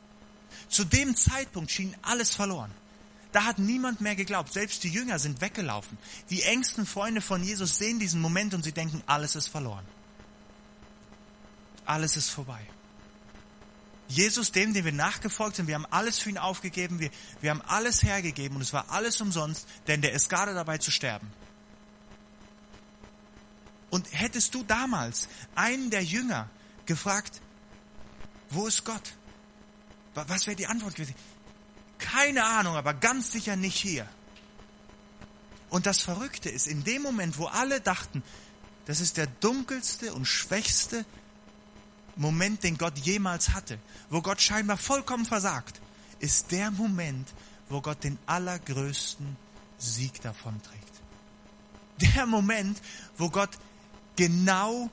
Zu 0.68 0.84
dem 0.84 1.14
Zeitpunkt 1.16 1.70
schien 1.70 1.94
alles 2.00 2.34
verloren. 2.34 2.70
Da 3.32 3.44
hat 3.44 3.58
niemand 3.58 4.00
mehr 4.00 4.14
geglaubt. 4.14 4.52
Selbst 4.52 4.84
die 4.84 4.90
Jünger 4.90 5.18
sind 5.18 5.40
weggelaufen. 5.40 5.96
Die 6.28 6.42
engsten 6.42 6.86
Freunde 6.86 7.22
von 7.22 7.42
Jesus 7.42 7.78
sehen 7.78 7.98
diesen 7.98 8.20
Moment 8.20 8.52
und 8.52 8.62
sie 8.62 8.72
denken, 8.72 9.02
alles 9.06 9.34
ist 9.34 9.48
verloren. 9.48 9.84
Alles 11.86 12.16
ist 12.16 12.28
vorbei. 12.28 12.60
Jesus, 14.08 14.52
dem, 14.52 14.74
dem 14.74 14.84
wir 14.84 14.92
nachgefolgt 14.92 15.56
sind, 15.56 15.66
wir 15.66 15.74
haben 15.74 15.86
alles 15.86 16.18
für 16.18 16.28
ihn 16.28 16.36
aufgegeben, 16.36 17.00
wir, 17.00 17.10
wir 17.40 17.50
haben 17.50 17.62
alles 17.62 18.02
hergegeben 18.02 18.56
und 18.56 18.62
es 18.62 18.74
war 18.74 18.90
alles 18.90 19.18
umsonst, 19.22 19.66
denn 19.86 20.02
der 20.02 20.12
ist 20.12 20.28
gerade 20.28 20.52
dabei 20.52 20.76
zu 20.76 20.90
sterben. 20.90 21.32
Und 23.88 24.06
hättest 24.12 24.54
du 24.54 24.62
damals 24.64 25.28
einen 25.54 25.88
der 25.88 26.02
Jünger 26.02 26.50
gefragt, 26.84 27.40
wo 28.50 28.66
ist 28.66 28.84
Gott? 28.84 29.14
Was 30.14 30.46
wäre 30.46 30.56
die 30.56 30.66
Antwort 30.66 30.94
gewesen? 30.94 31.14
Keine 32.12 32.44
Ahnung, 32.44 32.76
aber 32.76 32.92
ganz 32.92 33.32
sicher 33.32 33.56
nicht 33.56 33.78
hier. 33.78 34.06
Und 35.70 35.86
das 35.86 36.02
Verrückte 36.02 36.50
ist, 36.50 36.66
in 36.66 36.84
dem 36.84 37.00
Moment, 37.00 37.38
wo 37.38 37.46
alle 37.46 37.80
dachten, 37.80 38.22
das 38.84 39.00
ist 39.00 39.16
der 39.16 39.26
dunkelste 39.26 40.12
und 40.12 40.26
schwächste 40.26 41.06
Moment, 42.16 42.64
den 42.64 42.76
Gott 42.76 42.98
jemals 42.98 43.54
hatte, 43.54 43.78
wo 44.10 44.20
Gott 44.20 44.42
scheinbar 44.42 44.76
vollkommen 44.76 45.24
versagt, 45.24 45.80
ist 46.18 46.50
der 46.52 46.70
Moment, 46.70 47.26
wo 47.70 47.80
Gott 47.80 48.04
den 48.04 48.18
allergrößten 48.26 49.34
Sieg 49.78 50.20
davon 50.20 50.60
trägt. 50.62 52.12
Der 52.14 52.26
Moment, 52.26 52.78
wo 53.16 53.30
Gott 53.30 53.56
genau 54.16 54.90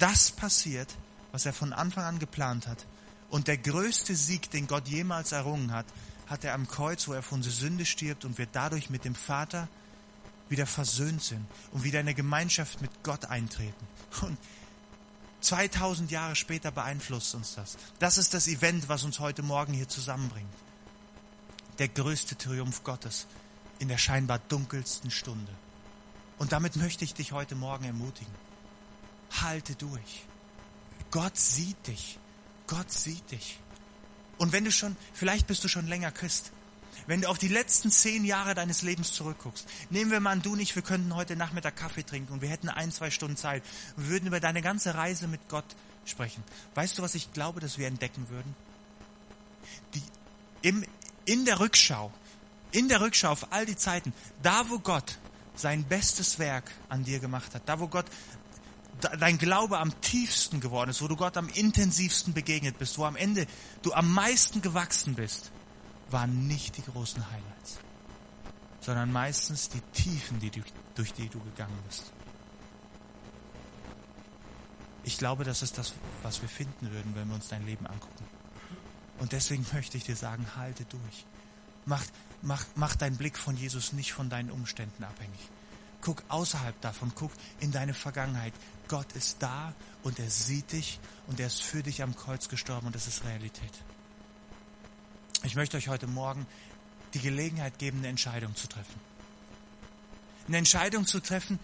das 0.00 0.32
passiert, 0.32 0.88
was 1.30 1.46
er 1.46 1.52
von 1.52 1.72
Anfang 1.72 2.04
an 2.04 2.18
geplant 2.18 2.66
hat. 2.66 2.84
Und 3.30 3.46
der 3.46 3.58
größte 3.58 4.16
Sieg, 4.16 4.50
den 4.50 4.66
Gott 4.66 4.88
jemals 4.88 5.30
errungen 5.30 5.72
hat, 5.72 5.86
hat 6.28 6.44
er 6.44 6.54
am 6.54 6.68
Kreuz, 6.68 7.08
wo 7.08 7.12
er 7.12 7.22
von 7.22 7.42
der 7.42 7.52
Sünde 7.52 7.86
stirbt 7.86 8.24
und 8.24 8.38
wir 8.38 8.46
dadurch 8.46 8.90
mit 8.90 9.04
dem 9.04 9.14
Vater 9.14 9.68
wieder 10.48 10.66
versöhnt 10.66 11.22
sind 11.22 11.46
und 11.72 11.84
wieder 11.84 12.00
in 12.00 12.06
eine 12.06 12.14
Gemeinschaft 12.14 12.80
mit 12.80 12.90
Gott 13.02 13.26
eintreten. 13.26 13.86
Und 14.22 14.38
2000 15.40 16.10
Jahre 16.10 16.36
später 16.36 16.70
beeinflusst 16.70 17.34
uns 17.34 17.54
das. 17.54 17.76
Das 17.98 18.18
ist 18.18 18.34
das 18.34 18.48
Event, 18.48 18.88
was 18.88 19.04
uns 19.04 19.20
heute 19.20 19.42
Morgen 19.42 19.72
hier 19.72 19.88
zusammenbringt. 19.88 20.52
Der 21.78 21.88
größte 21.88 22.36
Triumph 22.36 22.82
Gottes 22.82 23.26
in 23.78 23.88
der 23.88 23.98
scheinbar 23.98 24.40
dunkelsten 24.48 25.10
Stunde. 25.10 25.52
Und 26.38 26.52
damit 26.52 26.76
möchte 26.76 27.04
ich 27.04 27.14
dich 27.14 27.32
heute 27.32 27.54
Morgen 27.54 27.84
ermutigen. 27.84 28.32
Halte 29.42 29.74
durch. 29.74 30.24
Gott 31.10 31.36
sieht 31.36 31.86
dich. 31.86 32.18
Gott 32.66 32.90
sieht 32.90 33.30
dich. 33.30 33.58
Und 34.38 34.52
wenn 34.52 34.64
du 34.64 34.72
schon, 34.72 34.96
vielleicht 35.12 35.46
bist 35.46 35.62
du 35.64 35.68
schon 35.68 35.86
länger 35.86 36.10
Christ, 36.10 36.52
wenn 37.06 37.22
du 37.22 37.28
auf 37.28 37.38
die 37.38 37.48
letzten 37.48 37.90
zehn 37.90 38.24
Jahre 38.24 38.54
deines 38.54 38.82
Lebens 38.82 39.12
zurückguckst, 39.12 39.66
nehmen 39.90 40.10
wir 40.10 40.20
mal 40.20 40.32
an, 40.32 40.42
du 40.42 40.56
nicht, 40.56 40.74
wir 40.74 40.82
könnten 40.82 41.14
heute 41.14 41.36
Nachmittag 41.36 41.76
Kaffee 41.76 42.02
trinken 42.02 42.34
und 42.34 42.42
wir 42.42 42.48
hätten 42.48 42.68
ein, 42.68 42.92
zwei 42.92 43.10
Stunden 43.10 43.36
Zeit 43.36 43.62
und 43.96 44.08
würden 44.08 44.26
über 44.26 44.40
deine 44.40 44.62
ganze 44.62 44.94
Reise 44.94 45.26
mit 45.26 45.40
Gott 45.48 45.64
sprechen. 46.04 46.42
Weißt 46.74 46.98
du, 46.98 47.02
was 47.02 47.14
ich 47.14 47.32
glaube, 47.32 47.60
dass 47.60 47.78
wir 47.78 47.86
entdecken 47.86 48.28
würden? 48.28 48.54
Die, 49.94 50.02
im, 50.62 50.84
in 51.24 51.44
der 51.44 51.60
Rückschau, 51.60 52.12
in 52.72 52.88
der 52.88 53.00
Rückschau 53.00 53.30
auf 53.30 53.52
all 53.52 53.66
die 53.66 53.76
Zeiten, 53.76 54.12
da 54.42 54.68
wo 54.68 54.78
Gott 54.78 55.18
sein 55.54 55.84
bestes 55.84 56.38
Werk 56.38 56.70
an 56.88 57.04
dir 57.04 57.18
gemacht 57.18 57.54
hat, 57.54 57.62
da 57.66 57.80
wo 57.80 57.88
Gott 57.88 58.06
dein 58.98 59.38
Glaube 59.38 59.78
am 59.78 59.98
tiefsten 60.00 60.60
geworden 60.60 60.90
ist, 60.90 61.02
wo 61.02 61.08
du 61.08 61.16
Gott 61.16 61.36
am 61.36 61.48
intensivsten 61.48 62.34
begegnet 62.34 62.78
bist, 62.78 62.98
wo 62.98 63.04
am 63.04 63.16
Ende 63.16 63.46
du 63.82 63.92
am 63.92 64.12
meisten 64.12 64.62
gewachsen 64.62 65.14
bist, 65.14 65.50
waren 66.10 66.46
nicht 66.46 66.76
die 66.76 66.82
großen 66.82 67.24
Highlights, 67.24 67.78
sondern 68.80 69.12
meistens 69.12 69.68
die 69.68 69.80
Tiefen, 69.92 70.40
die 70.40 70.50
du, 70.50 70.60
durch 70.94 71.12
die 71.12 71.28
du 71.28 71.40
gegangen 71.40 71.78
bist. 71.86 72.12
Ich 75.04 75.16
glaube, 75.16 75.44
das 75.44 75.62
ist 75.62 75.78
das, 75.78 75.94
was 76.22 76.42
wir 76.42 76.48
finden 76.48 76.90
würden, 76.90 77.14
wenn 77.14 77.28
wir 77.28 77.34
uns 77.34 77.48
dein 77.48 77.64
Leben 77.64 77.86
angucken. 77.86 78.24
Und 79.18 79.32
deswegen 79.32 79.66
möchte 79.72 79.96
ich 79.96 80.04
dir 80.04 80.16
sagen, 80.16 80.46
halte 80.56 80.84
durch. 80.84 81.24
Mach, 81.86 82.04
mach, 82.42 82.64
mach 82.74 82.94
deinen 82.94 83.16
Blick 83.16 83.38
von 83.38 83.56
Jesus 83.56 83.92
nicht 83.92 84.12
von 84.12 84.28
deinen 84.28 84.50
Umständen 84.50 85.02
abhängig. 85.04 85.40
Guck 86.00 86.22
außerhalb 86.28 86.78
davon, 86.80 87.12
guck 87.14 87.32
in 87.60 87.72
deine 87.72 87.94
Vergangenheit. 87.94 88.52
Gott 88.88 89.12
ist 89.12 89.36
da 89.40 89.74
und 90.02 90.18
er 90.18 90.30
sieht 90.30 90.72
dich 90.72 90.98
und 91.26 91.40
er 91.40 91.46
ist 91.46 91.62
für 91.62 91.82
dich 91.82 92.02
am 92.02 92.16
Kreuz 92.16 92.48
gestorben 92.48 92.86
und 92.86 92.94
das 92.94 93.06
ist 93.06 93.24
Realität. 93.24 93.72
Ich 95.44 95.54
möchte 95.54 95.76
euch 95.76 95.88
heute 95.88 96.06
Morgen 96.06 96.46
die 97.14 97.20
Gelegenheit 97.20 97.78
geben, 97.78 97.98
eine 97.98 98.08
Entscheidung 98.08 98.54
zu 98.56 98.66
treffen. 98.66 99.00
Eine 100.46 100.58
Entscheidung 100.58 101.06
zu 101.06 101.20
treffen, 101.20 101.58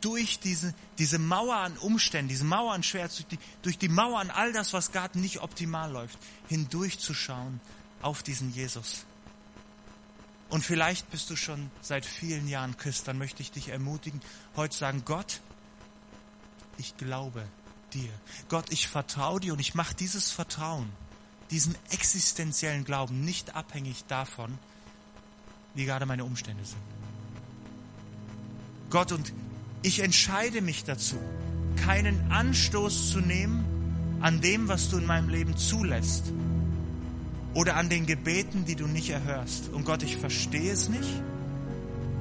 durch 0.00 0.38
diese, 0.38 0.74
diese 0.98 1.18
Mauer 1.18 1.56
an 1.56 1.76
Umständen, 1.78 2.28
diese 2.28 2.44
Mauer 2.44 2.72
an 2.72 2.82
Schmerz, 2.82 3.16
durch 3.16 3.26
die, 3.26 3.38
durch 3.62 3.78
die 3.78 3.88
Mauer 3.88 4.20
an 4.20 4.30
all 4.30 4.52
das, 4.52 4.72
was 4.72 4.92
gerade 4.92 5.18
nicht 5.18 5.40
optimal 5.40 5.90
läuft, 5.90 6.18
hindurchzuschauen 6.48 7.60
auf 8.02 8.22
diesen 8.22 8.52
Jesus. 8.52 9.04
Und 10.50 10.64
vielleicht 10.64 11.10
bist 11.10 11.28
du 11.30 11.36
schon 11.36 11.70
seit 11.82 12.06
vielen 12.06 12.48
Jahren 12.48 12.76
Christ, 12.76 13.06
dann 13.06 13.18
möchte 13.18 13.42
ich 13.42 13.52
dich 13.52 13.68
ermutigen, 13.68 14.20
heute 14.56 14.74
sagen, 14.74 15.02
Gott, 15.04 15.40
ich 16.78 16.96
glaube 16.96 17.44
dir. 17.92 18.10
Gott, 18.48 18.66
ich 18.70 18.88
vertraue 18.88 19.40
dir 19.40 19.52
und 19.52 19.58
ich 19.58 19.74
mache 19.74 19.94
dieses 19.94 20.30
Vertrauen, 20.30 20.90
diesen 21.50 21.74
existenziellen 21.90 22.84
Glauben 22.84 23.24
nicht 23.24 23.54
abhängig 23.54 24.04
davon, 24.06 24.58
wie 25.74 25.84
gerade 25.84 26.06
meine 26.06 26.24
Umstände 26.24 26.64
sind. 26.64 26.80
Gott, 28.90 29.12
und 29.12 29.32
ich 29.82 30.00
entscheide 30.00 30.62
mich 30.62 30.84
dazu, 30.84 31.18
keinen 31.84 32.32
Anstoß 32.32 33.10
zu 33.10 33.20
nehmen 33.20 34.18
an 34.20 34.40
dem, 34.40 34.66
was 34.68 34.88
du 34.88 34.98
in 34.98 35.06
meinem 35.06 35.28
Leben 35.28 35.56
zulässt, 35.56 36.32
oder 37.54 37.76
an 37.76 37.88
den 37.88 38.06
Gebeten, 38.06 38.64
die 38.64 38.76
du 38.76 38.86
nicht 38.86 39.10
erhörst. 39.10 39.70
Und 39.72 39.84
Gott, 39.84 40.02
ich 40.02 40.16
verstehe 40.16 40.72
es 40.72 40.88
nicht 40.88 41.22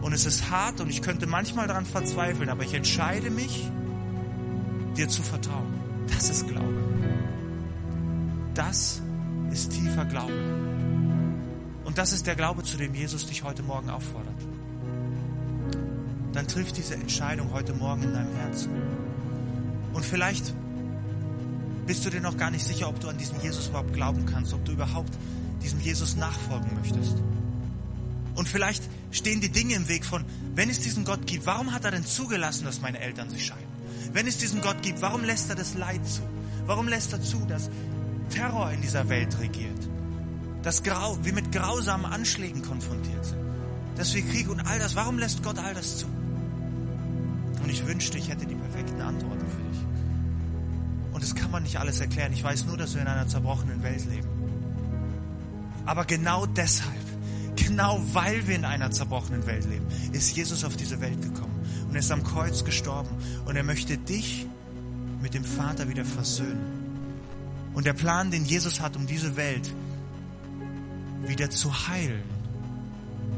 und 0.01 0.13
es 0.13 0.25
ist 0.25 0.49
hart 0.49 0.79
und 0.79 0.89
ich 0.89 1.01
könnte 1.01 1.27
manchmal 1.27 1.67
daran 1.67 1.85
verzweifeln, 1.85 2.49
aber 2.49 2.63
ich 2.63 2.73
entscheide 2.73 3.29
mich, 3.29 3.69
dir 4.95 5.07
zu 5.07 5.21
vertrauen. 5.21 5.73
Das 6.07 6.29
ist 6.29 6.47
Glaube. 6.47 6.73
Das 8.53 9.01
ist 9.51 9.71
tiefer 9.71 10.05
Glaube. 10.05 10.33
Und 11.83 11.97
das 11.97 12.11
ist 12.11 12.27
der 12.27 12.35
Glaube, 12.35 12.63
zu 12.63 12.77
dem 12.77 12.95
Jesus 12.95 13.27
dich 13.27 13.43
heute 13.43 13.63
Morgen 13.63 13.89
auffordert. 13.89 14.33
Dann 16.33 16.47
triff 16.47 16.71
diese 16.71 16.95
Entscheidung 16.95 17.51
heute 17.51 17.73
Morgen 17.73 18.03
in 18.03 18.13
deinem 18.13 18.35
Herzen. 18.35 18.71
Und 19.93 20.05
vielleicht 20.05 20.53
bist 21.87 22.05
du 22.05 22.09
dir 22.09 22.21
noch 22.21 22.37
gar 22.37 22.51
nicht 22.51 22.65
sicher, 22.65 22.89
ob 22.89 22.99
du 22.99 23.07
an 23.07 23.17
diesen 23.17 23.41
Jesus 23.41 23.67
überhaupt 23.67 23.93
glauben 23.93 24.25
kannst, 24.25 24.53
ob 24.53 24.63
du 24.65 24.73
überhaupt 24.73 25.13
diesem 25.63 25.79
Jesus 25.79 26.15
nachfolgen 26.15 26.69
möchtest. 26.75 27.15
Und 28.35 28.47
vielleicht 28.47 28.83
stehen 29.11 29.41
die 29.41 29.49
Dinge 29.49 29.73
im 29.73 29.87
Weg 29.87 30.05
von, 30.05 30.23
wenn 30.53 30.69
es 30.69 30.79
diesen 30.79 31.05
Gott 31.05 31.25
gibt, 31.25 31.45
warum 31.45 31.73
hat 31.73 31.85
er 31.85 31.91
denn 31.91 32.05
zugelassen, 32.05 32.65
dass 32.65 32.81
meine 32.81 32.99
Eltern 32.99 33.29
sich 33.29 33.45
scheiden? 33.45 33.65
Wenn 34.13 34.27
es 34.27 34.37
diesen 34.37 34.61
Gott 34.61 34.81
gibt, 34.81 35.01
warum 35.01 35.23
lässt 35.23 35.49
er 35.49 35.55
das 35.55 35.73
Leid 35.73 36.05
zu? 36.07 36.21
Warum 36.65 36.87
lässt 36.87 37.13
er 37.13 37.21
zu, 37.21 37.39
dass 37.47 37.69
Terror 38.29 38.71
in 38.71 38.81
dieser 38.81 39.09
Welt 39.09 39.39
regiert? 39.39 39.89
Dass 40.61 40.83
grau, 40.83 41.17
wir 41.23 41.33
mit 41.33 41.51
grausamen 41.51 42.05
Anschlägen 42.05 42.61
konfrontiert 42.61 43.25
sind? 43.25 43.39
Dass 43.95 44.13
wir 44.13 44.21
Krieg 44.21 44.49
und 44.49 44.59
all 44.59 44.77
das, 44.77 44.95
warum 44.95 45.17
lässt 45.17 45.41
Gott 45.41 45.57
all 45.57 45.73
das 45.73 45.99
zu? 45.99 46.05
Und 47.63 47.69
ich 47.69 47.85
wünschte, 47.87 48.17
ich 48.17 48.29
hätte 48.29 48.45
die 48.45 48.55
perfekten 48.55 49.01
Antworten 49.01 49.45
für 49.49 49.71
dich. 49.71 49.86
Und 51.17 51.23
das 51.23 51.33
kann 51.33 51.49
man 51.49 51.63
nicht 51.63 51.79
alles 51.79 51.99
erklären. 51.99 52.31
Ich 52.31 52.43
weiß 52.43 52.67
nur, 52.67 52.77
dass 52.77 52.93
wir 52.93 53.01
in 53.01 53.07
einer 53.07 53.27
zerbrochenen 53.27 53.81
Welt 53.81 54.05
leben. 54.05 54.27
Aber 55.83 56.05
genau 56.05 56.45
deshalb, 56.45 56.93
genau 57.55 57.99
weil 58.13 58.47
wir 58.47 58.55
in 58.55 58.65
einer 58.65 58.91
zerbrochenen 58.91 59.47
Welt 59.47 59.65
leben, 59.67 59.87
ist 60.11 60.35
Jesus 60.35 60.63
auf 60.63 60.75
diese 60.75 61.01
Welt 61.01 61.19
gekommen 61.19 61.59
und 61.89 61.95
ist 61.95 62.11
am 62.11 62.23
Kreuz 62.23 62.63
gestorben. 62.65 63.09
Und 63.45 63.55
er 63.55 63.63
möchte 63.63 63.97
dich 63.97 64.45
mit 65.19 65.33
dem 65.33 65.43
Vater 65.43 65.89
wieder 65.89 66.05
versöhnen. 66.05 66.61
Und 67.73 67.87
der 67.87 67.93
Plan, 67.93 68.29
den 68.29 68.45
Jesus 68.45 68.79
hat, 68.79 68.95
um 68.95 69.07
diese 69.07 69.35
Welt 69.35 69.73
wieder 71.25 71.49
zu 71.49 71.87
heilen, 71.87 72.21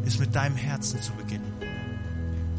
ist 0.03 0.19
mit 0.19 0.35
deinem 0.35 0.57
Herzen 0.57 1.01
zu 1.01 1.13
beginnen. 1.13 1.53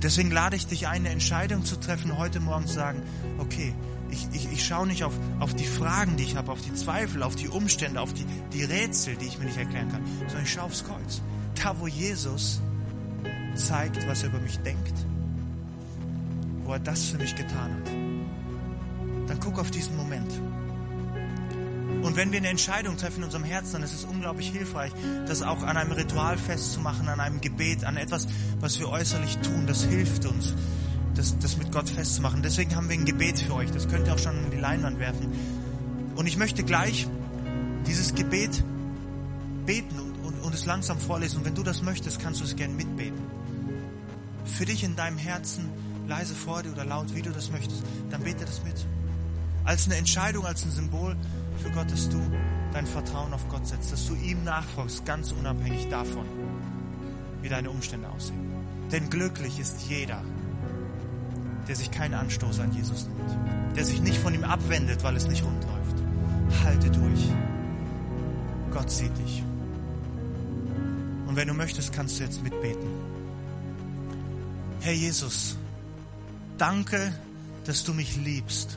Deswegen 0.02 0.30
lade 0.30 0.56
ich 0.56 0.66
dich 0.66 0.88
ein, 0.88 1.02
eine 1.02 1.10
Entscheidung 1.10 1.66
zu 1.66 1.76
treffen, 1.76 2.16
heute 2.16 2.40
Morgen 2.40 2.66
zu 2.66 2.72
sagen, 2.72 3.02
okay, 3.36 3.74
ich, 4.10 4.28
ich, 4.32 4.52
ich 4.52 4.64
schaue 4.64 4.86
nicht 4.86 5.04
auf, 5.04 5.12
auf 5.38 5.54
die 5.54 5.64
Fragen, 5.64 6.16
die 6.16 6.24
ich 6.24 6.36
habe, 6.36 6.52
auf 6.52 6.60
die 6.60 6.74
Zweifel, 6.74 7.22
auf 7.22 7.36
die 7.36 7.48
Umstände, 7.48 8.00
auf 8.00 8.12
die, 8.12 8.24
die 8.52 8.64
Rätsel, 8.64 9.16
die 9.16 9.26
ich 9.26 9.38
mir 9.38 9.46
nicht 9.46 9.58
erklären 9.58 9.90
kann, 9.90 10.04
sondern 10.26 10.44
ich 10.44 10.52
schaue 10.52 10.64
aufs 10.64 10.84
Kreuz. 10.84 11.22
Da, 11.62 11.78
wo 11.78 11.86
Jesus 11.86 12.60
zeigt, 13.54 14.06
was 14.08 14.22
er 14.22 14.30
über 14.30 14.40
mich 14.40 14.58
denkt, 14.58 14.94
wo 16.64 16.72
er 16.72 16.78
das 16.78 17.06
für 17.06 17.18
mich 17.18 17.34
getan 17.34 17.74
hat. 17.74 19.28
Dann 19.28 19.40
guck 19.40 19.58
auf 19.58 19.70
diesen 19.70 19.96
Moment. 19.96 20.32
Und 22.02 22.16
wenn 22.16 22.32
wir 22.32 22.38
eine 22.38 22.48
Entscheidung 22.48 22.96
treffen 22.96 23.18
in 23.18 23.24
unserem 23.24 23.44
Herzen, 23.44 23.74
dann 23.74 23.82
ist 23.82 23.92
es 23.92 24.04
unglaublich 24.04 24.50
hilfreich, 24.50 24.92
das 25.26 25.42
auch 25.42 25.62
an 25.62 25.76
einem 25.76 25.92
Ritual 25.92 26.38
festzumachen, 26.38 27.08
an 27.08 27.20
einem 27.20 27.40
Gebet, 27.40 27.84
an 27.84 27.96
etwas, 27.96 28.26
was 28.58 28.78
wir 28.78 28.88
äußerlich 28.88 29.38
tun. 29.38 29.66
Das 29.66 29.84
hilft 29.84 30.24
uns, 30.24 30.54
das, 31.14 31.38
das 31.38 31.56
mit 31.56 31.72
Gott 31.72 31.88
festzumachen. 31.88 32.42
Deswegen 32.42 32.74
haben 32.76 32.88
wir 32.88 32.96
ein 32.96 33.04
Gebet 33.04 33.40
für 33.40 33.54
euch. 33.54 33.70
Das 33.70 33.88
könnt 33.88 34.06
ihr 34.06 34.14
auch 34.14 34.18
schon 34.18 34.44
in 34.44 34.50
die 34.50 34.58
Leinwand 34.58 34.98
werfen. 34.98 35.32
Und 36.16 36.26
ich 36.26 36.36
möchte 36.36 36.62
gleich 36.62 37.06
dieses 37.86 38.14
Gebet 38.14 38.62
beten 39.66 39.98
und, 39.98 40.24
und, 40.24 40.40
und 40.40 40.54
es 40.54 40.66
langsam 40.66 40.98
vorlesen. 40.98 41.38
Und 41.38 41.44
wenn 41.44 41.54
du 41.54 41.62
das 41.62 41.82
möchtest, 41.82 42.20
kannst 42.20 42.40
du 42.40 42.44
es 42.44 42.56
gerne 42.56 42.74
mitbeten. 42.74 43.20
Für 44.44 44.64
dich 44.64 44.84
in 44.84 44.96
deinem 44.96 45.18
Herzen, 45.18 45.68
leise 46.08 46.34
vor 46.34 46.62
dir 46.62 46.72
oder 46.72 46.84
laut, 46.84 47.14
wie 47.14 47.22
du 47.22 47.30
das 47.30 47.50
möchtest, 47.50 47.82
dann 48.10 48.22
bete 48.22 48.44
das 48.44 48.62
mit. 48.64 48.74
Als 49.64 49.86
eine 49.86 49.96
Entscheidung, 49.96 50.46
als 50.46 50.64
ein 50.64 50.70
Symbol 50.70 51.16
für 51.62 51.70
Gott, 51.70 51.90
dass 51.90 52.08
du 52.08 52.18
dein 52.72 52.86
Vertrauen 52.86 53.32
auf 53.32 53.46
Gott 53.48 53.66
setzt, 53.66 53.92
dass 53.92 54.06
du 54.06 54.14
ihm 54.14 54.42
nachfolgst, 54.44 55.04
ganz 55.04 55.32
unabhängig 55.32 55.88
davon, 55.88 56.24
wie 57.42 57.48
deine 57.48 57.70
Umstände 57.70 58.08
aussehen. 58.08 58.50
Denn 58.90 59.10
glücklich 59.10 59.58
ist 59.58 59.82
jeder, 59.88 60.22
der 61.70 61.76
sich 61.76 61.92
keinen 61.92 62.14
Anstoß 62.14 62.58
an 62.58 62.74
Jesus 62.74 63.06
nimmt, 63.06 63.76
der 63.76 63.84
sich 63.84 64.00
nicht 64.00 64.18
von 64.18 64.34
ihm 64.34 64.42
abwendet, 64.42 65.04
weil 65.04 65.14
es 65.14 65.28
nicht 65.28 65.44
rund 65.44 65.62
läuft. 65.62 66.64
Halte 66.64 66.90
durch. 66.90 67.28
Gott 68.72 68.90
sieht 68.90 69.16
dich. 69.18 69.44
Und 71.28 71.36
wenn 71.36 71.46
du 71.46 71.54
möchtest, 71.54 71.92
kannst 71.92 72.18
du 72.18 72.24
jetzt 72.24 72.42
mitbeten. 72.42 72.88
Herr 74.80 74.94
Jesus, 74.94 75.54
danke, 76.58 77.12
dass 77.66 77.84
du 77.84 77.94
mich 77.94 78.16
liebst. 78.16 78.76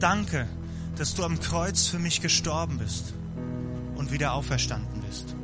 Danke, 0.00 0.48
dass 0.96 1.14
du 1.14 1.22
am 1.22 1.38
Kreuz 1.38 1.86
für 1.86 2.00
mich 2.00 2.20
gestorben 2.20 2.78
bist 2.78 3.14
und 3.94 4.10
wieder 4.10 4.32
auferstanden 4.32 5.02
bist. 5.02 5.36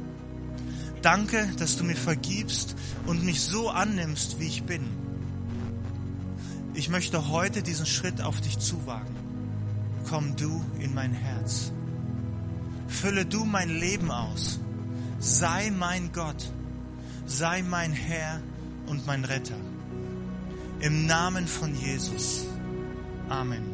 Danke, 1.03 1.49
dass 1.57 1.77
du 1.77 1.85
mir 1.85 1.95
vergibst 1.95 2.75
und 3.07 3.23
mich 3.23 3.43
so 3.43 3.71
annimmst, 3.71 4.41
wie 4.41 4.49
ich 4.49 4.65
bin. 4.65 5.04
Ich 6.75 6.89
möchte 6.89 7.29
heute 7.29 7.63
diesen 7.63 7.87
Schritt 7.87 8.21
auf 8.21 8.41
dich 8.41 8.59
zuwagen. 8.59 9.15
Komm 10.09 10.35
du 10.37 10.63
in 10.81 10.93
mein 10.93 11.13
Herz. 11.13 11.71
Fülle 12.89 13.25
du 13.25 13.45
mein 13.45 13.71
Leben 13.71 14.11
aus. 14.11 14.59
Sei 15.21 15.71
mein 15.71 16.13
Gott. 16.13 16.51
Sei 17.27 17.63
mein 17.63 17.93
Herr 17.93 18.41
und 18.87 19.07
mein 19.07 19.25
Retter. 19.25 19.57
Im 20.81 21.07
Namen 21.07 21.47
von 21.47 21.75
Jesus. 21.75 22.47
Amen. 23.29 23.74